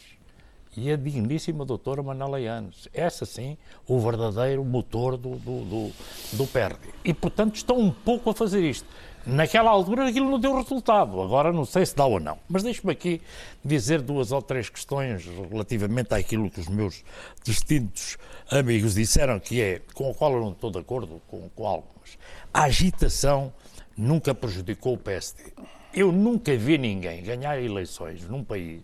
e 0.77 0.91
a 0.91 0.97
digníssima 0.97 1.65
doutora 1.65 2.03
Yanes. 2.39 2.89
Essa 2.95 3.27
sim, 3.27 3.59
o 3.87 3.99
verdadeiro 3.99 4.65
motor 4.65 5.17
do, 5.17 5.37
do, 5.37 5.65
do, 5.65 5.93
do 6.33 6.47
PERD. 6.47 6.79
E, 7.05 7.13
portanto, 7.13 7.57
estão 7.57 7.79
um 7.79 7.91
pouco 7.91 8.31
a 8.31 8.35
fazer 8.35 8.63
isto. 8.63 8.87
Naquela 9.27 9.71
altura 9.71 10.09
aquilo 10.09 10.31
não 10.31 10.41
deu 10.41 10.57
resultado, 10.57 11.21
agora 11.21 11.53
não 11.53 11.67
sei 11.67 11.85
se 11.85 11.95
dá 11.95 12.07
ou 12.07 12.19
não. 12.19 12.39
Mas 12.49 12.63
deixe-me 12.63 12.91
aqui 12.91 13.21
dizer 13.63 14.01
duas 14.01 14.33
ou 14.33 14.41
três 14.41 14.71
questões 14.71 15.27
relativamente 15.51 16.15
àquilo 16.15 16.51
que 16.51 16.59
os 16.59 16.69
meus 16.69 17.05
distintos 17.45 18.17
amigos 18.51 18.95
disseram, 18.95 19.39
que 19.39 19.61
é, 19.61 19.83
com 19.95 20.11
o 20.11 20.15
qual 20.15 20.33
eu 20.33 20.41
não 20.41 20.53
estou 20.53 20.71
de 20.71 20.79
acordo 20.79 21.21
com, 21.29 21.67
algumas. 21.67 22.19
A 22.53 22.63
agitação 22.63 23.53
nunca 23.95 24.35
prejudicou 24.35 24.95
o 24.95 24.99
PSD. 24.99 25.53
Eu 25.93 26.11
nunca 26.11 26.57
vi 26.57 26.79
ninguém 26.79 27.23
ganhar 27.23 27.61
eleições 27.61 28.27
num 28.27 28.43
país 28.43 28.83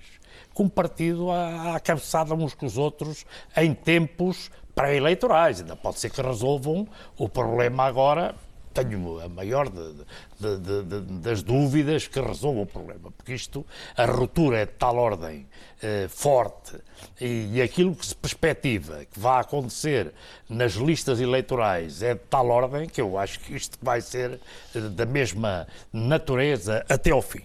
com 0.53 0.69
partido 0.69 1.31
à, 1.31 1.77
à 1.77 1.81
cabeçada 1.81 2.35
uns 2.35 2.53
com 2.53 2.67
os 2.67 2.77
outros 2.77 3.25
em 3.57 3.73
tempos 3.73 4.51
pré-eleitorais. 4.75 5.61
Ainda 5.61 5.77
pode 5.77 5.99
ser 5.99 6.11
que 6.11 6.21
resolvam 6.21 6.87
o 7.17 7.27
problema 7.27 7.85
agora 7.85 8.35
tenho 8.85 9.21
a 9.21 9.29
maior 9.29 9.71
de, 9.71 9.95
de, 10.39 10.83
de, 10.83 11.01
das 11.21 11.43
dúvidas 11.43 12.07
que 12.07 12.21
resolva 12.21 12.61
o 12.61 12.67
problema, 12.67 13.11
porque 13.11 13.33
isto, 13.33 13.65
a 13.97 14.05
ruptura 14.05 14.59
é 14.59 14.67
de 14.67 14.73
tal 14.73 14.97
ordem 14.97 15.47
eh, 15.83 16.07
forte 16.09 16.77
e, 17.21 17.51
e, 17.55 17.63
aquilo 17.63 17.95
que 17.95 18.05
se 18.05 18.15
perspectiva 18.15 19.05
que 19.07 19.19
vai 19.19 19.41
acontecer 19.41 20.13
nas 20.49 20.75
listas 20.75 21.21
eleitorais 21.21 22.03
é 22.03 22.15
de 22.15 22.21
tal 22.29 22.49
ordem 22.49 22.89
que 22.89 23.01
eu 23.01 23.17
acho 23.19 23.41
que 23.41 23.55
isto 23.55 23.79
vai 23.81 24.01
ser 24.01 24.39
eh, 24.75 24.81
da 24.81 25.07
mesma 25.07 25.67
natureza 25.93 26.85
até 26.89 27.11
ao 27.11 27.23
fim. 27.23 27.43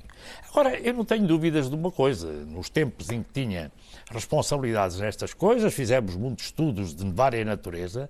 Agora, 0.50 0.78
eu 0.80 0.94
não 0.94 1.06
tenho 1.06 1.26
dúvidas 1.26 1.70
de 1.70 1.76
uma 1.76 1.92
coisa, 1.92 2.30
nos 2.30 2.70
tempos 2.70 3.10
em 3.10 3.24
que 3.24 3.32
tinha 3.32 3.72
responsabilidades 4.12 5.00
nestas 5.00 5.34
coisas, 5.34 5.74
fizemos 5.74 6.16
muitos 6.16 6.46
estudos 6.46 6.94
de 6.94 7.10
vária 7.10 7.46
natureza, 7.46 8.10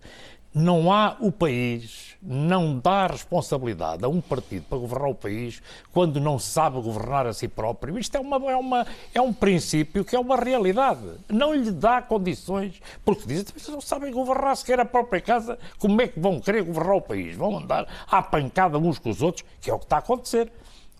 não 0.53 0.91
há 0.91 1.15
o 1.19 1.31
país, 1.31 2.17
não 2.21 2.77
dá 2.77 3.07
responsabilidade 3.07 4.03
a 4.03 4.09
um 4.09 4.19
partido 4.19 4.65
para 4.67 4.77
governar 4.77 5.09
o 5.09 5.15
país 5.15 5.61
quando 5.93 6.19
não 6.19 6.37
sabe 6.37 6.81
governar 6.81 7.25
a 7.25 7.33
si 7.33 7.47
próprio. 7.47 7.97
Isto 7.97 8.17
é, 8.17 8.19
uma, 8.19 8.51
é, 8.51 8.55
uma, 8.55 8.87
é 9.13 9.21
um 9.21 9.31
princípio 9.31 10.03
que 10.03 10.15
é 10.15 10.19
uma 10.19 10.35
realidade. 10.35 10.99
Não 11.29 11.53
lhe 11.53 11.71
dá 11.71 12.01
condições, 12.01 12.81
porque 13.05 13.25
dizem 13.25 13.45
que 13.45 13.71
não 13.71 13.79
sabem 13.79 14.11
governar 14.11 14.57
sequer 14.57 14.79
a 14.79 14.85
própria 14.85 15.21
casa, 15.21 15.57
como 15.79 16.01
é 16.01 16.07
que 16.07 16.19
vão 16.19 16.39
querer 16.39 16.63
governar 16.63 16.97
o 16.97 17.01
país? 17.01 17.35
Vão 17.35 17.57
andar 17.57 17.87
à 18.07 18.21
pancada 18.21 18.77
uns 18.77 18.99
com 18.99 19.09
os 19.09 19.21
outros, 19.21 19.45
que 19.61 19.69
é 19.69 19.73
o 19.73 19.79
que 19.79 19.85
está 19.85 19.97
a 19.97 19.99
acontecer. 19.99 20.51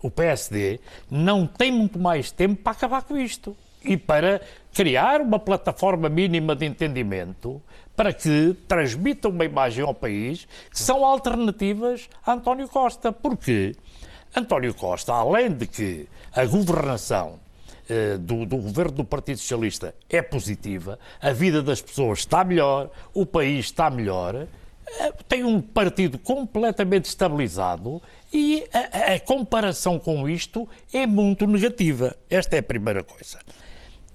O 0.02 0.10
PSD 0.10 0.80
não 1.10 1.46
tem 1.46 1.70
muito 1.70 1.98
mais 1.98 2.30
tempo 2.32 2.62
para 2.62 2.72
acabar 2.72 3.02
com 3.02 3.16
isto 3.16 3.56
e 3.84 3.96
para 3.96 4.40
criar 4.72 5.20
uma 5.20 5.38
plataforma 5.38 6.08
mínima 6.08 6.56
de 6.56 6.66
entendimento 6.66 7.60
para 7.96 8.12
que 8.12 8.56
transmitam 8.66 9.30
uma 9.30 9.44
imagem 9.44 9.84
ao 9.84 9.94
país 9.94 10.46
que 10.70 10.78
são 10.78 11.04
alternativas 11.04 12.08
a 12.24 12.32
António 12.32 12.68
Costa. 12.68 13.12
Porque 13.12 13.74
António 14.34 14.74
Costa, 14.74 15.12
além 15.12 15.52
de 15.52 15.66
que 15.66 16.08
a 16.34 16.44
governação 16.44 17.38
eh, 17.88 18.16
do, 18.16 18.46
do, 18.46 18.56
governo 18.56 18.92
do 18.92 19.04
Partido 19.04 19.38
Socialista 19.38 19.94
é 20.08 20.22
positiva, 20.22 20.98
a 21.20 21.32
vida 21.32 21.62
das 21.62 21.82
pessoas 21.82 22.20
está 22.20 22.42
melhor, 22.44 22.90
o 23.12 23.26
país 23.26 23.66
está 23.66 23.90
melhor, 23.90 24.34
eh, 24.86 25.12
tem 25.28 25.44
um 25.44 25.60
partido 25.60 26.18
completamente 26.18 27.06
estabilizado 27.06 28.00
e 28.32 28.64
a, 28.72 29.14
a 29.14 29.20
comparação 29.20 29.98
com 29.98 30.28
isto 30.28 30.66
é 30.92 31.06
muito 31.06 31.46
negativa. 31.46 32.16
Esta 32.30 32.56
é 32.56 32.60
a 32.60 32.62
primeira 32.62 33.02
coisa. 33.02 33.38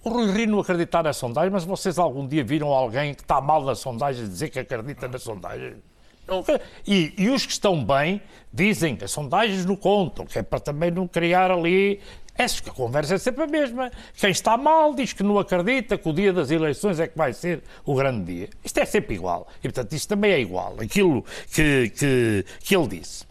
O 0.07 0.09
Rui 0.09 0.31
Rio 0.31 0.47
não 0.47 0.59
acreditar 0.61 1.03
na 1.03 1.11
sondagem, 1.11 1.51
mas 1.51 1.65
vocês 1.65 1.99
algum 1.99 2.25
dia 2.25 2.41
viram 2.41 2.69
alguém 2.69 3.13
que 3.13 3.23
está 3.23 3.41
mal 3.41 3.61
na 3.61 3.75
sondagem 3.75 4.25
dizer 4.25 4.47
que 4.47 4.57
acredita 4.57 5.05
na 5.05 5.19
sondagem? 5.19 5.75
E, 6.87 7.13
e, 7.17 7.29
os 7.29 7.45
que 7.45 7.51
estão 7.51 7.83
bem 7.83 8.21
dizem 8.53 8.95
que 8.95 9.03
as 9.03 9.11
sondagens 9.11 9.65
não 9.65 9.75
contam, 9.75 10.25
que 10.25 10.39
é 10.39 10.43
para 10.43 10.61
também 10.61 10.91
não 10.91 11.09
criar 11.09 11.51
ali. 11.51 11.99
Essa 12.37 12.63
que 12.63 12.69
a 12.69 12.73
conversa 12.73 13.15
é 13.15 13.17
sempre 13.17 13.43
a 13.43 13.47
mesma. 13.47 13.91
Quem 14.15 14.29
está 14.29 14.55
mal 14.55 14.93
diz 14.95 15.11
que 15.11 15.23
não 15.23 15.37
acredita 15.39 15.97
que 15.97 16.07
o 16.07 16.13
dia 16.13 16.31
das 16.31 16.51
eleições 16.51 17.01
é 17.01 17.07
que 17.07 17.17
vai 17.17 17.33
ser 17.33 17.61
o 17.83 17.93
grande 17.93 18.33
dia. 18.33 18.49
Isto 18.63 18.79
é 18.79 18.85
sempre 18.85 19.15
igual. 19.15 19.45
E, 19.59 19.63
portanto, 19.63 19.91
isto 19.91 20.07
também 20.07 20.31
é 20.31 20.39
igual. 20.39 20.77
Aquilo 20.79 21.25
que, 21.53 21.89
que, 21.89 22.45
que 22.61 22.77
ele 22.77 22.87
disse. 22.87 23.26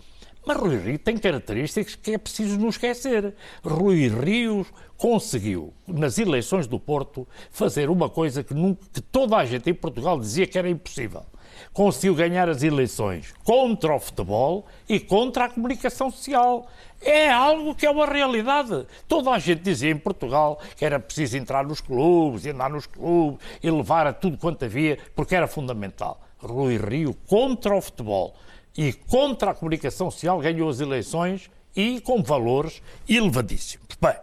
Mas 0.46 0.58
Rui 0.58 0.76
Rio 0.76 0.96
tem 0.96 1.18
características 1.18 1.96
que 1.96 2.12
é 2.12 2.18
preciso 2.18 2.56
não 2.56 2.68
esquecer. 2.68 3.34
Rui 3.64 4.06
Rio 4.06 4.64
conseguiu, 4.96 5.74
nas 5.88 6.18
eleições 6.20 6.68
do 6.68 6.78
Porto, 6.78 7.26
fazer 7.50 7.90
uma 7.90 8.08
coisa 8.08 8.44
que, 8.44 8.54
nunca, 8.54 8.80
que 8.92 9.00
toda 9.00 9.36
a 9.36 9.44
gente 9.44 9.68
em 9.68 9.74
Portugal 9.74 10.20
dizia 10.20 10.46
que 10.46 10.56
era 10.56 10.70
impossível. 10.70 11.24
Conseguiu 11.72 12.14
ganhar 12.14 12.48
as 12.48 12.62
eleições 12.62 13.34
contra 13.42 13.96
o 13.96 13.98
futebol 13.98 14.66
e 14.88 15.00
contra 15.00 15.46
a 15.46 15.48
comunicação 15.48 16.12
social. 16.12 16.68
É 17.02 17.28
algo 17.28 17.74
que 17.74 17.84
é 17.84 17.90
uma 17.90 18.06
realidade. 18.06 18.86
Toda 19.08 19.32
a 19.32 19.40
gente 19.40 19.62
dizia 19.62 19.90
em 19.90 19.98
Portugal 19.98 20.60
que 20.76 20.84
era 20.84 21.00
preciso 21.00 21.36
entrar 21.36 21.66
nos 21.66 21.80
clubes, 21.80 22.46
andar 22.46 22.70
nos 22.70 22.86
clubes 22.86 23.44
e 23.60 23.68
levar 23.68 24.06
a 24.06 24.12
tudo 24.12 24.38
quanto 24.38 24.64
havia, 24.64 24.96
porque 25.12 25.34
era 25.34 25.48
fundamental. 25.48 26.20
Rui 26.38 26.76
Rio 26.76 27.14
contra 27.26 27.74
o 27.74 27.80
futebol 27.80 28.36
e 28.76 28.92
contra 28.92 29.50
a 29.50 29.54
comunicação 29.54 30.10
social 30.10 30.38
ganhou 30.38 30.68
as 30.68 30.80
eleições 30.80 31.50
e 31.74 32.00
com 32.00 32.22
valores 32.22 32.82
elevadíssimos. 33.08 33.86
Bem, 34.00 34.16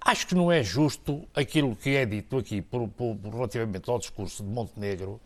acho 0.00 0.26
que 0.26 0.34
não 0.34 0.50
é 0.50 0.62
justo 0.62 1.26
aquilo 1.34 1.76
que 1.76 1.96
é 1.96 2.06
dito 2.06 2.38
aqui 2.38 2.62
por, 2.62 2.88
por, 2.88 3.16
relativamente 3.24 3.88
ao 3.90 3.98
discurso 3.98 4.42
de 4.42 4.48
Montenegro. 4.48 5.20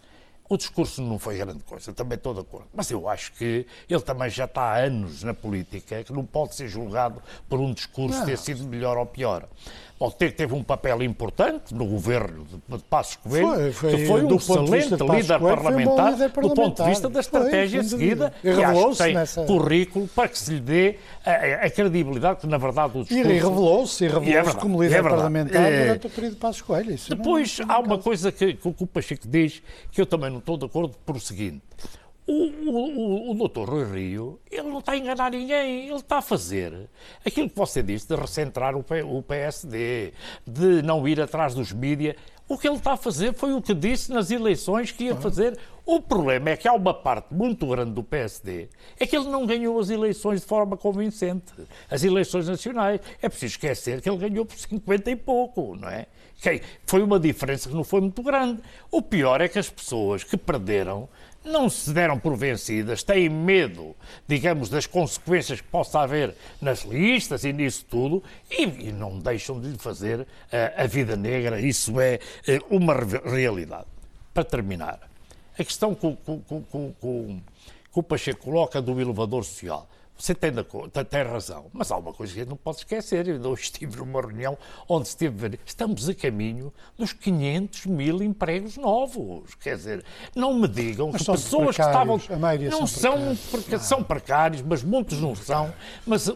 O 0.46 0.59
discurso 0.59 1.00
não 1.00 1.18
foi 1.18 1.38
grande 1.38 1.64
coisa, 1.64 1.92
também 1.94 2.16
estou 2.16 2.34
de 2.34 2.40
acordo. 2.40 2.68
Mas 2.74 2.90
eu 2.90 3.09
acho 3.09 3.32
que 3.32 3.66
ele 3.88 4.02
também 4.02 4.28
já 4.28 4.44
está 4.44 4.61
há 4.61 4.78
anos 4.78 5.22
na 5.22 5.32
política, 5.32 6.05
que 6.05 6.12
não 6.12 6.24
pode 6.24 6.55
ser 6.55 6.68
julgado 6.68 7.22
por 7.48 7.59
um 7.59 7.72
discurso 7.72 8.18
não. 8.18 8.26
ter 8.26 8.36
sido 8.36 8.62
melhor 8.64 8.98
ou 8.98 9.07
pior. 9.07 9.48
Bom, 9.99 10.11
teve 10.11 10.53
um 10.53 10.62
papel 10.62 11.03
importante 11.05 11.72
no 11.72 11.86
governo 11.86 12.45
de 12.68 12.78
Passos 12.82 13.16
Coelho, 13.16 13.47
foi, 13.47 13.72
foi, 13.72 13.90
que 13.97 14.07
foi 14.07 14.24
um 14.24 14.34
excelente 14.34 14.90
líder, 14.90 15.38
Coelho, 15.38 15.57
parlamentar, 15.57 16.07
um 16.07 16.11
líder, 16.11 16.30
parlamentar, 16.30 16.42
do 16.42 16.55
ponto 16.55 16.82
de 16.82 16.88
vista 16.88 17.09
da 17.09 17.20
estratégia 17.20 17.80
foi, 17.80 17.88
seguida, 17.88 18.32
e, 18.42 18.51
acho 18.51 18.90
que 18.90 18.97
tem 18.97 19.14
nessa... 19.14 19.45
currículo 19.45 20.09
para 20.09 20.28
que 20.28 20.38
se 20.38 20.55
lhe 20.55 20.61
dê 20.61 20.97
a, 21.24 21.66
a, 21.66 21.70
credibilidade 21.70 22.40
que, 22.40 22.47
na 22.49 22.59
verdade, 22.59 22.99
o 22.99 23.05
discurso... 23.05 23.30
E 23.30 23.32
revelou-se, 23.32 24.05
e 24.05 24.09
revelou-se 24.09 24.51
é 24.51 24.61
como 24.61 24.82
líder 24.82 24.97
é 24.97 25.03
parlamentar 25.03 25.72
é... 25.72 25.84
durante 25.84 26.07
o 26.09 26.11
período 26.11 26.32
de 26.34 26.40
Passos 26.40 26.62
Coelho. 26.62 26.92
Isso 26.92 27.14
Depois, 27.14 27.61
há 27.68 27.78
uma 27.78 27.90
caso. 27.90 28.03
coisa 28.03 28.32
que, 28.32 28.55
que 28.55 28.68
o 28.68 28.86
Pacheco 28.86 29.28
diz, 29.28 29.62
que 29.92 30.01
eu 30.01 30.07
também 30.07 30.28
não 30.28 30.38
estou 30.38 30.57
de 30.57 30.66
acordo, 30.66 30.97
por 31.07 31.14
o 31.14 31.20
seguinte... 31.20 31.62
O, 32.27 32.33
o, 32.33 33.31
o, 33.33 33.35
doutor 33.35 33.68
Rui 33.68 33.85
Rio, 33.85 34.41
ele 34.51 34.68
não 34.68 34.79
está 34.79 34.93
a 34.93 34.97
enganar 34.97 35.31
ninguém, 35.31 35.89
ele 35.89 35.95
está 35.95 36.18
a 36.18 36.22
fazer 36.22 36.89
aquilo 37.25 37.51
que 37.51 37.57
você 37.57 37.83
disse 37.83 38.09
de 38.09 38.16
recentrar 38.16 38.75
o, 38.75 38.83
P, 38.83 39.03
o 39.03 39.22
PSD, 39.22 40.14
de 40.47 40.81
não 40.81 41.07
ir 41.07 41.20
atrás 41.20 41.55
dos 41.55 41.70
mídias. 41.70 42.16
O 42.49 42.57
que 42.57 42.66
ele 42.66 42.77
está 42.77 42.93
a 42.93 42.97
fazer 42.97 43.35
foi 43.35 43.53
o 43.53 43.61
que 43.61 43.75
disse 43.75 44.11
nas 44.11 44.31
eleições 44.31 44.91
que 44.91 45.05
ia 45.05 45.16
fazer. 45.16 45.59
O 45.85 46.01
problema 46.01 46.49
é 46.49 46.57
que 46.57 46.66
há 46.66 46.72
uma 46.72 46.95
parte 46.95 47.33
muito 47.35 47.66
grande 47.66 47.93
do 47.93 48.03
PSD, 48.03 48.68
é 48.99 49.07
que 49.07 49.14
ele 49.14 49.29
não 49.29 49.45
ganhou 49.45 49.79
as 49.79 49.91
eleições 49.91 50.41
de 50.41 50.47
forma 50.47 50.79
convincente. 50.79 51.53
As 51.91 52.05
eleições 52.05 52.49
nacionais. 52.49 53.01
É 53.20 53.29
preciso 53.29 53.53
esquecer 53.53 54.01
que 54.01 54.09
ele 54.09 54.16
ganhou 54.16 54.47
por 54.47 54.57
50 54.57 55.11
e 55.11 55.16
pouco, 55.16 55.77
não 55.77 55.89
é? 55.89 56.07
Foi 56.87 57.03
uma 57.03 57.18
diferença 57.18 57.68
que 57.68 57.75
não 57.75 57.85
foi 57.85 58.01
muito 58.01 58.22
grande. 58.22 58.62
O 58.91 59.01
pior 59.01 59.41
é 59.41 59.49
que 59.49 59.59
as 59.59 59.70
pessoas 59.70 60.25
que 60.25 60.37
perderam 60.37 61.09
não 61.45 61.68
se 61.68 61.92
deram 61.92 62.18
por 62.18 62.34
vencidas, 62.36 63.03
têm 63.03 63.28
medo, 63.28 63.95
digamos, 64.26 64.68
das 64.68 64.86
consequências 64.86 65.61
que 65.61 65.68
possa 65.68 66.01
haver 66.01 66.34
nas 66.61 66.82
listas 66.84 67.45
e 67.45 67.53
nisso 67.53 67.84
tudo, 67.88 68.22
e, 68.51 68.62
e 68.62 68.92
não 68.92 69.18
deixam 69.18 69.61
de 69.61 69.68
lhe 69.68 69.78
fazer 69.78 70.20
uh, 70.20 70.26
a 70.76 70.86
vida 70.86 71.16
negra. 71.16 71.61
Isso 71.61 72.01
é 72.01 72.18
uh, 72.49 72.76
uma 72.76 72.95
realidade. 72.95 73.86
Para 74.32 74.45
terminar, 74.45 74.99
a 75.57 75.62
questão 75.62 75.95
que, 75.95 76.07
o 77.95 78.03
Pacheco 78.03 78.45
coloca 78.45 78.82
do 78.82 79.01
elevador 79.01 79.45
social. 79.45 79.88
Você 80.16 80.34
tem, 80.34 80.52
tem, 80.52 81.22
razão, 81.24 81.66
mas 81.72 81.90
há 81.90 81.96
uma 81.96 82.12
coisa 82.12 82.32
que 82.32 82.38
a 82.38 82.42
gente 82.42 82.50
não 82.50 82.56
pode 82.56 82.78
esquecer. 82.78 83.26
Eu 83.26 83.40
hoje 83.50 83.62
estive 83.64 83.96
numa 83.96 84.20
reunião 84.20 84.56
onde 84.88 85.08
ver. 85.28 85.58
Estamos 85.66 86.08
a 86.08 86.14
caminho 86.14 86.72
dos 86.96 87.12
500 87.12 87.86
mil 87.86 88.22
empregos 88.22 88.76
novos. 88.76 89.54
Quer 89.56 89.76
dizer, 89.76 90.04
não 90.34 90.54
me 90.54 90.68
digam 90.68 91.10
mas 91.12 91.22
que 91.22 91.32
pessoas 91.32 91.76
que 91.76 91.82
estavam. 91.82 92.20
não 92.70 92.86
são, 92.86 93.36
precários. 93.50 93.82
são 93.82 94.04
precários, 94.04 94.62
mas 94.62 94.82
muitos 94.82 95.20
não 95.20 95.34
são. 95.34 95.74
Mas 96.06 96.30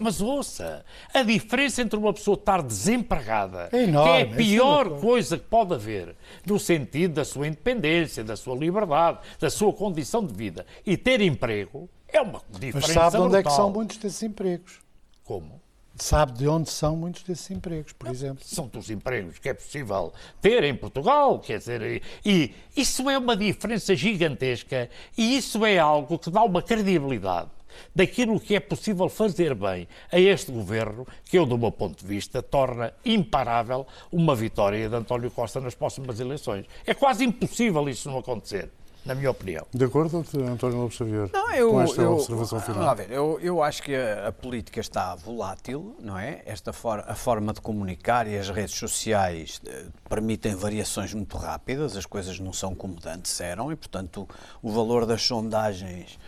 mas 0.00 0.22
ouça, 0.22 0.82
a 1.12 1.22
diferença 1.22 1.82
entre 1.82 1.98
uma 1.98 2.14
pessoa 2.14 2.34
estar 2.34 2.62
desempregada, 2.62 3.68
é 3.70 3.82
enorme, 3.82 4.10
que 4.10 4.18
é 4.18 4.22
a 4.22 4.34
pior 4.34 4.86
é 4.86 4.98
coisa 4.98 5.36
que 5.36 5.44
pode 5.44 5.74
haver, 5.74 6.16
no 6.46 6.58
sentido 6.58 7.14
da 7.14 7.24
sua 7.24 7.46
independência, 7.46 8.24
da 8.24 8.34
sua 8.34 8.56
liberdade, 8.56 9.18
da 9.38 9.50
sua 9.50 9.74
condição 9.74 10.24
de 10.24 10.32
vida, 10.32 10.64
e 10.86 10.96
ter 10.96 11.20
emprego, 11.20 11.86
é 12.12 12.20
uma 12.20 12.42
diferença 12.50 12.86
Mas 12.86 12.92
sabe 12.92 13.16
de 13.16 13.22
onde 13.22 13.36
é 13.36 13.42
que 13.42 13.52
são 13.52 13.70
muitos 13.70 13.96
desses 13.98 14.22
empregos? 14.22 14.80
Como? 15.24 15.60
Sabe 15.96 16.32
de 16.32 16.48
onde 16.48 16.70
são 16.70 16.96
muitos 16.96 17.22
desses 17.22 17.50
empregos, 17.50 17.92
por 17.92 18.08
exemplo? 18.08 18.42
São 18.44 18.66
dos 18.68 18.88
empregos 18.88 19.38
que 19.38 19.50
é 19.50 19.54
possível 19.54 20.12
ter 20.40 20.64
em 20.64 20.74
Portugal, 20.74 21.38
quer 21.38 21.58
dizer, 21.58 22.02
e 22.24 22.54
isso 22.74 23.08
é 23.10 23.18
uma 23.18 23.36
diferença 23.36 23.94
gigantesca 23.94 24.88
e 25.16 25.36
isso 25.36 25.64
é 25.64 25.78
algo 25.78 26.18
que 26.18 26.30
dá 26.30 26.42
uma 26.42 26.62
credibilidade 26.62 27.50
daquilo 27.94 28.40
que 28.40 28.56
é 28.56 28.60
possível 28.60 29.08
fazer 29.08 29.54
bem 29.54 29.86
a 30.10 30.18
este 30.18 30.50
governo, 30.50 31.06
que 31.24 31.38
eu, 31.38 31.46
do 31.46 31.58
meu 31.58 31.70
ponto 31.70 32.00
de 32.00 32.06
vista, 32.06 32.42
torna 32.42 32.92
imparável 33.04 33.86
uma 34.10 34.34
vitória 34.34 34.88
de 34.88 34.94
António 34.94 35.30
Costa 35.30 35.60
nas 35.60 35.74
próximas 35.74 36.18
eleições. 36.18 36.66
É 36.86 36.94
quase 36.94 37.24
impossível 37.24 37.88
isso 37.88 38.10
não 38.10 38.18
acontecer 38.18 38.70
na 39.04 39.14
minha 39.14 39.30
opinião. 39.30 39.66
De 39.72 39.84
acordo, 39.84 40.18
António 40.18 40.78
Lopes 40.78 40.96
Xavier, 40.96 41.30
não, 41.32 41.52
eu, 41.52 41.70
com 41.70 41.80
esta 41.82 42.02
eu, 42.02 42.12
observação 42.12 42.60
final? 42.60 42.88
A 42.88 42.94
ver, 42.94 43.10
eu, 43.10 43.38
eu 43.40 43.62
acho 43.62 43.82
que 43.82 43.94
a, 43.94 44.28
a, 44.28 44.32
política 44.32 44.80
está 44.80 45.14
volátil, 45.14 45.96
não 46.00 46.18
é? 46.18 46.42
Esta 46.44 46.72
for, 46.72 47.04
a 47.06 47.14
forma 47.14 47.52
de 47.52 47.60
comunicar 47.60 48.26
e 48.26 48.36
as 48.36 48.50
redes 48.50 48.74
sociais 48.74 49.60
eh, 49.66 49.86
permitem 50.08 50.54
variações 50.54 51.14
muito 51.14 51.36
rápidas, 51.36 51.96
as 51.96 52.06
coisas 52.06 52.38
não 52.38 52.52
são 52.52 52.74
como 52.74 52.96
antes 53.06 53.40
eram 53.40 53.72
e, 53.72 53.76
portanto, 53.76 54.28
o, 54.62 54.68
o 54.68 54.72
valor 54.72 55.06
das 55.06 55.22
sondagens 55.22 56.18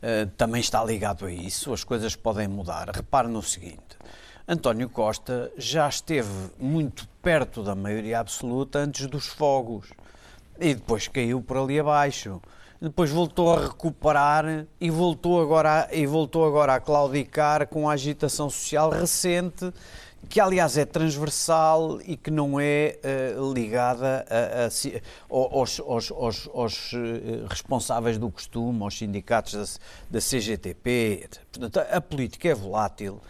eh, 0.00 0.26
também 0.36 0.60
está 0.60 0.82
ligado 0.82 1.26
a 1.26 1.30
isso, 1.30 1.72
as 1.72 1.84
coisas 1.84 2.16
podem 2.16 2.48
mudar. 2.48 2.88
Repare 2.88 3.28
no 3.28 3.42
seguinte, 3.42 3.96
António 4.48 4.88
Costa 4.88 5.52
já 5.56 5.88
esteve 5.88 6.50
muito 6.58 7.06
perto 7.22 7.62
da 7.62 7.74
maioria 7.74 8.18
absoluta 8.18 8.80
antes 8.80 9.06
dos 9.06 9.26
fogos 9.26 9.90
e 10.62 10.74
depois 10.74 11.08
caiu 11.08 11.42
por 11.42 11.56
ali 11.56 11.80
abaixo. 11.80 12.40
Depois 12.80 13.10
voltou 13.10 13.52
a 13.52 13.66
recuperar 13.66 14.66
e 14.80 14.90
voltou 14.90 15.40
agora 15.40 15.86
a, 15.88 15.94
e 15.94 16.06
voltou 16.06 16.46
agora 16.46 16.74
a 16.74 16.80
claudicar 16.80 17.68
com 17.68 17.88
a 17.88 17.92
agitação 17.92 18.50
social 18.50 18.90
recente 18.90 19.72
que 20.28 20.40
aliás 20.40 20.76
é 20.76 20.84
transversal 20.84 22.00
e 22.02 22.16
que 22.16 22.30
não 22.30 22.58
é 22.58 22.98
uh, 23.38 23.52
ligada 23.52 24.24
a, 24.28 24.66
a, 24.66 24.68
aos, 25.30 25.80
aos, 25.80 26.10
aos, 26.10 26.48
aos, 26.54 26.92
eh, 26.94 27.44
responsáveis 27.48 28.18
do 28.18 28.30
costume, 28.30 28.82
aos 28.82 28.96
sindicatos 28.96 29.78
da, 30.10 30.18
da 30.18 30.20
CGTP. 30.20 31.28
Portanto, 31.50 31.86
a, 31.90 32.00
política 32.00 32.48
é 32.48 32.54
volátil. 32.54 33.20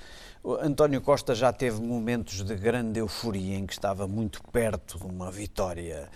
O 0.44 0.54
António 0.54 1.00
Costa 1.00 1.34
já 1.34 1.52
teve 1.52 1.80
momentos 1.80 2.42
de 2.42 2.54
grande 2.56 2.98
euforia 2.98 3.56
em 3.56 3.66
que 3.66 3.72
estava 3.72 4.06
muito 4.06 4.42
perto 4.50 4.98
de 4.98 5.06
uma 5.06 5.30
vitória 5.30 6.08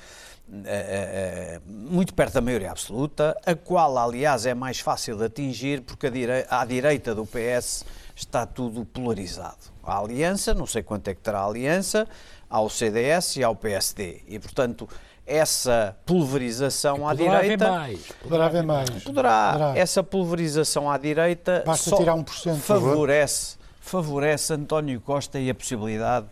é, 0.65 1.59
é, 1.59 1.61
muito 1.67 2.15
perto 2.15 2.35
da 2.35 2.41
maioria 2.41 2.71
absoluta, 2.71 3.37
a 3.45 3.55
qual, 3.55 3.99
aliás, 3.99 4.47
é 4.47 4.55
mais 4.55 4.79
fácil 4.79 5.17
de 5.17 5.25
atingir 5.25 5.83
porque 5.83 6.07
à 6.49 6.65
direita 6.65 7.15
do 7.15 7.27
PS 7.27 7.85
está 8.15 8.47
tudo 8.47 8.85
polarizado. 8.85 9.75
A 9.83 9.99
aliança, 9.99 10.55
não 10.55 10.67
sei 10.67 10.83
quanto 10.83 11.09
é 11.09 11.15
que 11.15 11.21
terá 11.21 11.41
a 11.41 11.47
aliança, 11.47 12.07
ao 12.49 12.69
CDS 12.71 13.37
e 13.37 13.45
ao 13.45 13.55
PSD. 13.57 14.23
E, 14.27 14.39
portanto, 14.39 14.89
essa 15.27 15.97
pulverização 16.07 17.07
à 17.07 17.13
direita. 17.13 17.67
Haver 17.67 17.79
mais. 17.79 18.01
Poderá 18.23 18.47
haver 18.47 18.63
mais. 18.63 18.91
Poderá. 19.03 19.53
Poderá. 19.53 19.79
Essa 19.79 20.03
pulverização 20.03 20.91
à 20.91 20.97
direita 20.97 21.65
Basta 21.67 21.91
só 21.91 21.97
tirar 21.97 22.15
1%, 22.15 22.57
favorece, 22.57 23.57
favorece 23.87 24.53
António 24.53 25.01
Costa 25.01 25.39
e 25.39 25.49
a 25.49 25.55
possibilidade 25.55 26.27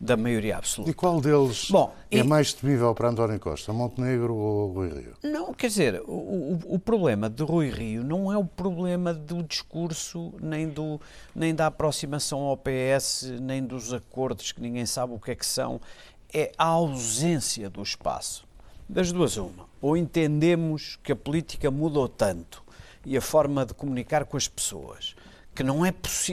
da 0.00 0.16
maioria 0.16 0.56
absoluta. 0.56 0.90
E 0.90 0.94
qual 0.94 1.20
deles 1.20 1.68
Bom, 1.68 1.92
é 2.10 2.18
e... 2.18 2.22
mais 2.22 2.52
temível 2.52 2.94
para 2.94 3.08
António 3.08 3.38
Costa, 3.40 3.72
Montenegro 3.72 4.34
ou 4.34 4.72
Rui 4.72 4.88
Rio? 4.88 5.14
Não, 5.24 5.52
quer 5.52 5.66
dizer, 5.66 6.00
o, 6.06 6.12
o, 6.12 6.60
o, 6.74 6.78
problema 6.78 7.28
de 7.28 7.42
Rui 7.42 7.68
Rio 7.68 8.04
não 8.04 8.32
é 8.32 8.38
o 8.38 8.44
problema 8.44 9.12
do 9.12 9.42
discurso, 9.42 10.32
nem, 10.40 10.68
do, 10.68 11.00
nem 11.34 11.52
da 11.52 11.66
aproximação 11.66 12.42
ao 12.42 12.56
PS, 12.56 13.24
nem 13.40 13.62
dos 13.62 13.92
acordos 13.92 14.52
que 14.52 14.60
ninguém 14.60 14.86
sabe 14.86 15.12
o 15.12 15.18
que 15.18 15.32
é 15.32 15.34
que 15.34 15.46
são, 15.46 15.80
é 16.32 16.52
a 16.56 16.64
ausência 16.64 17.68
do 17.68 17.82
espaço. 17.82 18.48
Das 18.88 19.10
duas, 19.10 19.36
uma. 19.36 19.68
Ou 19.82 19.96
entendemos 19.96 20.96
que 21.02 21.10
a 21.10 21.16
política 21.16 21.70
mudou 21.72 22.08
tanto 22.08 22.62
e 23.04 23.16
a 23.16 23.20
forma 23.20 23.66
de 23.66 23.74
comunicar 23.74 24.24
com 24.24 24.36
as 24.36 24.46
pessoas 24.46 25.16
que 25.54 25.62
não 25.62 25.84
é, 25.84 25.92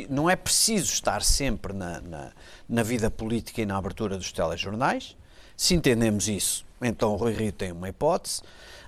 não 0.10 0.30
é 0.30 0.36
preciso 0.36 0.92
estar 0.92 1.22
sempre 1.22 1.74
na, 1.74 2.00
na, 2.02 2.32
na, 2.68 2.84
vida 2.84 3.10
política 3.10 3.62
e 3.62 3.66
na 3.66 3.78
abertura 3.78 4.18
dos 4.18 4.32
telejornais. 4.32 5.18
Se 5.56 5.74
entendemos 5.74 6.28
isso, 6.28 6.66
então 6.82 7.14
o 7.14 7.16
Rui 7.16 7.34
Rio 7.34 7.52
tem 7.52 7.72
uma 7.72 7.90
hipótese. 7.90 8.42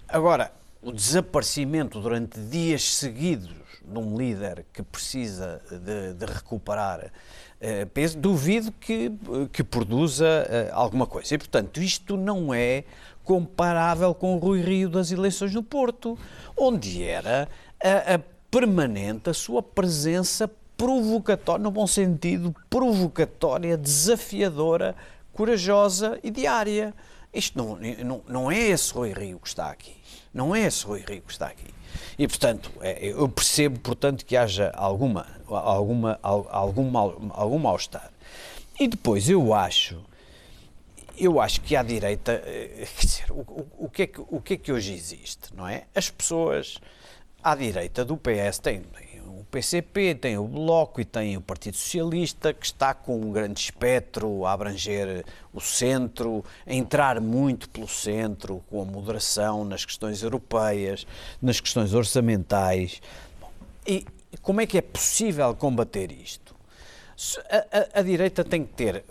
Agora, 0.08 0.52
o 0.82 0.92
desaparecimento 0.92 2.00
durante 2.00 2.40
dias 2.40 2.96
seguidos 2.96 3.52
de 3.84 3.98
um 3.98 4.16
líder 4.16 4.66
que 4.72 4.84
precisa 4.84 5.62
de, 5.70 6.14
de 6.14 6.26
recuperar 6.32 7.06
uh, 7.06 7.86
peso, 7.88 8.18
duvido 8.18 8.72
que, 8.72 9.12
que 9.52 9.64
produza 9.64 10.26
uh, 10.26 10.76
alguma 10.76 11.08
coisa. 11.08 11.34
E, 11.34 11.38
portanto, 11.38 11.82
isto 11.82 12.16
não 12.16 12.54
é 12.54 12.84
comparável 13.24 14.14
com 14.14 14.36
o 14.36 14.38
Rui 14.38 14.62
Rio 14.62 14.90
das 14.90 15.12
eleições 15.12 15.54
no 15.54 15.64
Porto, 15.64 16.18
onde 16.56 17.04
era 17.04 17.48
a, 17.84 18.16
a 18.16 18.20
permanente 18.50 19.30
a 19.30 19.34
sua 19.34 19.62
presença 19.62 20.50
provocatória, 20.76 21.62
no 21.62 21.72
bom 21.72 21.86
sentido, 21.86 22.56
provocatória, 22.70 23.78
desafiadora, 23.78 24.96
corajosa 25.34 26.20
e 26.24 26.32
diária. 26.32 26.94
Isto 27.34 27.58
não, 27.58 27.78
não, 28.06 28.22
não 28.28 28.52
é 28.52 28.58
esse 28.60 28.94
Rui 28.94 29.14
Rio 29.14 29.40
que 29.40 29.48
está 29.48 29.70
aqui. 29.70 29.96
Não 30.34 30.56
é 30.56 30.62
esse 30.62 30.86
Rui 30.86 31.04
Rio 31.08 31.22
que 31.22 31.32
está 31.32 31.48
aqui. 31.48 31.74
E, 32.18 32.28
portanto, 32.28 32.72
é, 32.82 33.08
eu 33.08 33.28
percebo, 33.28 33.80
portanto, 33.80 34.26
que 34.26 34.36
haja 34.36 34.72
alguma, 34.76 35.28
alguma, 35.48 36.20
algum, 36.22 36.98
algum 36.98 37.60
mal-estar. 37.60 38.12
E 38.80 38.88
depois 38.88 39.30
eu 39.30 39.54
acho, 39.54 40.02
eu 41.18 41.42
acho 41.42 41.62
que 41.62 41.76
à 41.76 41.84
direita, 41.84 42.42
eh, 42.46 42.88
quer 42.98 43.06
dizer, 43.06 43.32
o, 43.32 43.42
o, 43.42 43.68
o, 43.86 43.90
que 43.90 44.04
é 44.04 44.08
que, 44.08 44.22
o 44.22 44.42
que 44.42 44.54
é 44.54 44.58
que 44.58 44.72
hoje 44.72 44.94
existe, 44.94 45.54
não 45.54 45.68
é? 45.68 45.84
As 45.94 46.10
pessoas 46.10 46.80
à 47.44 47.56
direita 47.56 48.04
do 48.04 48.18
PS 48.18 48.60
tem, 48.60 48.84
o 49.26 49.44
PCP, 49.46 50.16
tem 50.16 50.38
o 50.38 50.46
Bloco 50.46 51.00
e 51.02 51.06
tem 51.06 51.38
o 51.38 51.42
Partido 51.42 51.78
Socialista, 51.78 52.54
que 52.54 52.66
está 52.66 52.94
com 52.94 53.20
um 53.20 53.32
grande 53.32 53.60
espectro 53.60 54.46
a 54.46 54.54
abranger 54.54 55.26
o 55.54 55.62
centro, 55.62 56.44
a 56.66 56.74
entrar 56.74 57.20
muito 57.22 57.70
pelo 57.70 57.88
centro, 57.88 58.64
com 58.70 58.82
a 58.82 58.86
moderação 58.86 59.64
nas 59.64 59.86
questões 59.86 60.22
europeias, 60.22 61.08
nas 61.42 61.60
questões 61.60 61.94
orçamentais. 61.94 63.02
E 63.88 64.06
como 64.42 64.62
é 64.62 64.68
que 64.68 64.78
é 64.78 64.82
possível 64.82 65.54
combater 65.56 66.12
isto? 66.12 66.56
A, 67.50 67.98
a, 67.98 68.00
a, 68.00 68.02
direita 68.02 68.46
tem 68.46 68.64
que 68.64 68.74
ter. 68.74 69.04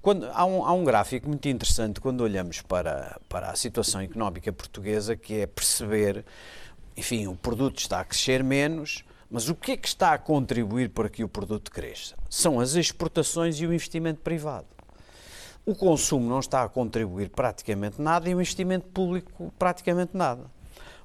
Quando, 0.00 0.26
há, 0.32 0.44
um, 0.44 0.64
há 0.64 0.72
um 0.72 0.84
gráfico 0.84 1.26
muito 1.26 1.48
interessante 1.48 2.00
quando 2.00 2.20
olhamos 2.20 2.62
para, 2.62 3.18
para 3.28 3.50
a 3.50 3.56
situação 3.56 4.00
económica 4.00 4.52
portuguesa, 4.52 5.16
que 5.16 5.40
é 5.40 5.46
perceber 5.46 6.24
enfim, 6.96 7.26
o 7.26 7.34
produto 7.34 7.78
está 7.78 8.00
a 8.00 8.04
crescer 8.04 8.42
menos, 8.42 9.04
mas 9.30 9.48
o 9.48 9.54
que 9.54 9.72
é 9.72 9.76
que 9.76 9.86
está 9.86 10.12
a 10.12 10.18
contribuir 10.18 10.90
para 10.90 11.08
que 11.08 11.22
o 11.22 11.28
produto 11.28 11.70
cresça? 11.70 12.16
São 12.28 12.58
as 12.58 12.74
exportações 12.74 13.60
e 13.60 13.66
o 13.66 13.72
investimento 13.72 14.20
privado. 14.20 14.66
O 15.64 15.74
consumo 15.74 16.28
não 16.28 16.40
está 16.40 16.64
a 16.64 16.68
contribuir 16.68 17.28
praticamente 17.28 18.00
nada 18.00 18.28
e 18.28 18.34
o 18.34 18.40
investimento 18.40 18.86
público 18.88 19.52
praticamente 19.58 20.16
nada. 20.16 20.44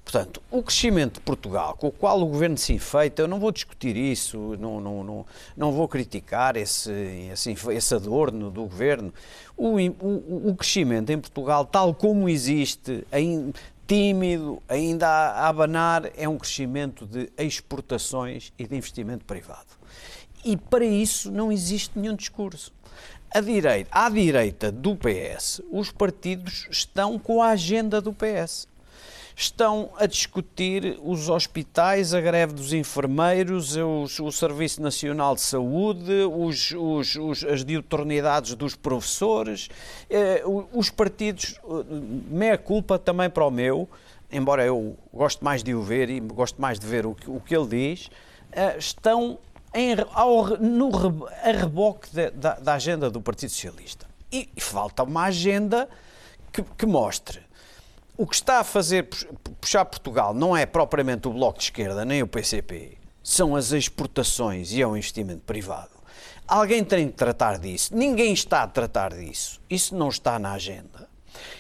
Portanto, 0.06 0.40
o 0.52 0.62
crescimento 0.62 1.16
de 1.16 1.22
Portugal, 1.22 1.76
com 1.76 1.88
o 1.88 1.92
qual 1.92 2.22
o 2.22 2.28
governo 2.28 2.56
se 2.58 2.74
enfeita, 2.74 3.24
eu 3.24 3.28
não 3.28 3.40
vou 3.40 3.52
discutir 3.52 3.98
isso, 3.98 4.56
não, 4.60 4.80
não, 4.80 5.04
não, 5.04 5.26
não 5.58 5.72
vou 5.72 5.88
criticar 5.88 6.56
esse, 6.56 6.92
esse, 7.32 7.56
esse 7.72 7.96
adorno 7.96 8.52
do 8.52 8.62
governo. 8.62 9.12
O, 9.58 9.78
o, 9.80 10.50
o 10.50 10.56
crescimento 10.56 11.10
em 11.10 11.20
Portugal, 11.20 11.66
tal 11.66 11.92
como 11.92 12.30
existe, 12.30 13.04
tímido, 13.88 14.62
ainda 14.68 15.08
a 15.08 15.48
abanar, 15.48 16.12
é 16.18 16.28
um 16.28 16.38
crescimento 16.38 17.06
de 17.06 17.32
exportações 17.38 18.52
e 18.58 18.68
de 18.68 18.76
investimento 18.76 19.26
privado. 19.26 19.68
E 20.44 20.58
para 20.58 20.86
isso 20.86 21.32
não 21.32 21.52
existe 21.52 21.98
nenhum 21.98 22.16
discurso. 22.16 22.74
A 23.32 23.42
direita, 23.42 23.90
à 23.92 24.10
direita 24.10 24.72
do 24.72 24.96
PS, 24.96 25.62
os 25.72 25.92
partidos 25.92 26.68
estão 26.70 27.20
com 27.20 27.42
a 27.42 27.50
agenda 27.50 28.00
do 28.00 28.14
PS 28.14 28.68
estão 29.36 29.90
a 29.98 30.06
discutir 30.06 30.98
os 31.04 31.28
hospitais, 31.28 32.14
a 32.14 32.22
greve 32.22 32.54
dos 32.54 32.72
enfermeiros, 32.72 33.76
os, 33.76 34.18
o 34.20 34.32
Serviço 34.32 34.82
Nacional 34.82 35.36
de 35.36 35.42
Saúde, 35.42 36.12
os, 36.32 36.72
os, 36.72 37.16
os, 37.18 37.44
as 37.44 37.66
diuturnidades 37.66 38.56
dos 38.56 38.76
professores, 38.76 39.70
eh, 40.10 40.42
os 40.72 40.90
partidos, 40.90 41.60
eh, 41.66 41.84
meia 42.30 42.58
culpa 42.58 42.98
também 42.98 43.30
para 43.30 43.46
o 43.46 43.52
meu, 43.52 43.90
embora 44.32 44.66
eu 44.66 44.96
goste 45.14 45.44
mais 45.44 45.62
de 45.62 45.76
o 45.76 45.82
ver 45.82 46.10
e 46.10 46.22
gosto 46.22 46.62
mais 46.62 46.80
de 46.80 46.88
ver 46.88 47.06
o 47.06 47.14
que, 47.14 47.30
o 47.30 47.42
que 47.42 47.54
ele 47.54 47.68
diz, 47.68 48.10
eh, 48.54 48.78
estão 48.78 49.38
em, 49.74 49.96
ao, 50.14 50.58
no, 50.58 51.28
a 51.44 51.52
reboque 51.52 52.08
de, 52.10 52.30
da, 52.32 52.54
da, 52.54 52.74
agenda 52.76 53.10
do 53.10 53.20
Partido 53.20 53.50
Socialista. 53.50 54.08
E, 54.32 54.48
e 54.56 54.62
falta 54.62 55.04
uma 55.04 55.26
agenda 55.26 55.90
que, 56.54 56.64
que 56.64 56.86
mostre 56.86 57.44
o 58.18 58.26
que 58.26 58.36
está 58.36 58.60
a 58.60 58.64
fazer 58.64 59.08
puxar 59.60 59.86
Portugal 59.86 60.34
não 60.34 60.56
é 60.56 60.66
propriamente 60.66 61.28
o 61.28 61.34
Bloco 61.34 61.60
de 61.60 61.66
Esquerda 61.66 62.06
nem 62.06 62.22
o 62.22 62.28
PCP, 62.28 62.98
são 63.24 63.56
as 63.56 63.72
exportações 63.72 64.72
e 64.72 64.82
é 64.82 64.88
o 64.88 64.96
investimento 64.96 65.42
privado. 65.42 65.96
Alguém 66.48 66.84
tem 66.84 67.08
de 67.08 67.14
tratar 67.14 67.58
disso. 67.58 67.96
Ninguém 67.96 68.32
está 68.32 68.62
a 68.62 68.68
tratar 68.68 69.14
disso. 69.16 69.60
Isso 69.68 69.96
não 69.96 70.10
está 70.10 70.38
na 70.38 70.54
agenda. 70.54 71.10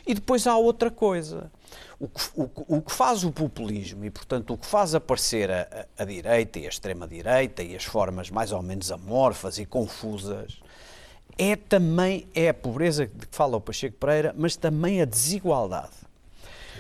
E 0.06 0.14
depois 0.14 0.46
há 0.46 0.56
outra 0.56 0.92
coisa. 0.92 1.52
O 2.00 2.08
que, 2.08 2.22
o, 2.36 2.78
o 2.78 2.82
que 2.82 2.92
faz 2.92 3.24
o 3.24 3.32
populismo 3.32 4.06
e, 4.06 4.12
portanto, 4.12 4.54
o 4.54 4.58
que 4.58 4.66
faz 4.66 4.94
aparecer 4.94 5.50
a, 5.50 5.88
a, 5.98 6.06
direita 6.06 6.60
e 6.60 6.66
a 6.66 6.70
extrema-direita 6.70 7.64
e 7.64 7.76
as 7.76 7.84
formas 7.84 8.30
mais 8.30 8.52
ou 8.52 8.62
menos 8.62 8.92
amorfas 8.92 9.58
e 9.58 9.66
confusas 9.66 10.60
é 11.38 11.56
também 11.56 12.28
é 12.36 12.50
a 12.50 12.54
pobreza 12.54 13.08
de 13.08 13.26
que 13.26 13.36
fala 13.36 13.58
o 13.58 13.62
Pacheco 13.62 13.98
Pereira, 13.98 14.36
mas 14.38 14.56
também 14.56 15.02
a 15.02 15.06
desigualdade. 15.06 16.05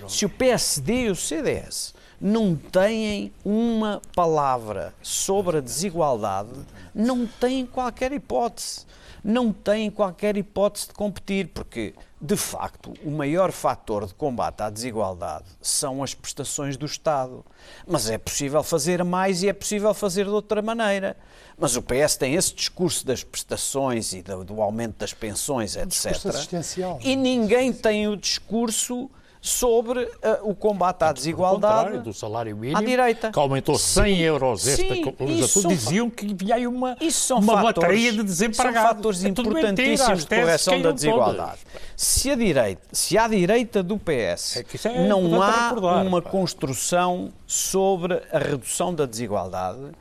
Se 0.07 0.25
o 0.25 0.29
PSD 0.29 1.05
e 1.05 1.09
o 1.09 1.15
CDS 1.15 1.93
não 2.19 2.55
têm 2.55 3.31
uma 3.43 4.01
palavra 4.15 4.93
sobre 5.01 5.57
a 5.57 5.61
desigualdade, 5.61 6.49
não 6.93 7.27
têm 7.27 7.65
qualquer 7.65 8.11
hipótese. 8.11 8.85
Não 9.23 9.51
têm 9.51 9.89
qualquer 9.89 10.37
hipótese 10.37 10.87
de 10.87 10.93
competir, 10.93 11.47
porque, 11.47 11.95
de 12.21 12.37
facto, 12.37 12.93
o 13.03 13.09
maior 13.09 13.51
fator 13.51 14.05
de 14.05 14.13
combate 14.13 14.61
à 14.61 14.69
desigualdade 14.69 15.45
são 15.59 16.03
as 16.03 16.13
prestações 16.13 16.77
do 16.77 16.85
Estado. 16.85 17.43
Mas 17.87 18.07
é 18.07 18.19
possível 18.19 18.61
fazer 18.61 19.03
mais 19.03 19.41
e 19.41 19.49
é 19.49 19.53
possível 19.53 19.95
fazer 19.95 20.25
de 20.25 20.29
outra 20.29 20.61
maneira. 20.61 21.17
Mas 21.57 21.75
o 21.75 21.81
PS 21.81 22.17
tem 22.17 22.35
esse 22.35 22.53
discurso 22.53 23.03
das 23.03 23.23
prestações 23.23 24.13
e 24.13 24.21
do, 24.21 24.43
do 24.43 24.61
aumento 24.61 24.99
das 24.99 25.11
pensões, 25.11 25.75
etc. 25.75 25.85
Um 25.85 25.89
discurso 25.89 26.27
assistencial. 26.29 26.99
E 27.01 27.15
ninguém 27.15 27.73
tem 27.73 28.07
o 28.07 28.15
discurso 28.15 29.09
sobre 29.45 30.05
uh, 30.05 30.09
o 30.41 30.55
combate 30.55 31.03
à 31.03 31.13
desigualdade 31.13 31.99
do 31.99 32.11
salário 32.11 32.57
mínimo, 32.57 32.79
à 32.79 32.81
direita. 32.81 33.31
que 33.31 33.37
aumentou 33.37 33.77
100 33.77 34.03
sim, 34.03 34.21
euros 34.21 34.67
esta 34.67 34.93
legislatura, 35.23 35.75
diziam 35.75 36.09
que 36.09 36.33
vinha 36.33 36.55
aí 36.55 36.65
uma, 36.65 36.97
uma 37.29 37.53
fatores, 37.53 37.63
bateria 37.63 38.11
de 38.11 38.23
desempregados. 38.23 38.81
São 38.81 38.87
fatores 38.87 39.23
é 39.23 39.27
importantíssimos 39.27 40.25
de 40.25 40.35
correção 40.35 40.81
da 40.81 40.91
desigualdade. 40.91 41.59
Se 41.95 42.31
a, 42.31 42.35
direita, 42.35 42.81
se 42.91 43.19
à 43.19 43.27
direita 43.27 43.83
do 43.83 43.99
PS 43.99 44.57
é 44.57 44.87
é 44.89 45.07
não 45.07 45.39
há 45.39 45.69
recordar, 45.69 46.05
uma 46.07 46.23
pá. 46.23 46.29
construção 46.31 47.31
sobre 47.45 48.23
a 48.31 48.39
redução 48.39 48.95
da 48.95 49.05
desigualdade, 49.05 49.91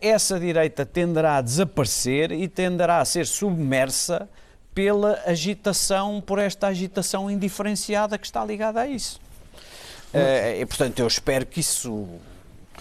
essa 0.00 0.38
direita 0.38 0.86
tenderá 0.86 1.38
a 1.38 1.40
desaparecer 1.40 2.30
e 2.30 2.46
tenderá 2.46 3.00
a 3.00 3.04
ser 3.04 3.26
submersa 3.26 4.28
pela 4.80 5.20
agitação, 5.26 6.22
por 6.22 6.38
esta 6.38 6.68
agitação 6.68 7.30
indiferenciada 7.30 8.16
que 8.16 8.24
está 8.24 8.42
ligada 8.42 8.80
a 8.80 8.86
isso. 8.86 9.20
Uh, 10.14 10.58
e, 10.58 10.64
portanto, 10.64 11.00
eu 11.00 11.06
espero 11.06 11.44
que 11.44 11.60
isso 11.60 12.08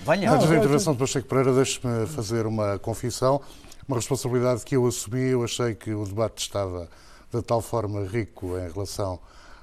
venha. 0.05 0.31
Antes 0.31 0.47
da 0.47 0.55
intervenção 0.55 0.93
de 0.93 0.99
Pacheco 0.99 1.27
Pereira, 1.27 1.53
deixe-me 1.53 2.07
fazer 2.07 2.45
uma 2.45 2.79
confissão, 2.79 3.41
uma 3.85 3.97
responsabilidade 3.97 4.63
que 4.63 4.77
eu 4.77 4.87
assumi. 4.87 5.31
Eu 5.31 5.43
achei 5.43 5.75
que 5.75 5.93
o 5.93 6.05
debate 6.05 6.37
estava 6.37 6.87
de 7.33 7.41
tal 7.41 7.61
forma 7.61 8.07
rico 8.07 8.57
em 8.57 8.71
relação 8.71 9.19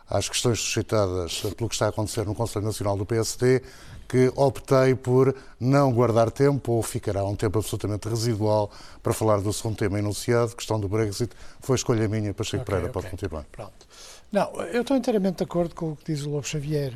às 0.07 0.29
questões 0.29 0.61
suscitadas 0.61 1.41
pelo 1.57 1.71
que 1.71 1.75
está 1.75 1.87
a 1.87 1.89
acontecer 1.89 2.27
no 2.27 2.35
Conselho 2.35 2.67
Nacional 2.67 2.99
do 2.99 3.07
PSD, 3.07 3.63
que 4.09 4.33
optei 4.37 4.95
por 4.95 5.35
não 5.59 5.93
guardar 5.93 6.31
tempo, 6.31 6.73
ou 6.73 6.83
ficará 6.83 7.25
um 7.25 7.35
tempo 7.35 7.59
absolutamente 7.59 8.09
residual, 8.09 8.71
para 9.03 9.13
falar 9.13 9.41
do 9.41 9.53
segundo 9.53 9.77
tema 9.77 9.99
enunciado, 9.99 10.55
questão 10.55 10.79
do 10.79 10.89
Brexit. 10.89 11.33
Foi 11.61 11.77
escolha 11.77 12.09
minha, 12.09 12.33
Pacheco 12.33 12.63
okay, 12.63 12.65
Pereira, 12.65 12.91
okay. 12.91 13.03
pode 13.03 13.11
continuar. 13.11 13.45
Pronto. 13.51 13.87
Não, 14.31 14.53
eu 14.73 14.83
estou 14.83 14.97
inteiramente 14.97 15.39
de 15.39 15.45
acordo 15.45 15.75
com 15.75 15.93
o 15.93 15.97
que 15.97 16.13
diz 16.13 16.25
o 16.25 16.31
Lobo 16.31 16.47
Xavier. 16.47 16.93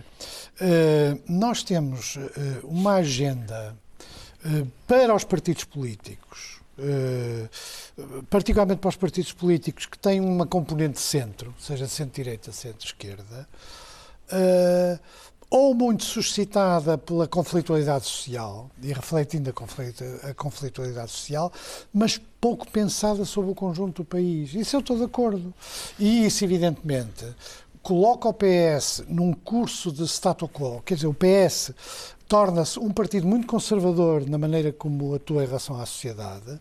Uh, 0.60 1.20
nós 1.28 1.62
temos 1.62 2.16
uh, 2.16 2.20
uma 2.64 2.94
agenda 2.94 3.76
uh, 4.44 4.66
para 4.86 5.14
os 5.14 5.24
partidos 5.24 5.64
políticos, 5.64 6.60
particularmente 8.30 8.80
para 8.80 8.88
os 8.88 8.96
partidos 8.96 9.34
políticos 9.34 9.84
que 9.84 9.98
têm 9.98 10.18
uma 10.18 10.46
componente 10.46 10.98
centro, 10.98 11.54
seja 11.58 11.86
centro-direita, 11.86 12.52
centro-esquerda, 12.52 13.46
ou 15.50 15.74
muito 15.74 16.04
suscitada 16.04 16.96
pela 16.96 17.26
conflitualidade 17.26 18.06
social, 18.06 18.70
e 18.80 18.92
refletindo 18.92 19.50
a, 19.50 20.32
conflitualidade 20.32 21.10
social, 21.10 21.52
mas 21.92 22.20
pouco 22.40 22.70
pensada 22.70 23.24
sobre 23.24 23.50
o 23.50 23.54
conjunto 23.54 24.02
do 24.02 24.06
país. 24.06 24.54
Isso 24.54 24.76
eu 24.76 24.80
estou 24.80 24.96
de 24.96 25.04
acordo. 25.04 25.52
E 25.98 26.24
isso, 26.24 26.44
evidentemente, 26.44 27.26
coloca 27.82 28.28
o 28.28 28.32
PS 28.32 29.02
num 29.08 29.32
curso 29.32 29.90
de 29.90 30.04
status 30.06 30.48
quo, 30.48 30.82
quer 30.86 30.94
dizer, 30.94 31.08
o 31.08 31.14
PS 31.14 31.72
torna-se 32.28 32.78
um 32.78 32.92
partido 32.92 33.26
muito 33.26 33.48
conservador 33.48 34.24
na 34.30 34.38
maneira 34.38 34.72
como 34.72 35.16
atua 35.16 35.42
em 35.42 35.46
relação 35.46 35.80
à 35.80 35.84
sociedade 35.84 36.60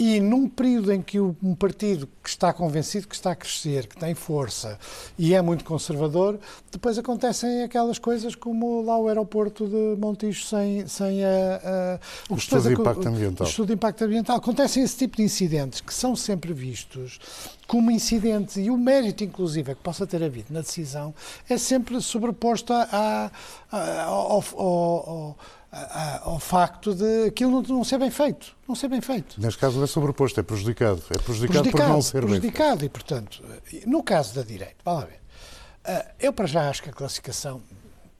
e 0.00 0.18
num 0.18 0.48
período 0.48 0.94
em 0.94 1.02
que 1.02 1.20
um 1.20 1.54
partido 1.54 2.08
que 2.22 2.28
está 2.30 2.54
convencido 2.54 3.06
que 3.06 3.14
está 3.14 3.32
a 3.32 3.36
crescer, 3.36 3.86
que 3.86 3.98
tem 3.98 4.14
força 4.14 4.78
e 5.18 5.34
é 5.34 5.42
muito 5.42 5.62
conservador, 5.62 6.40
depois 6.72 6.96
acontecem 6.96 7.62
aquelas 7.62 7.98
coisas 7.98 8.34
como 8.34 8.80
lá 8.80 8.96
o 8.96 9.08
aeroporto 9.08 9.66
de 9.68 10.00
Montijo 10.00 10.42
sem, 10.46 10.86
sem 10.86 11.22
a, 11.22 11.28
a 11.28 12.32
o, 12.32 12.36
estudo 12.36 12.62
de 12.62 12.80
impacto 12.80 13.08
ambiental. 13.08 13.46
O 13.46 13.50
estudo 13.50 13.66
de 13.66 13.74
impacto 13.74 14.04
ambiental. 14.04 14.36
Acontecem 14.36 14.82
esse 14.82 14.96
tipo 14.96 15.18
de 15.18 15.22
incidentes 15.22 15.82
que 15.82 15.92
são 15.92 16.16
sempre 16.16 16.54
vistos 16.54 17.20
como 17.66 17.90
incidentes 17.90 18.56
e 18.56 18.70
o 18.70 18.78
mérito, 18.78 19.22
inclusive, 19.22 19.74
que 19.74 19.82
possa 19.82 20.06
ter 20.06 20.24
havido 20.24 20.46
na 20.50 20.62
decisão 20.62 21.14
é 21.46 21.58
sempre 21.58 22.00
sobreposto 22.00 22.72
a, 22.72 23.30
a, 23.70 24.04
ao, 24.04 25.36
ao, 26.22 26.38
facto 26.40 26.94
de 26.94 27.26
aquilo 27.26 27.50
não, 27.50 27.62
não, 27.62 27.84
ser 27.84 27.98
bem 27.98 28.10
feito. 28.10 28.56
Não 28.66 28.74
ser 28.74 28.88
bem 28.88 29.00
feito. 29.00 29.40
Neste 29.40 29.58
caso 29.58 29.76
não 29.76 29.84
é 29.84 29.86
sobreposto, 29.86 30.40
é 30.40 30.42
prejudicado. 30.42 31.02
É 31.10 31.18
prejudicado, 31.18 31.62
prejudicado 31.62 31.70
por 31.70 31.94
não 31.94 32.02
ser 32.02 32.22
prejudicado, 32.22 32.68
bem 32.70 32.78
feito. 32.78 32.84
e, 32.84 32.88
portanto, 32.88 33.44
no 33.86 34.02
caso 34.02 34.34
da 34.34 34.42
direita, 34.42 34.76
vá 34.84 34.92
lá 34.94 35.04
ver. 35.04 35.20
Eh, 35.84 36.06
eu, 36.20 36.32
para 36.32 36.46
já, 36.46 36.68
acho 36.68 36.82
que 36.82 36.90
a 36.90 36.92
classificação. 36.92 37.62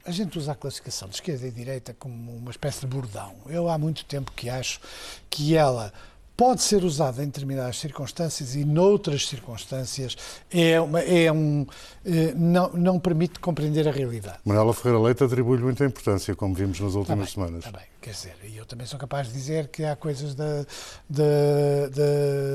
A 0.04 0.12
gente 0.12 0.38
usa 0.38 0.52
a 0.52 0.54
classificação 0.54 1.08
de 1.08 1.16
esquerda 1.16 1.46
e 1.46 1.50
direita 1.50 1.94
como 1.98 2.34
uma 2.36 2.50
espécie 2.50 2.80
de 2.80 2.86
bordão. 2.86 3.34
Eu 3.46 3.68
há 3.68 3.76
muito 3.76 4.04
tempo 4.04 4.32
que 4.32 4.48
acho 4.48 4.80
que 5.28 5.54
ela 5.54 5.92
pode 6.40 6.62
ser 6.62 6.82
usada 6.84 7.22
em 7.22 7.26
determinadas 7.26 7.78
circunstâncias 7.78 8.54
e 8.54 8.64
noutras 8.64 9.28
circunstâncias 9.28 10.16
é, 10.50 10.80
uma, 10.80 10.98
é 11.00 11.30
um, 11.30 11.66
é, 12.02 12.32
não, 12.32 12.72
não 12.72 12.98
permite 12.98 13.38
compreender 13.38 13.86
a 13.86 13.90
realidade. 13.90 14.38
Manuela 14.42 14.72
Ferreira 14.72 15.02
Leite 15.02 15.22
atribui-lhe 15.22 15.62
muita 15.62 15.84
importância, 15.84 16.34
como 16.34 16.54
vimos 16.54 16.80
nas 16.80 16.94
últimas 16.94 17.06
tá 17.06 17.14
bem, 17.14 17.26
semanas. 17.26 17.66
Está 17.66 17.78
bem, 17.78 17.86
quer 18.00 18.12
dizer, 18.12 18.36
e 18.42 18.56
eu 18.56 18.64
também 18.64 18.86
sou 18.86 18.98
capaz 18.98 19.26
de 19.26 19.34
dizer 19.34 19.68
que 19.68 19.84
há 19.84 19.94
coisas 19.94 20.34
da, 20.34 20.64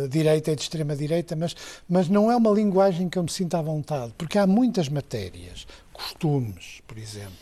direita 0.09 0.51
e 0.51 0.55
de 0.55 0.63
extrema-direita, 0.63 1.35
mas, 1.35 1.55
mas 1.87 2.09
não 2.09 2.31
é 2.31 2.35
uma 2.35 2.49
linguagem 2.49 3.07
que 3.07 3.19
eu 3.19 3.23
me 3.23 3.29
sinta 3.29 3.59
à 3.59 3.61
vontade, 3.61 4.15
porque 4.17 4.39
há 4.39 4.47
muitas 4.47 4.89
matérias, 4.89 5.67
costumes, 5.93 6.81
por 6.87 6.97
exemplo, 6.97 7.37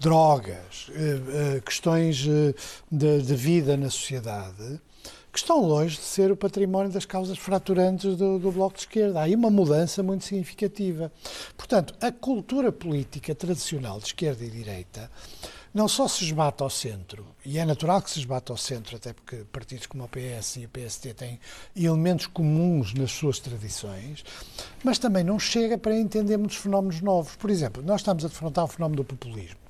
drogas, 0.00 0.90
eh, 0.94 1.56
eh, 1.56 1.60
questões 1.60 2.26
eh, 2.26 2.54
de, 2.90 3.20
de 3.20 3.34
vida 3.36 3.76
na 3.76 3.90
sociedade, 3.90 4.80
que 5.32 5.38
estão 5.38 5.60
longe 5.60 5.96
de 5.96 6.02
ser 6.02 6.32
o 6.32 6.36
património 6.36 6.90
das 6.90 7.04
causas 7.04 7.38
fraturantes 7.38 8.16
do, 8.16 8.38
do, 8.38 8.50
Bloco 8.50 8.74
de 8.74 8.80
Esquerda. 8.80 9.20
Há 9.20 9.22
aí 9.24 9.34
uma 9.34 9.50
mudança 9.50 10.02
muito 10.02 10.24
significativa. 10.24 11.12
Portanto, 11.56 11.94
a 12.00 12.10
cultura 12.10 12.72
política 12.72 13.34
tradicional 13.34 13.98
de 13.98 14.06
esquerda 14.06 14.44
e 14.44 14.50
direita 14.50 15.10
não 15.72 15.86
só 15.86 16.08
se 16.08 16.24
esbate 16.24 16.64
ao 16.64 16.70
centro, 16.70 17.24
e 17.46 17.56
é 17.56 17.64
natural 17.64 18.02
que 18.02 18.10
se 18.10 18.18
esbate 18.18 18.50
ao 18.50 18.56
centro, 18.58 18.96
até 18.96 19.12
porque 19.12 19.44
partidos 19.52 19.86
como 19.86 20.02
o 20.02 20.08
PS 20.08 20.56
e 20.56 20.66
o 20.66 20.68
PSD 20.68 21.14
têm 21.14 21.38
elementos 21.76 22.26
comuns 22.26 22.92
nas 22.92 23.12
suas 23.12 23.38
tradições, 23.38 24.24
mas 24.82 24.98
também 24.98 25.22
não 25.22 25.38
chega 25.38 25.78
para 25.78 25.96
entender 25.96 26.36
muitos 26.36 26.56
fenómenos 26.56 27.00
novos. 27.00 27.36
Por 27.36 27.50
exemplo, 27.50 27.84
nós 27.84 28.00
estamos 28.00 28.24
a 28.24 28.28
defrontar 28.28 28.64
o 28.64 28.68
fenómeno 28.68 29.04
do 29.04 29.04
populismo. 29.04 29.60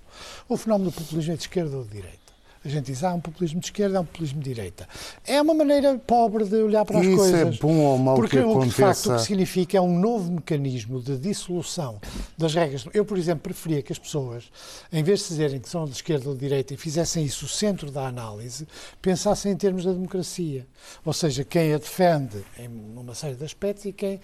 O 0.49 0.57
fenómeno 0.57 0.91
do 0.91 0.95
populismo 0.95 1.35
é 1.35 1.37
de 1.37 1.43
esquerda 1.43 1.77
ou 1.77 1.85
de 1.85 1.91
direita? 1.91 2.30
A 2.63 2.69
gente 2.69 2.87
diz, 2.87 3.03
ah, 3.03 3.15
um 3.15 3.21
populismo 3.21 3.59
de 3.59 3.67
esquerda, 3.67 3.97
é 3.97 4.01
um 4.01 4.05
populismo 4.05 4.43
de 4.43 4.53
direita. 4.53 4.87
É 5.27 5.41
uma 5.41 5.55
maneira 5.55 5.99
pobre 5.99 6.45
de 6.45 6.57
olhar 6.57 6.85
para 6.85 6.99
as 6.99 7.07
Isso 7.07 7.17
coisas. 7.17 7.55
Isso 7.55 7.65
é 7.65 7.67
bom 7.67 7.79
ou 7.79 7.97
mau 7.97 8.17
porque 8.17 8.37
que 8.37 8.39
aconteça? 8.39 8.59
Porque, 8.59 8.69
de 8.69 8.75
facto, 8.75 9.11
o 9.11 9.17
que 9.17 9.23
significa 9.23 9.79
é 9.79 9.81
um 9.81 9.99
novo 9.99 10.31
mecanismo 10.31 11.01
de 11.01 11.17
dissolução 11.17 11.99
das 12.37 12.55
regras. 12.55 12.85
Eu, 12.93 13.05
por 13.05 13.17
exemplo, 13.17 13.45
preferia 13.45 13.83
que 13.83 13.93
as 13.93 13.99
pessoas, 13.99 14.51
em 14.93 15.03
vez 15.03 15.21
de 15.21 15.29
dizerem 15.29 15.59
que 15.59 15.71
são 15.71 15.87
de 15.87 15.93
esquerda 15.93 16.29
ou 16.29 16.35
de 16.35 16.41
direita 16.41 16.75
e 16.75 16.77
fizessem 16.77 17.25
isso 17.25 17.47
o 17.47 17.49
centro 17.49 17.91
da 17.91 18.07
análise, 18.07 18.69
pensassem 19.01 19.53
em 19.53 19.57
termos 19.57 19.85
da 19.85 19.93
democracia. 19.93 20.67
Ou 21.03 21.15
seja, 21.15 21.45
quem 21.45 21.73
a 21.73 21.79
defende 21.79 22.45
em 22.59 22.69
uma 22.69 23.15
série 23.15 23.37
de 23.37 23.45
aspectos 23.45 23.87
e 23.87 23.93
quem 23.93 24.21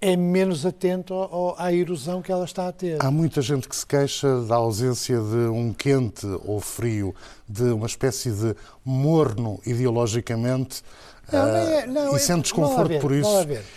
é 0.00 0.16
menos 0.16 0.64
atento 0.64 1.12
ao, 1.14 1.54
à 1.58 1.72
erosão 1.72 2.22
que 2.22 2.32
ela 2.32 2.44
está 2.44 2.68
a 2.68 2.72
ter. 2.72 3.04
Há 3.04 3.10
muita 3.10 3.42
gente 3.42 3.68
que 3.68 3.76
se 3.76 3.86
queixa 3.86 4.42
da 4.42 4.56
ausência 4.56 5.18
de 5.20 5.48
um 5.50 5.72
quente 5.72 6.26
ou 6.44 6.58
frio, 6.60 7.14
de 7.48 7.64
uma 7.64 7.86
espécie 7.86 8.30
de 8.30 8.56
morno 8.84 9.60
ideologicamente 9.66 10.82
não, 11.32 11.56
é, 11.56 11.86
não, 11.86 12.12
e 12.12 12.16
é, 12.16 12.18
sente 12.18 12.42
desconforto 12.42 12.88
ver, 12.88 13.00
por 13.00 13.12
isso 13.12 13.30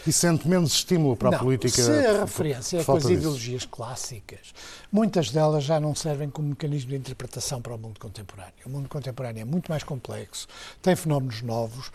e 0.05 0.11
sente 0.11 0.47
menos 0.47 0.73
estímulo 0.73 1.15
para 1.15 1.31
não, 1.31 1.37
a 1.37 1.41
política. 1.41 1.81
Se 1.81 1.91
a 1.91 2.21
referência 2.21 2.79
é 2.79 2.83
com 2.83 2.95
as 2.95 3.05
ideologias 3.05 3.65
clássicas, 3.65 4.53
muitas 4.91 5.29
delas 5.29 5.63
já 5.63 5.79
não 5.79 5.95
servem 5.95 6.29
como 6.29 6.49
mecanismo 6.49 6.89
de 6.89 6.95
interpretação 6.95 7.61
para 7.61 7.73
o 7.73 7.77
mundo 7.77 7.99
contemporâneo. 7.99 8.53
O 8.65 8.69
mundo 8.69 8.89
contemporâneo 8.89 9.41
é 9.41 9.45
muito 9.45 9.69
mais 9.69 9.83
complexo, 9.83 10.47
tem 10.81 10.95
fenómenos 10.95 11.41
novos, 11.41 11.91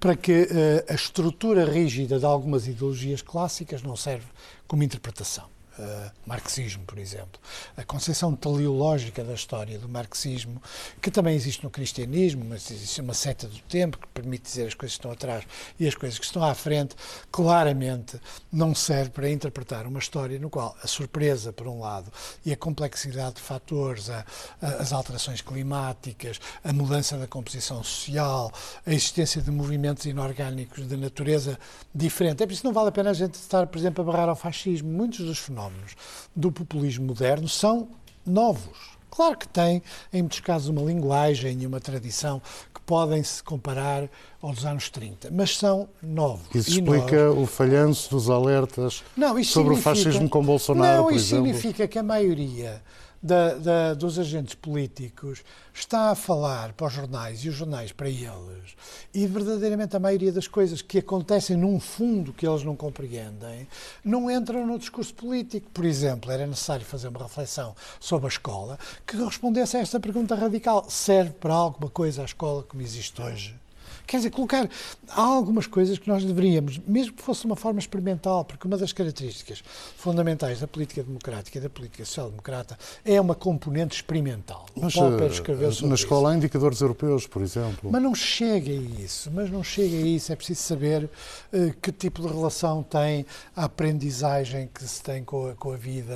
para 0.00 0.16
que 0.16 0.42
uh, 0.42 0.92
a 0.92 0.94
estrutura 0.94 1.64
rígida 1.64 2.18
de 2.18 2.24
algumas 2.24 2.66
ideologias 2.66 3.22
clássicas 3.22 3.82
não 3.82 3.96
serve 3.96 4.26
como 4.66 4.82
interpretação. 4.82 5.54
Uh, 5.76 6.08
marxismo, 6.24 6.84
por 6.84 6.98
exemplo. 6.98 7.40
A 7.76 7.82
concepção 7.82 8.36
teleológica 8.36 9.24
da 9.24 9.34
história 9.34 9.76
do 9.76 9.88
marxismo, 9.88 10.62
que 11.02 11.10
também 11.10 11.34
existe 11.34 11.64
no 11.64 11.70
cristianismo, 11.70 12.44
mas 12.48 12.70
existe 12.70 13.00
uma 13.00 13.12
seta 13.12 13.48
do 13.48 13.58
tempo 13.62 13.98
que 13.98 14.06
permite 14.06 14.44
dizer 14.44 14.68
as 14.68 14.74
coisas 14.74 14.96
que 14.96 15.00
estão 15.00 15.10
atrás 15.10 15.44
e 15.80 15.88
as 15.88 15.96
coisas 15.96 16.16
que 16.16 16.24
estão 16.24 16.44
à 16.44 16.54
frente, 16.54 16.94
claramente 17.32 18.20
não 18.52 18.72
serve 18.72 19.10
para 19.10 19.28
interpretar 19.28 19.84
uma 19.84 19.98
história 19.98 20.38
no 20.38 20.48
qual 20.48 20.76
a 20.80 20.86
surpresa, 20.86 21.52
por 21.52 21.66
um 21.66 21.80
lado, 21.80 22.08
e 22.46 22.52
a 22.52 22.56
complexidade 22.56 23.34
de 23.34 23.40
fatores, 23.40 24.08
a, 24.10 24.24
a, 24.62 24.66
as 24.74 24.92
alterações 24.92 25.40
climáticas, 25.40 26.38
a 26.62 26.72
mudança 26.72 27.18
da 27.18 27.26
composição 27.26 27.82
social, 27.82 28.52
a 28.86 28.92
existência 28.92 29.42
de 29.42 29.50
movimentos 29.50 30.06
inorgânicos 30.06 30.86
de 30.86 30.96
natureza 30.96 31.58
diferente. 31.92 32.44
É 32.44 32.46
por 32.46 32.52
isso 32.52 32.62
que 32.62 32.68
não 32.68 32.74
vale 32.74 32.90
a 32.90 32.92
pena 32.92 33.10
a 33.10 33.14
gente 33.14 33.34
estar, 33.34 33.66
por 33.66 33.76
exemplo, 33.76 34.08
a 34.08 34.12
barrar 34.12 34.28
ao 34.28 34.36
fascismo. 34.36 34.88
Muitos 34.88 35.18
dos 35.18 35.40
fenómenos 35.40 35.63
fenómenos 35.64 35.92
do 36.34 36.52
populismo 36.52 37.06
moderno 37.06 37.48
são 37.48 37.88
novos. 38.26 38.94
Claro 39.10 39.38
que 39.38 39.46
tem, 39.46 39.80
em 40.12 40.22
muitos 40.22 40.40
casos, 40.40 40.68
uma 40.68 40.82
linguagem 40.82 41.62
e 41.62 41.66
uma 41.66 41.78
tradição 41.78 42.42
que 42.74 42.80
podem 42.80 43.22
se 43.22 43.40
comparar 43.44 44.08
aos 44.42 44.64
anos 44.64 44.90
30, 44.90 45.30
mas 45.30 45.56
são 45.56 45.88
novos. 46.02 46.52
Isso 46.52 46.70
explica 46.70 47.28
nós... 47.28 47.38
o 47.38 47.46
falhanço 47.46 48.10
dos 48.10 48.28
alertas 48.28 49.04
não, 49.16 49.42
sobre 49.44 49.74
o 49.74 49.76
fascismo 49.76 50.28
com 50.28 50.44
Bolsonaro, 50.44 50.96
não, 50.96 51.04
por 51.04 51.14
isso 51.14 51.26
exemplo? 51.26 51.46
significa 51.46 51.86
que 51.86 51.98
a 51.98 52.02
maioria 52.02 52.82
da, 53.24 53.54
da, 53.54 53.94
dos 53.94 54.18
agentes 54.18 54.54
políticos 54.54 55.42
está 55.72 56.10
a 56.10 56.14
falar 56.14 56.74
para 56.74 56.86
os 56.86 56.92
jornais 56.92 57.42
e 57.42 57.48
os 57.48 57.54
jornais 57.54 57.90
para 57.90 58.10
eles, 58.10 58.76
e 59.14 59.26
verdadeiramente 59.26 59.96
a 59.96 59.98
maioria 59.98 60.30
das 60.30 60.46
coisas 60.46 60.82
que 60.82 60.98
acontecem 60.98 61.56
num 61.56 61.80
fundo 61.80 62.34
que 62.34 62.46
eles 62.46 62.62
não 62.62 62.76
compreendem 62.76 63.66
não 64.04 64.30
entram 64.30 64.66
no 64.66 64.78
discurso 64.78 65.14
político. 65.14 65.70
Por 65.72 65.86
exemplo, 65.86 66.30
era 66.30 66.46
necessário 66.46 66.84
fazer 66.84 67.08
uma 67.08 67.22
reflexão 67.22 67.74
sobre 67.98 68.26
a 68.26 68.28
escola 68.28 68.78
que 69.06 69.16
respondesse 69.16 69.78
a 69.78 69.80
esta 69.80 69.98
pergunta 69.98 70.34
radical: 70.34 70.84
serve 70.90 71.32
para 71.32 71.54
alguma 71.54 71.90
coisa 71.90 72.20
a 72.20 72.26
escola 72.26 72.62
como 72.62 72.82
existe 72.82 73.22
hoje? 73.22 73.63
Quer 74.06 74.18
dizer, 74.18 74.30
colocar. 74.30 74.68
Há 75.08 75.22
algumas 75.22 75.66
coisas 75.66 75.98
que 75.98 76.08
nós 76.08 76.24
deveríamos, 76.24 76.78
mesmo 76.86 77.14
que 77.14 77.22
fosse 77.22 77.42
de 77.42 77.46
uma 77.46 77.56
forma 77.56 77.78
experimental, 77.78 78.44
porque 78.44 78.66
uma 78.66 78.76
das 78.76 78.92
características 78.92 79.62
fundamentais 79.96 80.60
da 80.60 80.66
política 80.66 81.02
democrática 81.02 81.58
e 81.58 81.60
da 81.60 81.70
política 81.70 82.04
social-democrata 82.04 82.78
é 83.04 83.20
uma 83.20 83.34
componente 83.34 83.96
experimental. 83.96 84.66
Mas 84.76 84.94
uh, 84.94 85.86
na 85.86 85.94
escola 85.94 86.30
há 86.30 86.36
indicadores 86.36 86.80
europeus, 86.80 87.26
por 87.26 87.42
exemplo. 87.42 87.90
Mas 87.90 88.02
não 88.02 88.14
chega 88.14 88.70
a 88.70 88.74
isso. 88.74 89.30
Mas 89.32 89.50
não 89.50 89.62
chega 89.62 89.96
a 89.96 90.00
isso. 90.00 90.32
É 90.32 90.36
preciso 90.36 90.62
saber 90.62 91.04
uh, 91.04 91.74
que 91.80 91.92
tipo 91.92 92.22
de 92.22 92.28
relação 92.28 92.82
tem 92.82 93.24
a 93.56 93.64
aprendizagem 93.64 94.68
que 94.72 94.84
se 94.84 95.02
tem 95.02 95.24
com 95.24 95.48
a, 95.48 95.54
com 95.54 95.72
a 95.72 95.76
vida 95.76 96.14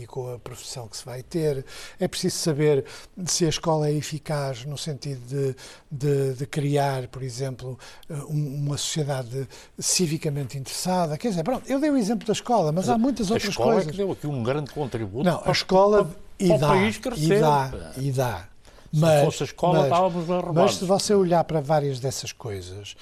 e 0.00 0.06
com 0.06 0.32
a 0.32 0.38
profissão 0.38 0.88
que 0.88 0.96
se 0.96 1.04
vai 1.04 1.22
ter. 1.22 1.64
É 1.98 2.08
preciso 2.08 2.36
saber 2.38 2.84
se 3.26 3.44
a 3.44 3.48
escola 3.48 3.88
é 3.88 3.94
eficaz 3.94 4.64
no 4.64 4.78
sentido 4.78 5.20
de, 5.26 5.56
de, 5.90 6.34
de 6.34 6.46
criar, 6.46 7.08
por 7.08 7.22
exemplo, 7.26 7.78
eh, 8.08 8.14
uma 8.28 8.76
sociedade 8.76 9.48
civicamente 9.78 10.56
interessada. 10.56 11.18
Quer 11.18 11.30
dizer, 11.30 11.42
pronto, 11.42 11.68
eu 11.68 11.80
dei 11.80 11.90
o 11.90 11.96
exemplo 11.96 12.26
da 12.26 12.32
escola, 12.32 12.72
mas 12.72 12.88
há 12.88 12.96
muitas 12.96 13.30
outras 13.30 13.54
coisas. 13.54 13.76
A 13.76 13.80
escola 13.80 13.88
é 13.88 13.92
que 13.92 13.96
deu 13.96 14.12
aqui 14.12 14.26
um 14.26 14.42
grande 14.42 14.70
contributo 14.70 15.24
Não, 15.24 15.38
para, 15.38 15.50
a 15.50 15.52
escola 15.52 16.04
para, 16.04 16.14
e, 16.38 16.48
para 16.48 16.58
dá, 16.58 16.66
o 16.66 16.70
país 16.70 16.98
crescer. 16.98 17.36
E 17.36 17.40
dá, 17.40 17.70
e 17.96 18.12
dá. 18.12 18.48
Mas, 18.92 19.18
se 19.18 19.24
fosse 19.24 19.42
a 19.42 19.46
escola, 19.46 19.74
mas, 19.74 19.84
estávamos 19.84 20.26
bem 20.26 20.54
Mas 20.54 20.74
se 20.76 20.84
você 20.84 21.14
olhar 21.14 21.44
para 21.44 21.60
várias 21.60 22.00
dessas 22.00 22.32
coisas, 22.32 22.96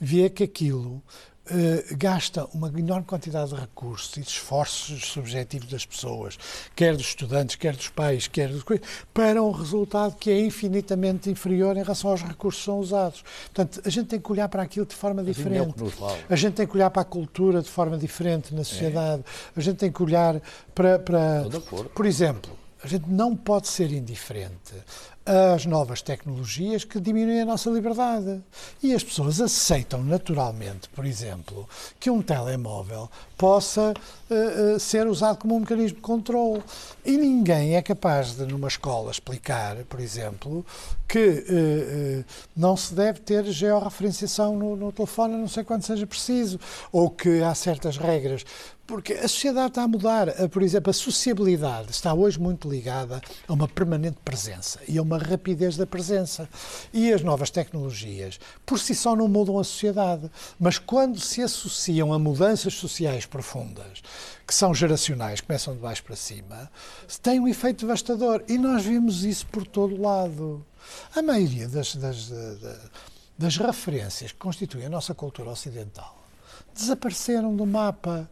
vê 0.00 0.30
que 0.30 0.44
aquilo 0.44 1.02
Uh, 1.50 1.96
gasta 1.98 2.46
uma 2.54 2.68
enorme 2.68 3.04
quantidade 3.04 3.50
de 3.50 3.56
recursos 3.56 4.16
e 4.16 4.22
de 4.22 4.28
esforços 4.28 5.04
subjetivos 5.08 5.68
das 5.68 5.84
pessoas, 5.84 6.38
quer 6.74 6.96
dos 6.96 7.08
estudantes, 7.08 7.56
quer 7.56 7.76
dos 7.76 7.90
pais, 7.90 8.26
quer 8.26 8.48
dos 8.48 8.64
para 9.12 9.42
um 9.42 9.50
resultado 9.50 10.16
que 10.16 10.30
é 10.30 10.40
infinitamente 10.40 11.28
inferior 11.28 11.76
em 11.76 11.82
relação 11.82 12.10
aos 12.10 12.22
recursos 12.22 12.62
que 12.62 12.64
são 12.64 12.78
usados. 12.78 13.22
Portanto, 13.52 13.82
a 13.84 13.90
gente 13.90 14.06
tem 14.06 14.18
que 14.18 14.32
olhar 14.32 14.48
para 14.48 14.62
aquilo 14.62 14.86
de 14.86 14.94
forma 14.94 15.22
diferente. 15.22 15.74
A 16.30 16.36
gente 16.36 16.54
tem 16.54 16.66
que 16.66 16.74
olhar 16.76 16.88
para 16.88 17.02
a 17.02 17.04
cultura 17.04 17.60
de 17.60 17.68
forma 17.68 17.98
diferente 17.98 18.54
na 18.54 18.64
sociedade. 18.64 19.22
É. 19.22 19.58
A 19.58 19.60
gente 19.60 19.76
tem 19.76 19.92
que 19.92 20.02
olhar 20.02 20.40
para, 20.74 20.98
para 20.98 21.44
por 21.94 22.06
exemplo, 22.06 22.56
a 22.82 22.86
gente 22.86 23.08
não 23.08 23.34
pode 23.34 23.68
ser 23.68 23.92
indiferente 23.92 24.74
as 25.26 25.64
novas 25.64 26.02
tecnologias 26.02 26.84
que 26.84 27.00
diminuem 27.00 27.40
a 27.40 27.46
nossa 27.46 27.70
liberdade. 27.70 28.42
E 28.82 28.94
as 28.94 29.02
pessoas 29.02 29.40
aceitam 29.40 30.02
naturalmente, 30.02 30.88
por 30.90 31.06
exemplo, 31.06 31.68
que 31.98 32.10
um 32.10 32.20
telemóvel 32.20 33.10
possa 33.36 33.94
uh, 34.30 34.74
uh, 34.74 34.80
ser 34.80 35.06
usado 35.06 35.38
como 35.38 35.56
um 35.56 35.60
mecanismo 35.60 35.96
de 35.96 36.02
controle. 36.02 36.62
E 37.04 37.16
ninguém 37.18 37.76
é 37.76 37.82
capaz 37.82 38.34
de, 38.34 38.46
numa 38.46 38.68
escola, 38.68 39.10
explicar, 39.10 39.76
por 39.84 40.00
exemplo, 40.00 40.64
que 41.06 41.18
uh, 41.18 42.24
não 42.56 42.76
se 42.76 42.94
deve 42.94 43.20
ter 43.20 43.44
georreferenciação 43.44 44.56
no, 44.56 44.74
no 44.74 44.90
telefone, 44.90 45.34
a 45.34 45.38
não 45.38 45.48
ser 45.48 45.64
quando 45.64 45.82
seja 45.82 46.06
preciso, 46.06 46.58
ou 46.90 47.10
que 47.10 47.42
há 47.42 47.54
certas 47.54 47.98
regras 47.98 48.44
porque 48.86 49.14
a 49.14 49.28
sociedade 49.28 49.68
está 49.68 49.82
a 49.82 49.88
mudar. 49.88 50.28
Por 50.50 50.62
exemplo, 50.62 50.90
a 50.90 50.92
sociabilidade 50.92 51.90
está 51.90 52.12
hoje 52.12 52.38
muito 52.38 52.68
ligada 52.68 53.20
a 53.48 53.52
uma 53.52 53.66
permanente 53.66 54.18
presença 54.24 54.80
e 54.86 54.98
a 54.98 55.02
uma 55.02 55.18
rapidez 55.18 55.76
da 55.76 55.86
presença. 55.86 56.48
E 56.92 57.12
as 57.12 57.22
novas 57.22 57.50
tecnologias, 57.50 58.38
por 58.64 58.78
si 58.78 58.94
só, 58.94 59.16
não 59.16 59.28
mudam 59.28 59.58
a 59.58 59.64
sociedade. 59.64 60.30
Mas 60.58 60.78
quando 60.78 61.18
se 61.18 61.42
associam 61.42 62.12
a 62.12 62.18
mudanças 62.18 62.74
sociais 62.74 63.24
profundas, 63.24 64.02
que 64.46 64.54
são 64.54 64.74
geracionais, 64.74 65.40
começam 65.40 65.74
de 65.74 65.80
baixo 65.80 66.02
para 66.04 66.16
cima, 66.16 66.70
têm 67.22 67.40
um 67.40 67.48
efeito 67.48 67.80
devastador. 67.80 68.42
E 68.48 68.58
nós 68.58 68.84
vimos 68.84 69.24
isso 69.24 69.46
por 69.46 69.66
todo 69.66 70.00
lado. 70.00 70.64
A 71.14 71.22
maioria 71.22 71.68
das, 71.68 71.96
das, 71.96 72.30
das, 73.38 73.56
referências 73.56 74.32
que 74.32 74.38
constituem 74.38 74.86
a 74.86 74.90
nossa 74.90 75.14
cultura 75.14 75.50
ocidental 75.50 76.22
desapareceram 76.74 77.56
do 77.56 77.64
mapa. 77.64 78.28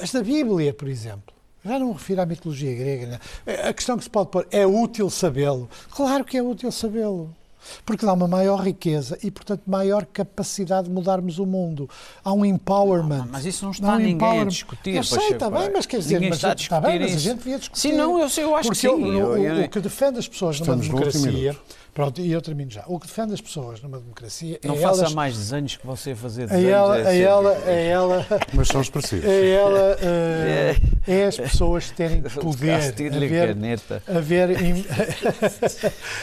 Esta 0.00 0.22
Bíblia, 0.22 0.72
por 0.72 0.88
exemplo. 0.88 1.34
Já 1.64 1.78
não 1.78 1.92
refiro 1.92 2.22
à 2.22 2.26
mitologia 2.26 2.74
grega. 2.74 3.06
Né? 3.06 3.20
A 3.68 3.72
questão 3.74 3.98
que 3.98 4.04
se 4.04 4.10
pode 4.10 4.30
pôr 4.30 4.46
é 4.50 4.66
útil 4.66 5.10
sabê-lo. 5.10 5.68
Claro 5.90 6.24
que 6.24 6.38
é 6.38 6.42
útil 6.42 6.70
sabê-lo. 6.72 7.34
Porque 7.84 8.04
dá 8.04 8.12
uma 8.12 8.28
maior 8.28 8.60
riqueza 8.60 9.18
e, 9.22 9.30
portanto, 9.30 9.62
maior 9.66 10.06
capacidade 10.06 10.88
de 10.88 10.94
mudarmos 10.94 11.38
o 11.38 11.46
mundo. 11.46 11.88
Há 12.24 12.32
um 12.32 12.44
empowerment. 12.44 13.18
Não, 13.18 13.28
mas 13.32 13.44
isso 13.44 13.64
não 13.64 13.72
está 13.72 13.86
não 13.86 13.98
ninguém 13.98 14.40
a 14.40 14.44
discutir. 14.44 14.94
Eu 14.94 15.04
sei, 15.04 15.30
está 15.30 15.50
bem, 15.50 15.70
mas 15.72 15.86
quer 15.86 15.98
dizer, 15.98 16.14
ninguém 16.14 16.30
mas, 16.30 16.38
está 16.38 16.50
a, 16.50 16.54
está 16.54 16.80
bem, 16.80 17.00
mas 17.00 17.14
a 17.14 17.18
gente 17.18 17.38
devia 17.38 17.58
discutir. 17.58 17.80
Sim, 17.80 17.92
não, 17.92 18.18
eu, 18.18 18.28
sei, 18.28 18.44
eu 18.44 18.54
acho 18.54 18.68
Porque 18.68 18.86
que 18.86 18.94
sim. 18.94 19.04
O, 19.20 19.36
o, 19.36 19.64
o, 19.64 19.68
que 19.68 19.80
defende 19.80 20.18
as 20.18 20.28
pessoas 20.28 20.60
numa 20.60 20.76
democracia 20.76 21.56
Pronto, 21.98 22.20
e 22.20 22.30
eu 22.30 22.40
termino 22.40 22.70
já. 22.70 22.84
O 22.86 22.96
que 22.96 23.08
defende 23.08 23.34
as 23.34 23.40
pessoas 23.40 23.82
numa 23.82 23.98
democracia 23.98 24.60
Não 24.62 24.76
é 24.76 24.78
faça 24.78 25.00
elas... 25.00 25.14
mais 25.14 25.36
desenhos 25.36 25.76
que 25.76 25.84
você 25.84 26.14
fazer 26.14 26.46
desenhos. 26.46 26.64
A 26.64 26.70
ela, 26.70 26.98
é 27.00 27.08
a 27.08 27.14
ela, 27.14 27.50
a 27.50 27.70
ela... 27.72 28.26
Mas 28.54 28.68
são 28.68 28.80
expressivos. 28.80 29.28
A 29.28 29.32
ela 29.32 29.96
uh, 29.96 30.80
é 31.10 31.24
as 31.24 31.36
pessoas 31.36 31.90
terem 31.90 32.22
poder, 32.40 32.74
haver, 32.74 33.48
caneta. 33.48 34.00
haver, 34.06 34.50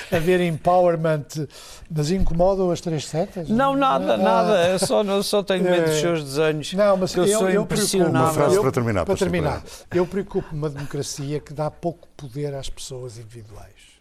haver 0.09 0.39
empowerment. 0.39 1.45
Mas 1.93 2.09
incomodam 2.09 2.71
as 2.71 2.79
três 2.79 3.05
setas? 3.05 3.49
Não, 3.49 3.75
nada, 3.75 4.13
ah, 4.13 4.17
nada. 4.17 4.69
Eu 4.69 4.79
só, 4.79 5.03
eu 5.03 5.23
só 5.23 5.43
tenho 5.43 5.65
medo 5.65 5.87
dos 5.87 5.99
seus 5.99 6.23
desenhos. 6.23 6.71
Não, 6.71 6.95
mas 6.95 7.13
eu, 7.13 7.25
eu 7.25 7.37
sou 7.37 7.49
eu 7.49 7.67
Uma 8.09 8.31
frase 8.31 8.61
para 8.61 8.71
terminar. 8.71 9.05
Para 9.05 9.17
terminar. 9.17 9.61
Eu 9.93 10.07
preocupo-me 10.07 10.57
uma 10.57 10.69
democracia 10.69 11.41
que 11.41 11.53
dá 11.53 11.69
pouco 11.69 12.07
poder 12.15 12.53
às 12.53 12.69
pessoas 12.69 13.17
individuais. 13.17 13.94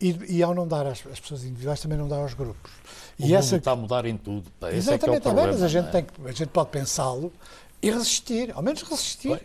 E, 0.00 0.36
e, 0.36 0.42
ao 0.42 0.54
não 0.54 0.66
dar 0.66 0.86
às, 0.86 1.04
às, 1.10 1.18
pessoas 1.18 1.42
individuais, 1.44 1.80
também 1.80 1.98
não 1.98 2.06
dá 2.06 2.16
aos 2.16 2.32
grupos. 2.32 2.70
O 3.18 3.26
e 3.26 3.34
essa 3.34 3.56
está 3.56 3.72
a 3.72 3.76
mudar 3.76 4.04
em 4.04 4.16
tudo. 4.16 4.48
Pá. 4.60 4.68
Esse 4.68 4.78
Exatamente, 4.78 5.04
é 5.04 5.08
que 5.08 5.14
é 5.14 5.18
o 5.18 5.20
problema, 5.20 5.52
mas 5.52 5.62
a 5.62 5.68
gente, 5.68 5.88
é? 5.88 5.90
tem 5.90 6.04
que, 6.04 6.12
a 6.24 6.32
gente 6.32 6.48
pode 6.48 6.70
pensá-lo 6.70 7.32
e 7.82 7.90
resistir, 7.90 8.52
ao 8.54 8.62
menos 8.62 8.82
resistir. 8.82 9.30
Bem. 9.30 9.40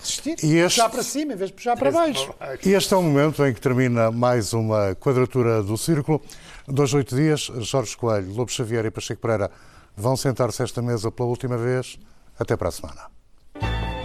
Resistir, 0.00 0.36
e 0.42 0.56
este, 0.56 0.80
puxar 0.80 0.88
para 0.88 1.02
cima 1.02 1.32
em 1.34 1.36
vez 1.36 1.50
de 1.50 1.56
puxar 1.56 1.76
para 1.76 1.90
baixo. 1.90 2.34
E 2.64 2.70
este 2.70 2.94
é 2.94 2.96
o 2.96 3.02
momento 3.02 3.44
em 3.44 3.52
que 3.52 3.60
termina 3.60 4.10
mais 4.10 4.52
uma 4.52 4.94
quadratura 4.94 5.62
do 5.62 5.76
círculo. 5.76 6.20
Dois, 6.66 6.92
oito 6.94 7.14
dias, 7.14 7.50
Jorge 7.58 7.96
Coelho, 7.96 8.32
Lobo 8.32 8.50
Xavier 8.50 8.86
e 8.86 8.90
Pacheco 8.90 9.20
Pereira 9.20 9.50
vão 9.96 10.16
sentar-se 10.16 10.62
esta 10.62 10.82
mesa 10.82 11.12
pela 11.12 11.28
última 11.28 11.56
vez. 11.56 11.98
Até 12.38 12.56
para 12.56 12.68
a 12.68 12.72
semana. 12.72 13.95